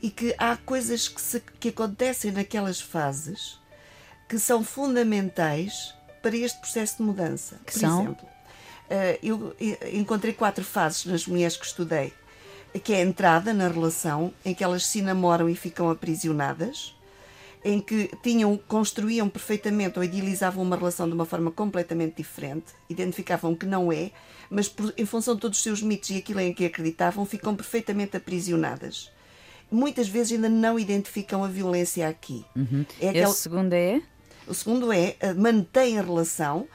E 0.00 0.10
que 0.10 0.34
há 0.38 0.56
coisas 0.56 1.08
que, 1.08 1.20
se, 1.20 1.40
que 1.58 1.68
acontecem 1.68 2.30
naquelas 2.30 2.80
fases 2.80 3.58
que 4.28 4.38
são 4.38 4.64
fundamentais 4.64 5.94
para 6.22 6.36
este 6.36 6.58
processo 6.58 6.98
de 6.98 7.02
mudança. 7.02 7.60
Que 7.66 7.72
Por 7.72 7.80
são? 7.80 8.02
exemplo, 8.02 8.28
eh, 8.88 9.18
eu 9.22 9.54
encontrei 9.92 10.32
quatro 10.32 10.64
fases 10.64 11.04
nas 11.04 11.26
mulheres 11.26 11.56
que 11.56 11.66
estudei, 11.66 12.12
que 12.82 12.92
é 12.92 12.96
a 12.96 13.02
entrada 13.02 13.52
na 13.52 13.68
relação, 13.68 14.32
em 14.44 14.54
que 14.54 14.64
elas 14.64 14.86
se 14.86 15.02
namoram 15.02 15.48
e 15.48 15.54
ficam 15.54 15.90
aprisionadas, 15.90 16.93
em 17.64 17.80
que 17.80 18.10
tinham, 18.22 18.56
construíam 18.68 19.28
perfeitamente 19.28 19.98
ou 19.98 20.04
idealizavam 20.04 20.62
uma 20.62 20.76
relação 20.76 21.08
de 21.08 21.14
uma 21.14 21.24
forma 21.24 21.50
completamente 21.50 22.16
diferente, 22.16 22.66
identificavam 22.90 23.54
que 23.54 23.64
não 23.64 23.90
é, 23.90 24.10
mas 24.50 24.68
por, 24.68 24.92
em 24.98 25.06
função 25.06 25.34
de 25.34 25.40
todos 25.40 25.58
os 25.58 25.64
seus 25.64 25.82
mitos 25.82 26.10
e 26.10 26.18
aquilo 26.18 26.40
em 26.40 26.52
que 26.52 26.66
acreditavam, 26.66 27.24
ficam 27.24 27.56
perfeitamente 27.56 28.16
aprisionadas. 28.16 29.10
Muitas 29.70 30.06
vezes 30.06 30.32
ainda 30.32 30.48
não 30.48 30.78
identificam 30.78 31.42
a 31.42 31.48
violência 31.48 32.06
aqui. 32.06 32.44
Uhum. 32.54 32.84
É 33.00 33.08
aquele... 33.08 33.24
Esse 33.24 33.40
segundo 33.40 33.72
é? 33.72 34.02
O 34.46 34.52
segundo 34.52 34.92
é 34.92 35.16
eh, 35.20 35.32
mantém 35.32 35.98
a 35.98 36.02
relação, 36.02 36.68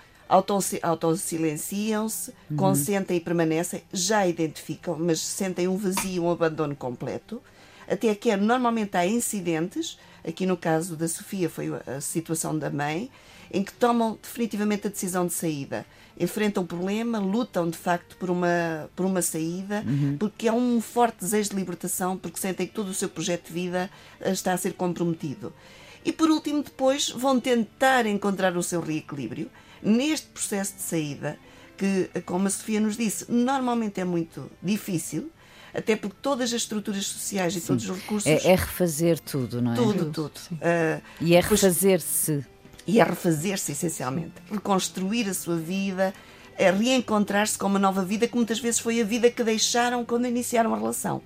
autossilenciam-se, 0.81 2.33
uhum. 2.49 2.57
consentem 2.57 3.17
e 3.17 3.19
permanecem, 3.19 3.83
já 3.93 4.25
identificam, 4.25 4.97
mas 4.99 5.19
sentem 5.19 5.67
um 5.67 5.77
vazio, 5.77 6.23
um 6.23 6.31
abandono 6.31 6.75
completo. 6.75 7.39
Até 7.87 8.13
que 8.15 8.35
normalmente 8.35 8.97
há 8.97 9.05
incidentes 9.05 9.99
Aqui 10.27 10.45
no 10.45 10.57
caso 10.57 10.95
da 10.95 11.07
Sofia 11.07 11.49
foi 11.49 11.69
a 11.87 12.01
situação 12.01 12.57
da 12.57 12.69
mãe 12.69 13.09
em 13.51 13.63
que 13.63 13.73
tomam 13.73 14.17
definitivamente 14.21 14.87
a 14.87 14.89
decisão 14.89 15.25
de 15.25 15.33
saída. 15.33 15.85
Enfrentam 16.19 16.63
o 16.63 16.67
problema, 16.67 17.19
lutam 17.19 17.69
de 17.69 17.77
facto 17.77 18.15
por 18.17 18.29
uma, 18.29 18.89
por 18.95 19.05
uma 19.05 19.21
saída, 19.21 19.83
uhum. 19.87 20.17
porque 20.19 20.47
há 20.47 20.53
um 20.53 20.79
forte 20.81 21.19
desejo 21.21 21.51
de 21.51 21.55
libertação, 21.55 22.17
porque 22.17 22.39
sentem 22.39 22.67
que 22.67 22.73
todo 22.73 22.89
o 22.89 22.93
seu 22.93 23.09
projeto 23.09 23.47
de 23.47 23.53
vida 23.53 23.89
eh, 24.19 24.31
está 24.31 24.53
a 24.53 24.57
ser 24.57 24.73
comprometido. 24.73 25.53
E 26.03 26.11
por 26.11 26.29
último, 26.29 26.63
depois 26.63 27.09
vão 27.09 27.39
tentar 27.39 28.05
encontrar 28.05 28.55
o 28.55 28.63
seu 28.63 28.81
reequilíbrio 28.81 29.49
neste 29.81 30.27
processo 30.27 30.75
de 30.75 30.81
saída, 30.81 31.39
que, 31.77 32.09
como 32.25 32.47
a 32.47 32.49
Sofia 32.49 32.79
nos 32.79 32.97
disse, 32.97 33.31
normalmente 33.31 34.01
é 34.01 34.05
muito 34.05 34.49
difícil, 34.61 35.31
até 35.73 35.95
porque 35.95 36.15
todas 36.21 36.53
as 36.53 36.61
estruturas 36.61 37.05
sociais 37.05 37.55
e 37.55 37.59
Sim. 37.59 37.67
todos 37.67 37.89
os 37.89 37.97
recursos. 37.97 38.27
É, 38.27 38.47
é, 38.47 38.55
refazer 38.55 39.19
tudo, 39.19 39.61
não 39.61 39.73
é? 39.73 39.75
Tudo, 39.75 40.11
tudo. 40.11 40.39
Uh, 40.53 41.01
e 41.21 41.35
é 41.35 41.39
refazer-se. 41.39 42.45
E 42.87 42.99
é 42.99 43.03
refazer-se, 43.03 43.71
essencialmente. 43.71 44.33
Reconstruir 44.51 45.29
a 45.29 45.33
sua 45.33 45.57
vida, 45.57 46.13
é 46.57 46.71
reencontrar-se 46.71 47.57
com 47.57 47.67
uma 47.67 47.79
nova 47.79 48.03
vida 48.03 48.27
que 48.27 48.35
muitas 48.35 48.59
vezes 48.59 48.79
foi 48.79 48.99
a 48.99 49.03
vida 49.03 49.29
que 49.29 49.43
deixaram 49.43 50.03
quando 50.03 50.25
iniciaram 50.25 50.73
a 50.73 50.77
relação. 50.77 51.21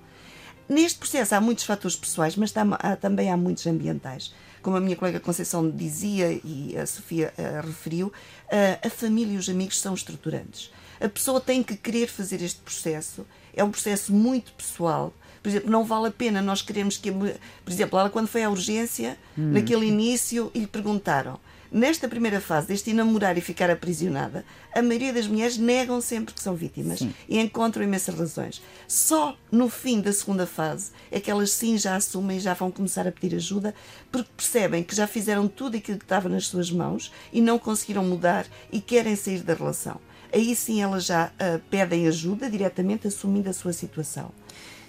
Neste 0.68 0.98
processo 0.98 1.34
há 1.34 1.40
muitos 1.40 1.64
fatores 1.64 1.96
pessoais, 1.96 2.36
mas 2.36 2.52
há, 2.56 2.96
também 2.96 3.30
há 3.30 3.36
muitos 3.36 3.66
ambientais 3.66 4.32
como 4.64 4.78
a 4.78 4.80
minha 4.80 4.96
colega 4.96 5.20
Conceição 5.20 5.70
dizia 5.70 6.40
e 6.42 6.74
a 6.76 6.86
Sofia 6.86 7.32
uh, 7.36 7.66
referiu, 7.66 8.06
uh, 8.08 8.86
a 8.86 8.88
família 8.88 9.34
e 9.34 9.36
os 9.36 9.48
amigos 9.48 9.78
são 9.78 9.92
estruturantes. 9.92 10.72
A 10.98 11.08
pessoa 11.08 11.38
tem 11.38 11.62
que 11.62 11.76
querer 11.76 12.08
fazer 12.08 12.40
este 12.40 12.60
processo, 12.60 13.26
é 13.56 13.64
um 13.64 13.70
processo 13.70 14.12
muito 14.12 14.52
pessoal. 14.52 15.12
Por 15.42 15.48
exemplo, 15.48 15.70
não 15.70 15.84
vale 15.84 16.08
a 16.08 16.10
pena 16.10 16.40
nós 16.40 16.62
queremos 16.62 16.96
que. 16.96 17.12
Por 17.12 17.70
exemplo, 17.70 17.98
ela, 17.98 18.10
quando 18.10 18.28
foi 18.28 18.42
à 18.42 18.50
urgência, 18.50 19.18
hum. 19.36 19.52
naquele 19.52 19.86
início, 19.86 20.50
e 20.54 20.60
lhe 20.60 20.66
perguntaram 20.66 21.38
nesta 21.74 22.08
primeira 22.08 22.40
fase 22.40 22.68
deste 22.68 22.90
enamorar 22.90 23.36
e 23.36 23.40
ficar 23.40 23.68
aprisionada, 23.68 24.44
a 24.72 24.80
maioria 24.80 25.12
das 25.12 25.26
mulheres 25.26 25.58
negam 25.58 26.00
sempre 26.00 26.32
que 26.32 26.40
são 26.40 26.54
vítimas 26.54 27.00
sim. 27.00 27.12
e 27.28 27.40
encontram 27.40 27.82
imensas 27.82 28.14
razões. 28.14 28.62
Só 28.86 29.36
no 29.50 29.68
fim 29.68 30.00
da 30.00 30.12
segunda 30.12 30.46
fase 30.46 30.92
é 31.10 31.18
que 31.18 31.28
elas 31.28 31.50
sim 31.50 31.76
já 31.76 31.96
assumem 31.96 32.36
e 32.36 32.40
já 32.40 32.54
vão 32.54 32.70
começar 32.70 33.08
a 33.08 33.12
pedir 33.12 33.34
ajuda 33.34 33.74
porque 34.12 34.30
percebem 34.36 34.84
que 34.84 34.94
já 34.94 35.08
fizeram 35.08 35.48
tudo 35.48 35.76
aquilo 35.76 35.98
que 35.98 36.04
estava 36.04 36.28
nas 36.28 36.46
suas 36.46 36.70
mãos 36.70 37.12
e 37.32 37.40
não 37.40 37.58
conseguiram 37.58 38.04
mudar 38.04 38.46
e 38.70 38.80
querem 38.80 39.16
sair 39.16 39.42
da 39.42 39.54
relação. 39.54 40.00
Aí 40.32 40.54
sim 40.54 40.82
elas 40.82 41.04
já 41.06 41.26
uh, 41.26 41.60
pedem 41.70 42.06
ajuda 42.06 42.50
diretamente 42.50 43.06
assumindo 43.06 43.48
a 43.48 43.52
sua 43.52 43.72
situação. 43.72 44.30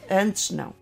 Antes 0.09 0.51
não. 0.51 0.73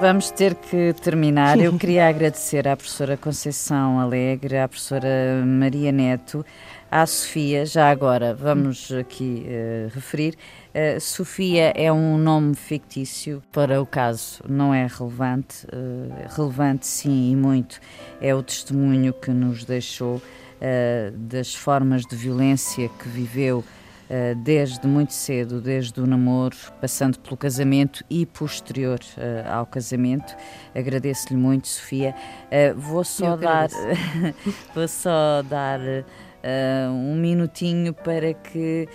Vamos 0.00 0.30
ter 0.30 0.54
que 0.54 0.94
terminar. 1.02 1.60
Eu 1.60 1.76
queria 1.78 2.08
agradecer 2.08 2.66
à 2.66 2.74
professora 2.74 3.18
Conceição 3.18 4.00
Alegre, 4.00 4.56
à 4.56 4.66
professora 4.66 5.44
Maria 5.44 5.92
Neto, 5.92 6.44
à 6.90 7.04
Sofia. 7.04 7.66
Já 7.66 7.90
agora, 7.90 8.34
vamos 8.34 8.90
aqui 8.90 9.46
uh, 9.46 9.94
referir. 9.94 10.36
Uh, 10.70 11.00
Sofia 11.00 11.72
é 11.74 11.92
um 11.92 12.16
nome 12.16 12.54
fictício 12.54 13.42
para 13.50 13.82
o 13.82 13.86
caso, 13.86 14.42
não 14.48 14.72
é 14.72 14.86
relevante. 14.86 15.66
Uh, 15.66 16.34
relevante, 16.36 16.86
sim, 16.86 17.32
e 17.32 17.36
muito. 17.36 17.80
É 18.20 18.34
o 18.34 18.42
testemunho 18.42 19.12
que 19.12 19.30
nos 19.30 19.64
deixou 19.64 20.20
das 21.14 21.54
formas 21.54 22.04
de 22.04 22.14
violência 22.14 22.86
que 22.90 23.08
viveu 23.08 23.64
desde 24.44 24.86
muito 24.86 25.14
cedo, 25.14 25.58
desde 25.58 25.98
o 26.02 26.06
namoro, 26.06 26.54
passando 26.82 27.18
pelo 27.18 27.34
casamento 27.34 28.04
e 28.10 28.26
posterior 28.26 28.98
uh, 29.16 29.50
ao 29.50 29.64
casamento. 29.64 30.36
Agradeço-lhe 30.74 31.40
muito, 31.40 31.66
Sofia. 31.66 32.14
Uh, 32.46 32.76
vou 32.78 33.04
só 33.04 33.38
dar, 33.38 33.70
vou 34.74 34.86
só 34.86 35.40
dar 35.48 35.80
um 36.90 37.14
minutinho 37.16 37.92
para 37.92 38.32
que 38.32 38.88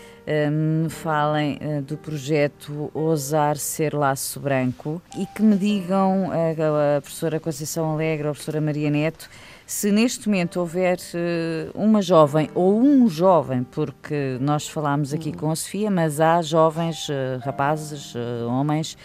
me 0.52 0.90
falem 0.90 1.60
do 1.86 1.98
projeto 1.98 2.90
Ousar 2.94 3.58
Ser 3.58 3.94
Laço 3.94 4.40
Branco 4.40 5.02
e 5.18 5.26
que 5.26 5.42
me 5.42 5.56
digam, 5.56 6.32
a 6.32 7.02
professora 7.02 7.40
Conceição 7.40 7.92
Alegre 7.92 8.28
a 8.28 8.32
professora 8.32 8.60
Maria 8.60 8.90
Neto, 8.90 9.30
se 9.66 9.92
neste 9.92 10.28
momento 10.28 10.60
houver 10.60 10.98
uh, 10.98 11.72
uma 11.74 12.02
jovem 12.02 12.50
ou 12.54 12.80
um 12.80 13.10
jovem, 13.10 13.64
porque 13.64 14.38
nós 14.40 14.68
falámos 14.68 15.14
aqui 15.14 15.32
com 15.32 15.50
a 15.50 15.56
Sofia, 15.56 15.90
mas 15.90 16.22
há 16.22 16.42
jovens, 16.42 17.10
uh, 17.10 17.40
rapazes, 17.44 18.14
uh, 18.14 18.48
homens, 18.48 18.96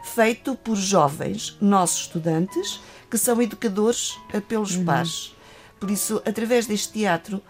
feito 0.03 0.55
por 0.57 0.77
jovens, 0.77 1.57
nossos 1.61 2.03
estudantes, 2.03 2.81
que 3.11 3.19
são 3.19 3.41
educadores 3.41 4.19
eh, 4.33 4.41
pelos 4.41 4.77
uhum. 4.77 4.85
pares. 4.85 5.35
Por 5.79 5.91
isso, 5.91 6.23
através 6.27 6.67
deste 6.67 6.93
teatro, 6.93 7.43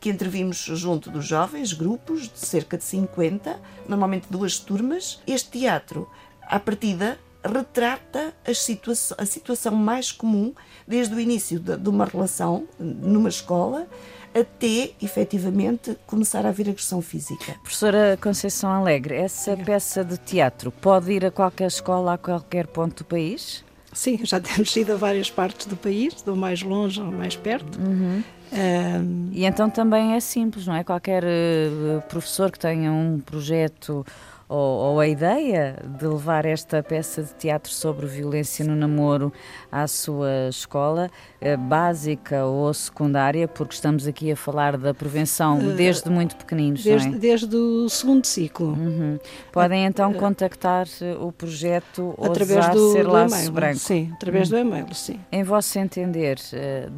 que 0.00 0.08
intervimos 0.08 0.56
junto 0.56 1.10
dos 1.10 1.26
jovens, 1.26 1.74
grupos 1.74 2.30
de 2.32 2.38
cerca 2.38 2.78
de 2.78 2.84
50, 2.84 3.60
normalmente 3.86 4.26
duas 4.30 4.58
turmas, 4.58 5.20
este 5.26 5.58
teatro, 5.58 6.08
à 6.40 6.58
partida, 6.58 7.18
retrata 7.44 8.34
a, 8.46 8.54
situa 8.54 8.94
a 9.18 9.26
situação 9.26 9.74
mais 9.74 10.10
comum 10.10 10.52
desde 10.86 11.14
o 11.14 11.20
início 11.20 11.58
de, 11.58 11.76
de 11.76 11.88
uma 11.88 12.04
relação 12.04 12.64
numa 12.78 13.28
escola 13.28 13.86
até 14.34 14.90
efetivamente 15.00 15.96
começar 16.06 16.44
a 16.44 16.48
haver 16.48 16.68
agressão 16.68 17.00
física. 17.00 17.54
Professora 17.62 18.18
Conceição 18.20 18.68
Alegre, 18.68 19.14
essa 19.14 19.56
peça 19.56 20.04
de 20.04 20.18
teatro 20.18 20.72
pode 20.72 21.12
ir 21.12 21.24
a 21.24 21.30
qualquer 21.30 21.68
escola, 21.68 22.14
a 22.14 22.18
qualquer 22.18 22.66
ponto 22.66 23.04
do 23.04 23.06
país? 23.06 23.64
Sim, 23.92 24.18
já 24.24 24.40
temos 24.40 24.74
ido 24.74 24.94
a 24.94 24.96
várias 24.96 25.30
partes 25.30 25.66
do 25.66 25.76
país, 25.76 26.20
do 26.20 26.34
mais 26.34 26.62
longe 26.62 27.00
ao 27.00 27.12
mais 27.12 27.36
perto. 27.36 27.78
Uhum. 27.78 28.24
Um... 28.52 29.30
E 29.32 29.44
então 29.44 29.70
também 29.70 30.14
é 30.14 30.20
simples, 30.20 30.66
não 30.66 30.74
é? 30.74 30.82
Qualquer 30.82 31.22
uh, 31.24 32.02
professor 32.08 32.50
que 32.50 32.58
tenha 32.58 32.92
um 32.92 33.20
projeto 33.20 34.04
ou, 34.48 34.58
ou, 34.58 35.00
a 35.00 35.08
ideia 35.08 35.76
de 35.98 36.06
levar 36.06 36.44
esta 36.44 36.82
peça 36.82 37.22
de 37.22 37.34
teatro 37.34 37.72
sobre 37.72 38.06
violência 38.06 38.64
no 38.64 38.76
namoro 38.76 39.32
à 39.72 39.86
sua 39.86 40.48
escola, 40.48 41.10
eh, 41.40 41.56
básica 41.56 42.44
ou 42.44 42.72
secundária, 42.74 43.48
porque 43.48 43.74
estamos 43.74 44.06
aqui 44.06 44.30
a 44.30 44.36
falar 44.36 44.76
da 44.76 44.92
prevenção 44.92 45.58
uh, 45.58 45.72
desde 45.72 46.10
muito 46.10 46.36
pequeninos, 46.36 46.84
desde, 46.84 47.08
é? 47.08 47.18
desde 47.18 47.56
o 47.56 47.88
segundo 47.88 48.26
ciclo. 48.26 48.68
Uhum. 48.68 49.18
Podem 49.50 49.86
então 49.86 50.10
uh, 50.10 50.14
contactar 50.14 50.86
o 51.20 51.32
projeto 51.32 52.14
através 52.22 52.68
do, 52.68 52.92
ser 52.92 53.04
do 53.04 53.12
laço 53.12 53.34
e-mail, 53.36 53.52
branco. 53.52 53.78
Sim, 53.78 54.10
através 54.14 54.50
uhum. 54.50 54.58
do 54.58 54.68
e-mail, 54.68 54.94
sim. 54.94 55.20
Em 55.32 55.42
vosso 55.42 55.78
entender, 55.78 56.38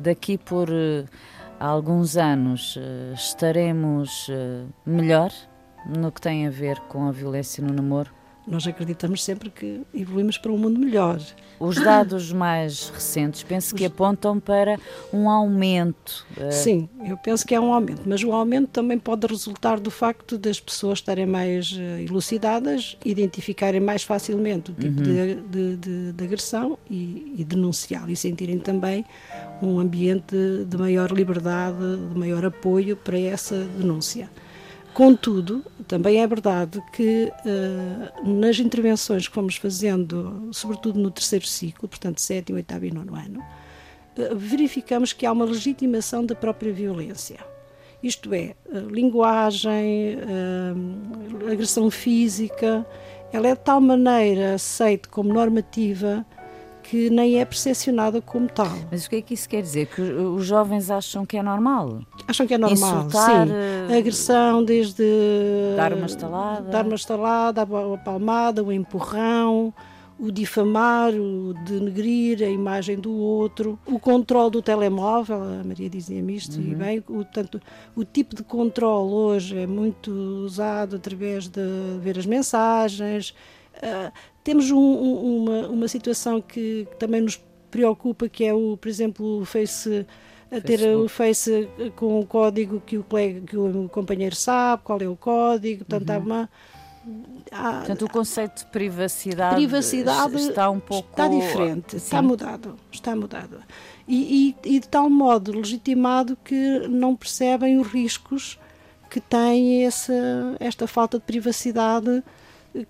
daqui 0.02 0.36
por 0.36 0.68
alguns 1.60 2.16
anos 2.16 2.78
estaremos 3.14 4.28
melhor 4.84 5.30
no 5.88 6.10
que 6.10 6.20
tem 6.20 6.46
a 6.46 6.50
ver 6.50 6.78
com 6.88 7.08
a 7.08 7.12
violência 7.12 7.62
no 7.64 7.72
namoro? 7.72 8.10
Nós 8.46 8.64
acreditamos 8.64 9.24
sempre 9.24 9.50
que 9.50 9.82
evoluímos 9.92 10.38
para 10.38 10.52
um 10.52 10.58
mundo 10.58 10.78
melhor. 10.78 11.20
Os 11.58 11.82
dados 11.82 12.30
mais 12.32 12.90
recentes 12.90 13.42
penso 13.42 13.74
que 13.74 13.84
apontam 13.84 14.38
para 14.38 14.78
um 15.12 15.28
aumento. 15.28 16.24
Eh, 16.36 16.52
Sim, 16.52 16.88
eu 17.04 17.16
penso 17.16 17.44
que 17.44 17.56
é 17.56 17.60
um 17.60 17.72
aumento, 17.72 18.02
mas 18.06 18.22
o 18.22 18.30
aumento 18.30 18.68
também 18.68 19.00
pode 19.00 19.26
resultar 19.26 19.80
do 19.80 19.90
facto 19.90 20.38
das 20.38 20.60
pessoas 20.60 21.00
estarem 21.00 21.26
mais 21.26 21.76
eh, 21.76 22.04
elucidadas, 22.04 22.96
identificarem 23.04 23.80
mais 23.80 24.04
facilmente 24.04 24.70
o 24.70 24.74
tipo 24.74 25.00
uhum. 25.00 25.42
de, 25.50 25.76
de, 25.76 26.12
de, 26.12 26.24
agressão 26.24 26.78
e, 26.88 27.34
e 27.38 27.44
denunciar, 27.44 28.08
e 28.08 28.14
sentirem 28.14 28.60
também 28.60 29.04
um 29.60 29.80
ambiente 29.80 30.36
de 30.68 30.76
maior 30.76 31.10
liberdade, 31.10 31.78
de 32.12 32.16
maior 32.16 32.44
apoio 32.44 32.96
para 32.96 33.18
essa 33.18 33.56
denúncia. 33.76 34.30
Contudo, 34.96 35.62
também 35.86 36.22
é 36.22 36.26
verdade 36.26 36.82
que 36.90 37.30
uh, 37.44 38.26
nas 38.26 38.58
intervenções 38.58 39.28
que 39.28 39.34
fomos 39.34 39.56
fazendo, 39.56 40.48
sobretudo 40.52 40.98
no 40.98 41.10
terceiro 41.10 41.46
ciclo, 41.46 41.86
portanto, 41.86 42.18
sétimo, 42.18 42.56
oitavo 42.56 42.86
e 42.86 42.90
nono 42.90 43.14
ano, 43.14 43.40
uh, 43.40 44.34
verificamos 44.34 45.12
que 45.12 45.26
há 45.26 45.32
uma 45.32 45.44
legitimação 45.44 46.24
da 46.24 46.34
própria 46.34 46.72
violência. 46.72 47.36
Isto 48.02 48.32
é, 48.32 48.54
uh, 48.72 48.88
linguagem, 48.88 50.16
agressão 51.52 51.90
física, 51.90 52.86
ela 53.30 53.48
é 53.48 53.54
de 53.54 53.60
tal 53.60 53.82
maneira 53.82 54.54
aceita 54.54 55.10
como 55.10 55.30
normativa 55.30 56.24
que 56.88 57.10
nem 57.10 57.40
é 57.40 57.44
percepcionada 57.44 58.20
como 58.22 58.48
tal. 58.48 58.70
Mas 58.90 59.06
o 59.06 59.10
que 59.10 59.16
é 59.16 59.22
que 59.22 59.34
isso 59.34 59.48
quer 59.48 59.60
dizer? 59.60 59.86
Que 59.86 60.00
os 60.00 60.46
jovens 60.46 60.90
acham 60.90 61.26
que 61.26 61.36
é 61.36 61.42
normal? 61.42 62.00
Acham 62.28 62.46
que 62.46 62.54
é 62.54 62.58
normal, 62.58 63.06
Insultar, 63.06 63.46
sim. 63.46 63.52
Eh, 63.90 63.98
agressão 63.98 64.64
desde... 64.64 65.04
Dar 65.76 65.92
uma 65.92 66.06
estalada. 66.06 66.70
Dar 66.70 66.84
uma 66.84 66.94
estalada, 66.94 67.62
a 67.62 67.98
palmada, 67.98 68.62
o 68.62 68.72
empurrão, 68.72 69.74
o 70.18 70.30
difamar, 70.30 71.12
o 71.12 71.54
denegrir 71.64 72.42
a 72.42 72.48
imagem 72.48 72.96
do 72.98 73.12
outro, 73.12 73.78
o 73.84 73.98
controle 73.98 74.50
do 74.50 74.62
telemóvel, 74.62 75.42
a 75.42 75.64
Maria 75.64 75.90
dizia-me 75.90 76.36
isto, 76.36 76.56
uhum. 76.56 76.68
e 76.70 76.74
bem, 76.74 77.04
o, 77.08 77.24
tanto, 77.24 77.60
o 77.94 78.04
tipo 78.04 78.34
de 78.34 78.42
controle 78.42 79.12
hoje 79.12 79.58
é 79.58 79.66
muito 79.66 80.10
usado 80.10 80.96
através 80.96 81.48
de 81.48 81.60
ver 82.00 82.18
as 82.18 82.24
mensagens, 82.24 83.34
uh, 83.82 84.12
temos 84.42 84.70
um, 84.70 84.78
um, 84.78 85.44
uma, 85.44 85.68
uma 85.68 85.88
situação 85.88 86.40
que, 86.40 86.86
também 86.98 87.20
nos 87.20 87.40
preocupa, 87.70 88.28
que 88.28 88.44
é, 88.44 88.54
o, 88.54 88.76
por 88.76 88.88
exemplo, 88.88 89.40
o 89.40 89.44
Face 89.44 90.06
a 90.50 90.60
ter 90.60 90.78
Facebook. 90.78 91.04
o 91.04 91.08
Face 91.08 91.68
com 91.96 92.20
o 92.20 92.26
código 92.26 92.80
que 92.80 92.96
o, 92.96 93.04
colega, 93.04 93.40
que 93.40 93.56
o 93.56 93.88
companheiro 93.88 94.36
sabe, 94.36 94.82
qual 94.84 95.00
é 95.00 95.08
o 95.08 95.16
código, 95.16 95.84
portanto, 95.84 96.08
uhum. 96.08 96.14
há 96.14 96.18
uma. 96.18 96.50
Há, 97.52 97.72
portanto, 97.78 98.04
o 98.04 98.10
conceito 98.10 98.64
de 98.64 98.66
privacidade, 98.66 99.54
privacidade 99.54 100.36
está 100.36 100.68
um 100.68 100.80
pouco. 100.80 101.08
Está 101.10 101.28
diferente, 101.28 101.92
Sim. 101.92 101.96
está 101.98 102.22
mudado. 102.22 102.76
Está 102.90 103.14
mudado. 103.14 103.62
E, 104.08 104.54
e, 104.64 104.76
e, 104.76 104.80
de 104.80 104.88
tal 104.88 105.08
modo 105.08 105.52
legitimado 105.52 106.36
que 106.44 106.86
não 106.88 107.14
percebem 107.14 107.78
os 107.78 107.86
riscos 107.86 108.58
que 109.08 109.20
tem 109.20 109.84
essa, 109.84 110.12
esta 110.58 110.86
falta 110.86 111.18
de 111.18 111.24
privacidade 111.24 112.22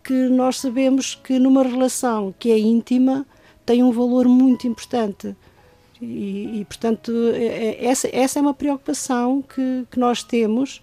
que 0.03 0.29
nós 0.29 0.61
sabemos 0.61 1.15
que 1.15 1.39
numa 1.39 1.63
relação 1.63 2.35
que 2.39 2.51
é 2.51 2.59
íntima 2.59 3.27
tem 3.65 3.83
um 3.83 3.93
valor 3.93 4.27
muito 4.29 4.67
importante. 4.67 5.37
E, 6.01 6.61
e 6.61 6.65
portanto, 6.65 7.13
é, 7.35 7.45
é, 7.45 7.85
essa, 7.87 8.09
essa 8.13 8.39
é 8.39 8.43
uma 8.43 8.55
preocupação 8.55 9.43
que, 9.43 9.87
que 9.91 9.99
nós 9.99 10.23
temos 10.23 10.83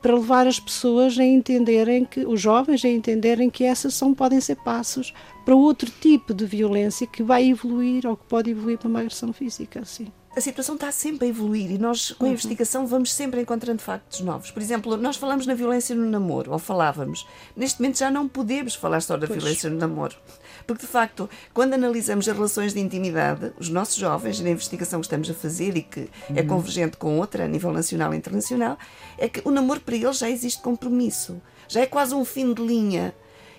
para 0.00 0.14
levar 0.14 0.46
as 0.46 0.60
pessoas 0.60 1.18
a 1.18 1.24
entenderem 1.24 2.04
que, 2.04 2.26
os 2.26 2.40
jovens 2.40 2.84
a 2.84 2.88
entenderem 2.88 3.48
que 3.48 3.64
essas 3.64 3.94
são, 3.94 4.12
podem 4.12 4.40
ser 4.40 4.56
passos 4.56 5.14
para 5.44 5.54
outro 5.54 5.90
tipo 5.90 6.34
de 6.34 6.44
violência 6.44 7.06
que 7.06 7.22
vai 7.22 7.48
evoluir 7.48 8.06
ou 8.06 8.16
que 8.16 8.26
pode 8.26 8.50
evoluir 8.50 8.78
para 8.78 8.88
uma 8.88 9.00
agressão 9.00 9.32
física, 9.32 9.84
sim 9.84 10.08
a 10.36 10.40
situação 10.40 10.74
está 10.74 10.90
sempre 10.90 11.26
a 11.26 11.28
evoluir 11.28 11.70
e 11.70 11.78
nós, 11.78 12.12
com 12.12 12.24
a 12.24 12.26
uhum. 12.26 12.32
investigação, 12.32 12.86
vamos 12.86 13.12
sempre 13.12 13.40
encontrando 13.40 13.80
factos 13.80 14.20
novos. 14.20 14.50
Por 14.50 14.60
exemplo, 14.60 14.96
nós 14.96 15.16
falamos 15.16 15.46
na 15.46 15.54
violência 15.54 15.94
no 15.94 16.08
namoro, 16.08 16.52
ou 16.52 16.58
falávamos. 16.58 17.26
Neste 17.56 17.80
momento 17.80 17.98
já 17.98 18.10
não 18.10 18.28
podemos 18.28 18.74
falar 18.74 19.00
só 19.00 19.16
da 19.16 19.26
pois. 19.26 19.38
violência 19.38 19.70
no 19.70 19.78
namoro. 19.78 20.16
Porque, 20.66 20.84
de 20.84 20.90
facto, 20.90 21.28
quando 21.52 21.74
analisamos 21.74 22.28
as 22.28 22.34
relações 22.34 22.72
de 22.72 22.80
intimidade, 22.80 23.52
os 23.58 23.68
nossos 23.68 23.96
jovens, 23.96 24.40
na 24.40 24.50
investigação 24.50 25.00
que 25.00 25.06
estamos 25.06 25.30
a 25.30 25.34
fazer 25.34 25.76
e 25.76 25.82
que 25.82 26.00
é 26.00 26.32
uhum. 26.32 26.36
é 26.36 26.42
convergente 26.42 26.96
com 26.96 27.18
outra 27.18 27.44
a 27.44 27.48
nível 27.48 27.72
nacional 27.72 28.12
e 28.12 28.16
internacional, 28.16 28.78
é 29.18 29.28
que 29.28 29.40
o 29.44 29.50
namoro 29.50 29.80
para 29.80 29.94
eles 29.94 30.18
já 30.18 30.28
existe 30.28 30.60
compromisso. 30.62 31.40
Já 31.68 31.80
é 31.80 31.86
quase 31.86 32.14
um 32.14 32.24
fim 32.24 32.52
de 32.52 32.62
linha 32.62 33.14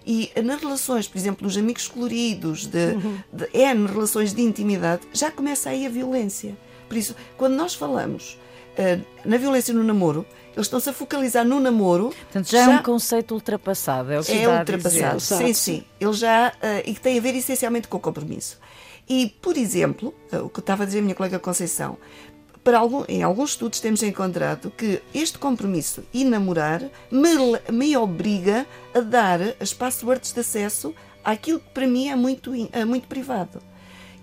e 0.06 0.32
nas 0.44 0.62
relações, 0.62 1.08
por 1.08 1.18
exemplo, 1.18 1.46
nos 1.46 1.58
amigos 1.58 1.88
coloridos, 1.88 2.68
de, 2.68 2.96
de 3.34 3.50
N 3.54 3.88
relações 3.88 4.34
de 4.34 4.42
intimidade, 4.42 5.02
já 5.12 5.32
começa 5.32 5.70
aí 5.70 5.86
a 5.86 5.90
violência. 5.90 6.56
Por 6.88 6.96
isso, 6.96 7.16
quando 7.38 7.56
nós 7.56 7.74
falamos 7.74 8.38
uh, 8.78 9.04
na 9.26 9.38
violência 9.38 9.74
no 9.74 9.84
namoro, 9.84 10.26
eles 10.56 10.68
estão-se 10.68 10.90
a 10.90 10.94
focalizar 10.94 11.44
no 11.44 11.60
namoro. 11.60 12.10
Portanto, 12.10 12.50
já, 12.50 12.66
já, 12.66 12.72
é 12.74 12.76
um 12.78 12.84
conceito 12.84 13.34
ultrapassado, 13.34 14.12
é 14.12 14.20
o 14.20 14.24
que 14.24 14.32
É 14.32 14.48
ultrapassado, 14.48 15.20
sim, 15.20 15.54
sim. 15.54 15.84
Ele 16.00 16.14
já. 16.14 16.50
Uh, 16.50 16.90
e 16.90 16.94
que 16.94 17.02
tem 17.02 17.18
a 17.18 17.22
ver 17.22 17.36
essencialmente 17.36 17.88
com 17.88 17.98
o 17.98 18.00
compromisso. 18.00 18.60
E, 19.10 19.36
por 19.42 19.58
exemplo, 19.58 20.14
uh, 20.32 20.46
o 20.46 20.50
que 20.50 20.60
estava 20.60 20.84
a 20.84 20.86
dizer 20.86 21.00
a 21.00 21.02
minha 21.02 21.16
colega 21.16 21.40
Conceição, 21.40 21.98
para 22.66 22.80
algum, 22.80 23.06
em 23.08 23.22
alguns 23.22 23.52
estudos 23.52 23.80
temos 23.80 24.02
encontrado 24.02 24.72
que 24.72 25.00
este 25.14 25.38
compromisso 25.38 26.04
e 26.12 26.26
namorar 26.26 26.82
me, 27.12 27.30
me 27.72 27.96
obriga 27.96 28.66
a 28.92 29.02
dar 29.02 29.40
as 29.60 29.72
passwords 29.72 30.34
de 30.34 30.40
acesso 30.40 30.94
àquilo 31.24 31.60
que 31.60 31.70
para 31.70 31.86
mim 31.86 32.10
é 32.10 32.16
muito, 32.16 32.52
é 32.72 32.84
muito 32.84 33.08
privado. 33.08 33.62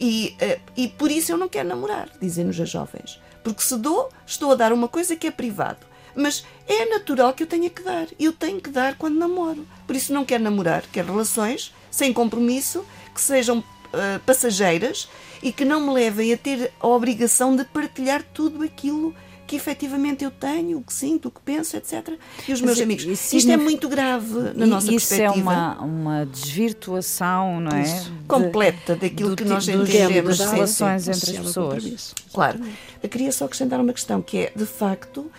E, 0.01 0.37
uh, 0.43 0.61
e 0.77 0.89
por 0.89 1.13
isso 1.13 1.31
eu 1.31 1.39
não 1.39 1.49
quero 1.49 1.69
namorar, 1.69 2.11
dizem-nos 2.21 2.61
as 2.61 2.69
jovens. 2.69 3.21
Porque 3.45 3.63
se 3.63 3.77
dou, 3.77 4.09
estou 4.27 4.51
a 4.51 4.57
dar 4.57 4.73
uma 4.73 4.89
coisa 4.89 5.15
que 5.15 5.29
é 5.29 5.31
privado. 5.31 5.87
Mas 6.15 6.45
é 6.67 6.85
natural 6.87 7.33
que 7.35 7.45
eu 7.45 7.47
tenha 7.47 7.71
que 7.71 7.83
dar. 7.83 8.09
Eu 8.19 8.33
tenho 8.33 8.61
que 8.61 8.71
dar 8.71 8.97
quando 8.99 9.19
namoro. 9.19 9.65
Por 9.87 9.95
isso 9.95 10.13
não 10.13 10.25
quero 10.25 10.43
namorar, 10.43 10.83
quero 10.93 11.13
relações 11.13 11.73
sem 11.93 12.13
compromisso, 12.13 12.85
que 13.15 13.21
sejam 13.21 13.63
uh, 13.93 14.21
passageiras 14.27 15.09
e 15.43 15.53
que 15.53 15.65
não 15.65 15.81
me 15.81 15.93
levem 15.93 16.33
a 16.33 16.37
ter 16.37 16.73
a 16.81 16.87
obrigação 16.87 17.55
de 17.57 17.65
partilhar 17.65 18.23
tudo 18.33 18.63
aquilo 18.63 19.15
que 19.53 19.57
efetivamente 19.57 20.25
eu 20.25 20.31
tenho, 20.31 20.79
o 20.79 20.83
que 20.83 20.93
sinto, 20.95 21.29
o 21.29 21.31
que 21.31 21.41
penso, 21.41 21.77
etc. 21.77 22.15
E 22.49 22.55
os 22.55 22.63
meus 22.63 22.79
Mas, 22.79 22.81
amigos. 22.81 23.05
Isto 23.05 23.23
significa... 23.23 23.53
é 23.53 23.57
muito 23.59 23.87
grave 23.87 24.35
na 24.55 24.65
nossa 24.65 24.87
isso 24.87 25.09
perspectiva. 25.09 25.39
Isso 25.39 25.51
é 25.51 25.53
uma, 25.53 25.81
uma 25.83 26.25
desvirtuação, 26.25 27.61
não 27.61 27.77
é? 27.77 27.83
Isso, 27.83 28.13
completa 28.27 28.97
daquilo 28.97 29.31
do, 29.31 29.37
que 29.37 29.45
nós 29.45 29.69
entendemos. 29.69 30.39
Das 30.39 30.51
relações 30.53 31.07
entre 31.07 31.37
as 31.37 31.45
pessoas. 31.45 32.15
Claro. 32.33 32.61
Eu 33.03 33.09
queria 33.11 33.31
só 33.31 33.45
acrescentar 33.45 33.79
uma 33.79 33.93
questão, 33.93 34.23
que 34.23 34.39
é, 34.39 34.53
de 34.57 34.65
facto, 34.65 35.31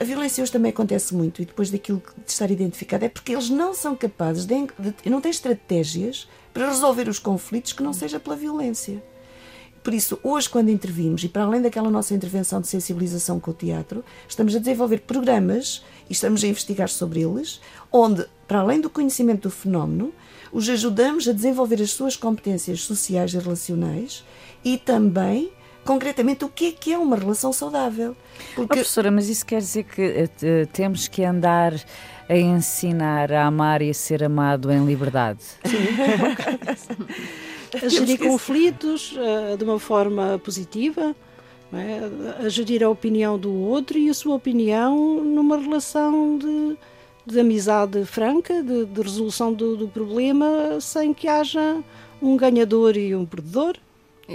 a 0.00 0.04
violência 0.04 0.40
hoje 0.40 0.52
também 0.52 0.70
acontece 0.70 1.14
muito, 1.14 1.42
e 1.42 1.44
depois 1.44 1.70
daquilo 1.70 2.02
de 2.24 2.32
estar 2.32 2.50
identificado, 2.50 3.04
é 3.04 3.10
porque 3.10 3.32
eles 3.32 3.50
não 3.50 3.74
são 3.74 3.94
capazes, 3.94 4.46
de, 4.46 4.54
de 4.78 5.10
não 5.10 5.20
têm 5.20 5.30
estratégias 5.30 6.26
para 6.60 6.68
resolver 6.68 7.08
os 7.08 7.18
conflitos 7.18 7.72
que 7.72 7.82
não 7.82 7.94
seja 7.94 8.20
pela 8.20 8.36
violência. 8.36 9.02
Por 9.82 9.94
isso, 9.94 10.20
hoje, 10.22 10.46
quando 10.46 10.68
intervimos, 10.68 11.24
e 11.24 11.28
para 11.30 11.44
além 11.44 11.62
daquela 11.62 11.88
nossa 11.88 12.12
intervenção 12.12 12.60
de 12.60 12.68
sensibilização 12.68 13.40
com 13.40 13.50
o 13.50 13.54
teatro, 13.54 14.04
estamos 14.28 14.54
a 14.54 14.58
desenvolver 14.58 14.98
programas 14.98 15.82
e 16.06 16.12
estamos 16.12 16.44
a 16.44 16.46
investigar 16.46 16.90
sobre 16.90 17.22
eles, 17.22 17.62
onde, 17.90 18.26
para 18.46 18.60
além 18.60 18.78
do 18.78 18.90
conhecimento 18.90 19.48
do 19.48 19.50
fenómeno, 19.50 20.12
os 20.52 20.68
ajudamos 20.68 21.26
a 21.26 21.32
desenvolver 21.32 21.80
as 21.80 21.92
suas 21.92 22.14
competências 22.14 22.82
sociais 22.82 23.32
e 23.32 23.38
relacionais 23.38 24.22
e 24.62 24.76
também, 24.76 25.50
concretamente, 25.82 26.44
o 26.44 26.50
que 26.50 26.66
é 26.66 26.72
que 26.72 26.92
é 26.92 26.98
uma 26.98 27.16
relação 27.16 27.54
saudável. 27.54 28.14
Porque... 28.54 28.60
Oh, 28.60 28.66
professora, 28.66 29.10
mas 29.10 29.30
isso 29.30 29.46
quer 29.46 29.60
dizer 29.60 29.84
que 29.84 30.02
uh, 30.02 30.66
temos 30.74 31.08
que 31.08 31.24
andar 31.24 31.72
a 32.30 32.36
ensinar 32.36 33.32
a 33.32 33.46
amar 33.46 33.82
e 33.82 33.90
a 33.90 33.94
ser 33.94 34.22
amado 34.22 34.70
em 34.70 34.86
liberdade? 34.86 35.42
Sim. 36.76 37.84
a 37.84 37.88
gerir 37.88 38.20
conflitos 38.20 39.16
uh, 39.16 39.56
de 39.56 39.64
uma 39.64 39.80
forma 39.80 40.40
positiva, 40.44 41.14
é? 41.72 42.44
a 42.44 42.48
gerir 42.48 42.84
a 42.84 42.88
opinião 42.88 43.36
do 43.36 43.52
outro 43.52 43.98
e 43.98 44.08
a 44.08 44.14
sua 44.14 44.36
opinião 44.36 45.24
numa 45.24 45.58
relação 45.58 46.38
de, 46.38 46.76
de 47.26 47.40
amizade 47.40 48.04
franca, 48.04 48.62
de, 48.62 48.84
de 48.84 49.02
resolução 49.02 49.52
do, 49.52 49.76
do 49.76 49.88
problema, 49.88 50.80
sem 50.80 51.12
que 51.12 51.26
haja 51.26 51.82
um 52.22 52.36
ganhador 52.36 52.96
e 52.96 53.12
um 53.12 53.26
perdedor. 53.26 53.76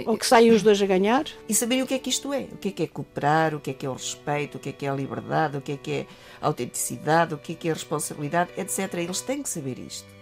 Ou 0.04 0.18
que 0.18 0.26
saiam 0.26 0.54
os 0.54 0.62
dois 0.62 0.80
a 0.82 0.86
ganhar. 0.86 1.24
E 1.48 1.54
saberem 1.54 1.82
o 1.82 1.86
que 1.86 1.94
é 1.94 1.98
que 1.98 2.10
isto 2.10 2.32
é. 2.32 2.48
O 2.52 2.56
que 2.56 2.68
é 2.68 2.70
que 2.72 2.82
é 2.82 2.86
cooperar, 2.86 3.54
o 3.54 3.60
que 3.60 3.70
é 3.70 3.74
que 3.74 3.86
é 3.86 3.88
o 3.88 3.94
respeito, 3.94 4.56
o 4.56 4.58
que 4.58 4.68
é 4.68 4.72
que 4.72 4.86
é 4.86 4.88
a 4.90 4.94
liberdade, 4.94 5.56
o 5.56 5.60
que 5.60 5.72
é 5.72 5.76
que 5.76 5.92
é 5.92 6.06
a 6.40 6.46
autenticidade, 6.46 7.34
o 7.34 7.38
que 7.38 7.52
é 7.52 7.54
que 7.54 7.68
é 7.68 7.70
a 7.70 7.74
responsabilidade, 7.74 8.50
etc. 8.56 8.92
Eles 8.94 9.20
têm 9.20 9.42
que 9.42 9.48
saber 9.48 9.78
isto 9.78 10.15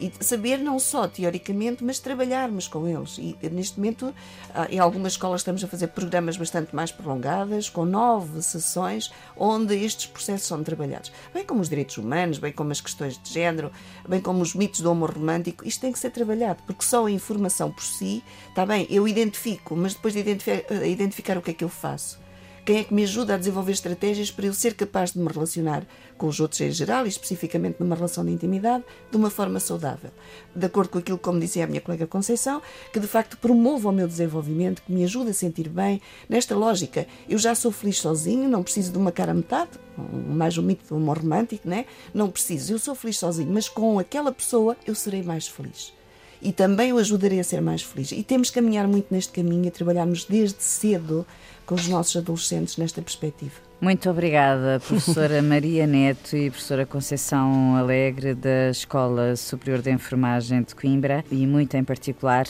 e 0.00 0.24
saber 0.24 0.58
não 0.58 0.78
só 0.78 1.06
teoricamente, 1.06 1.84
mas 1.84 1.98
trabalharmos 1.98 2.66
com 2.66 2.88
eles. 2.88 3.18
E 3.18 3.36
neste 3.50 3.78
momento, 3.78 4.14
ah, 4.54 4.66
em 4.70 4.78
algumas 4.78 5.12
escolas 5.12 5.42
estamos 5.42 5.62
a 5.62 5.68
fazer 5.68 5.88
programas 5.88 6.36
bastante 6.36 6.74
mais 6.74 6.90
prolongadas, 6.90 7.68
com 7.68 7.84
nove 7.84 8.40
sessões, 8.42 9.12
onde 9.36 9.74
estes 9.76 10.06
processos 10.06 10.46
são 10.46 10.62
trabalhados. 10.64 11.12
Bem 11.34 11.44
como 11.44 11.60
os 11.60 11.68
direitos 11.68 11.98
humanos, 11.98 12.38
bem 12.38 12.52
como 12.52 12.72
as 12.72 12.80
questões 12.80 13.18
de 13.18 13.32
género, 13.32 13.70
bem 14.08 14.20
como 14.20 14.40
os 14.40 14.54
mitos 14.54 14.80
do 14.80 14.90
amor 14.90 15.12
romântico, 15.12 15.66
isto 15.66 15.80
tem 15.80 15.92
que 15.92 15.98
ser 15.98 16.10
trabalhado, 16.10 16.62
porque 16.66 16.84
só 16.84 17.06
a 17.06 17.10
informação 17.10 17.70
por 17.70 17.82
si, 17.82 18.22
está 18.48 18.64
bem, 18.64 18.86
eu 18.88 19.06
identifico, 19.06 19.76
mas 19.76 19.94
depois 19.94 20.14
de 20.14 20.20
identificar, 20.20 20.86
identificar 20.86 21.38
o 21.38 21.42
que 21.42 21.50
é 21.50 21.54
que 21.54 21.64
eu 21.64 21.68
faço 21.68 22.19
quem 22.64 22.78
é 22.78 22.84
que 22.84 22.92
me 22.92 23.02
ajuda 23.04 23.34
a 23.34 23.38
desenvolver 23.38 23.72
estratégias 23.72 24.30
para 24.30 24.46
eu 24.46 24.54
ser 24.54 24.74
capaz 24.74 25.12
de 25.12 25.18
me 25.18 25.26
relacionar 25.26 25.86
com 26.16 26.26
os 26.26 26.38
outros 26.38 26.60
em 26.60 26.70
geral 26.70 27.06
e 27.06 27.08
especificamente 27.08 27.76
numa 27.80 27.96
relação 27.96 28.24
de 28.24 28.30
intimidade 28.30 28.84
de 29.10 29.16
uma 29.16 29.30
forma 29.30 29.58
saudável. 29.58 30.10
De 30.54 30.66
acordo 30.66 30.90
com 30.90 30.98
aquilo 30.98 31.18
como 31.18 31.40
dizia 31.40 31.64
a 31.64 31.66
minha 31.66 31.80
colega 31.80 32.06
Conceição, 32.06 32.60
que 32.92 33.00
de 33.00 33.06
facto 33.06 33.38
promova 33.38 33.88
o 33.88 33.92
meu 33.92 34.06
desenvolvimento, 34.06 34.82
que 34.82 34.92
me 34.92 35.04
ajuda 35.04 35.30
a 35.30 35.34
sentir 35.34 35.68
bem. 35.68 36.00
Nesta 36.28 36.54
lógica, 36.54 37.06
eu 37.28 37.38
já 37.38 37.54
sou 37.54 37.72
feliz 37.72 37.98
sozinho, 37.98 38.48
não 38.48 38.62
preciso 38.62 38.92
de 38.92 38.98
uma 38.98 39.12
cara 39.12 39.32
a 39.32 39.34
metade, 39.34 39.70
mais 39.96 40.56
um 40.58 40.62
mito 40.62 40.84
do 40.88 40.96
amor 40.96 41.18
romântico, 41.18 41.68
né? 41.68 41.86
Não 42.12 42.30
preciso, 42.30 42.74
eu 42.74 42.78
sou 42.78 42.94
feliz 42.94 43.18
sozinho, 43.18 43.52
mas 43.52 43.68
com 43.68 43.98
aquela 43.98 44.32
pessoa 44.32 44.76
eu 44.86 44.94
serei 44.94 45.22
mais 45.22 45.48
feliz 45.48 45.99
e 46.42 46.52
também 46.52 46.92
o 46.92 46.98
ajudarei 46.98 47.40
a 47.40 47.44
ser 47.44 47.60
mais 47.60 47.82
feliz. 47.82 48.12
E 48.12 48.22
temos 48.22 48.48
que 48.50 48.60
caminhar 48.60 48.86
muito 48.86 49.12
neste 49.12 49.32
caminho 49.32 49.66
e 49.66 49.70
trabalharmos 49.70 50.24
desde 50.24 50.62
cedo 50.62 51.26
com 51.66 51.74
os 51.74 51.86
nossos 51.86 52.16
adolescentes 52.16 52.76
nesta 52.76 53.00
perspectiva. 53.00 53.52
Muito 53.80 54.10
obrigada, 54.10 54.80
professora 54.80 55.40
Maria 55.42 55.86
Neto 55.86 56.36
e 56.36 56.50
professora 56.50 56.84
Conceição 56.84 57.76
Alegre 57.76 58.34
da 58.34 58.70
Escola 58.70 59.36
Superior 59.36 59.80
de 59.80 59.90
Enfermagem 59.90 60.62
de 60.62 60.74
Coimbra 60.74 61.24
e 61.30 61.46
muito 61.46 61.76
em 61.76 61.84
particular 61.84 62.46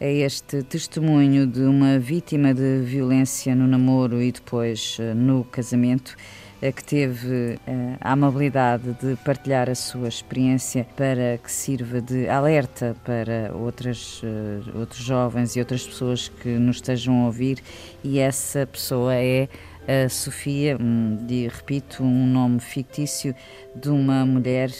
a 0.00 0.04
este 0.04 0.62
testemunho 0.62 1.46
de 1.46 1.62
uma 1.62 1.98
vítima 1.98 2.52
de 2.52 2.80
violência 2.80 3.54
no 3.54 3.66
namoro 3.66 4.20
e 4.20 4.30
depois 4.30 4.98
eh, 5.00 5.14
no 5.14 5.44
casamento 5.44 6.16
que 6.72 6.82
teve 6.82 7.58
eh, 7.66 7.96
a 8.00 8.12
amabilidade 8.12 8.96
de 9.00 9.16
partilhar 9.16 9.68
a 9.68 9.74
sua 9.74 10.08
experiência 10.08 10.86
para 10.96 11.38
que 11.38 11.50
sirva 11.50 12.00
de 12.00 12.28
alerta 12.28 12.96
para 13.04 13.54
outras, 13.54 14.22
eh, 14.24 14.70
outros 14.78 15.04
jovens 15.04 15.56
e 15.56 15.60
outras 15.60 15.86
pessoas 15.86 16.28
que 16.28 16.48
nos 16.48 16.76
estejam 16.76 17.22
a 17.22 17.26
ouvir, 17.26 17.58
e 18.02 18.18
essa 18.18 18.66
pessoa 18.66 19.14
é 19.14 19.48
a 19.86 20.08
Sofia, 20.08 20.78
de, 21.26 21.46
repito, 21.48 22.02
um 22.02 22.26
nome 22.26 22.58
fictício 22.58 23.34
de 23.76 23.90
uma 23.90 24.24
mulher 24.24 24.70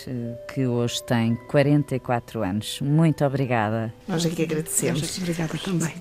que 0.53 0.67
hoje 0.67 1.03
tem 1.03 1.37
44 1.49 2.43
anos. 2.43 2.81
Muito 2.81 3.23
obrigada. 3.23 3.93
Nós 4.09 4.25
aqui 4.25 4.45
agradecemos. 4.45 5.19
Obrigada 5.19 5.59
também. 5.59 5.93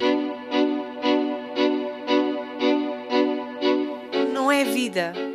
Não 4.33 4.49
é 4.49 4.63
vida 4.63 5.32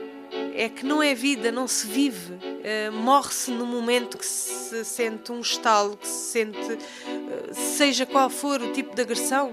é 0.59 0.69
que 0.69 0.85
não 0.85 1.01
é 1.01 1.15
vida, 1.15 1.53
não 1.53 1.69
se 1.69 1.87
vive. 1.87 2.35
Uh, 2.35 2.93
Morre-se 2.93 3.49
no 3.53 3.65
momento 3.65 4.19
que 4.19 4.27
se 4.27 4.85
sente 4.85 5.31
um 5.31 5.41
estalo, 5.41 5.97
que 5.97 6.07
se 6.07 6.33
sente, 6.33 6.73
uh, 6.73 7.55
seja 7.55 8.05
qual 8.05 8.29
for 8.29 8.61
o 8.61 8.73
tipo 8.73 8.95
de 8.95 9.03
agressão, 9.03 9.53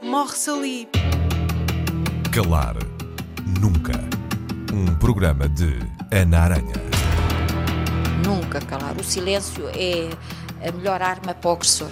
morre-se 0.00 0.48
ali. 0.48 0.88
Calar 2.32 2.76
Nunca. 3.60 3.92
Um 4.72 4.94
programa 4.94 5.48
de 5.48 5.80
Ana 6.12 6.38
Aranha. 6.38 6.74
Nunca 8.24 8.60
calar. 8.60 8.96
O 8.96 9.02
silêncio 9.02 9.68
é 9.70 10.10
a 10.66 10.70
melhor 10.70 11.02
arma 11.02 11.34
para 11.34 11.50
o 11.50 11.52
agressor. 11.54 11.90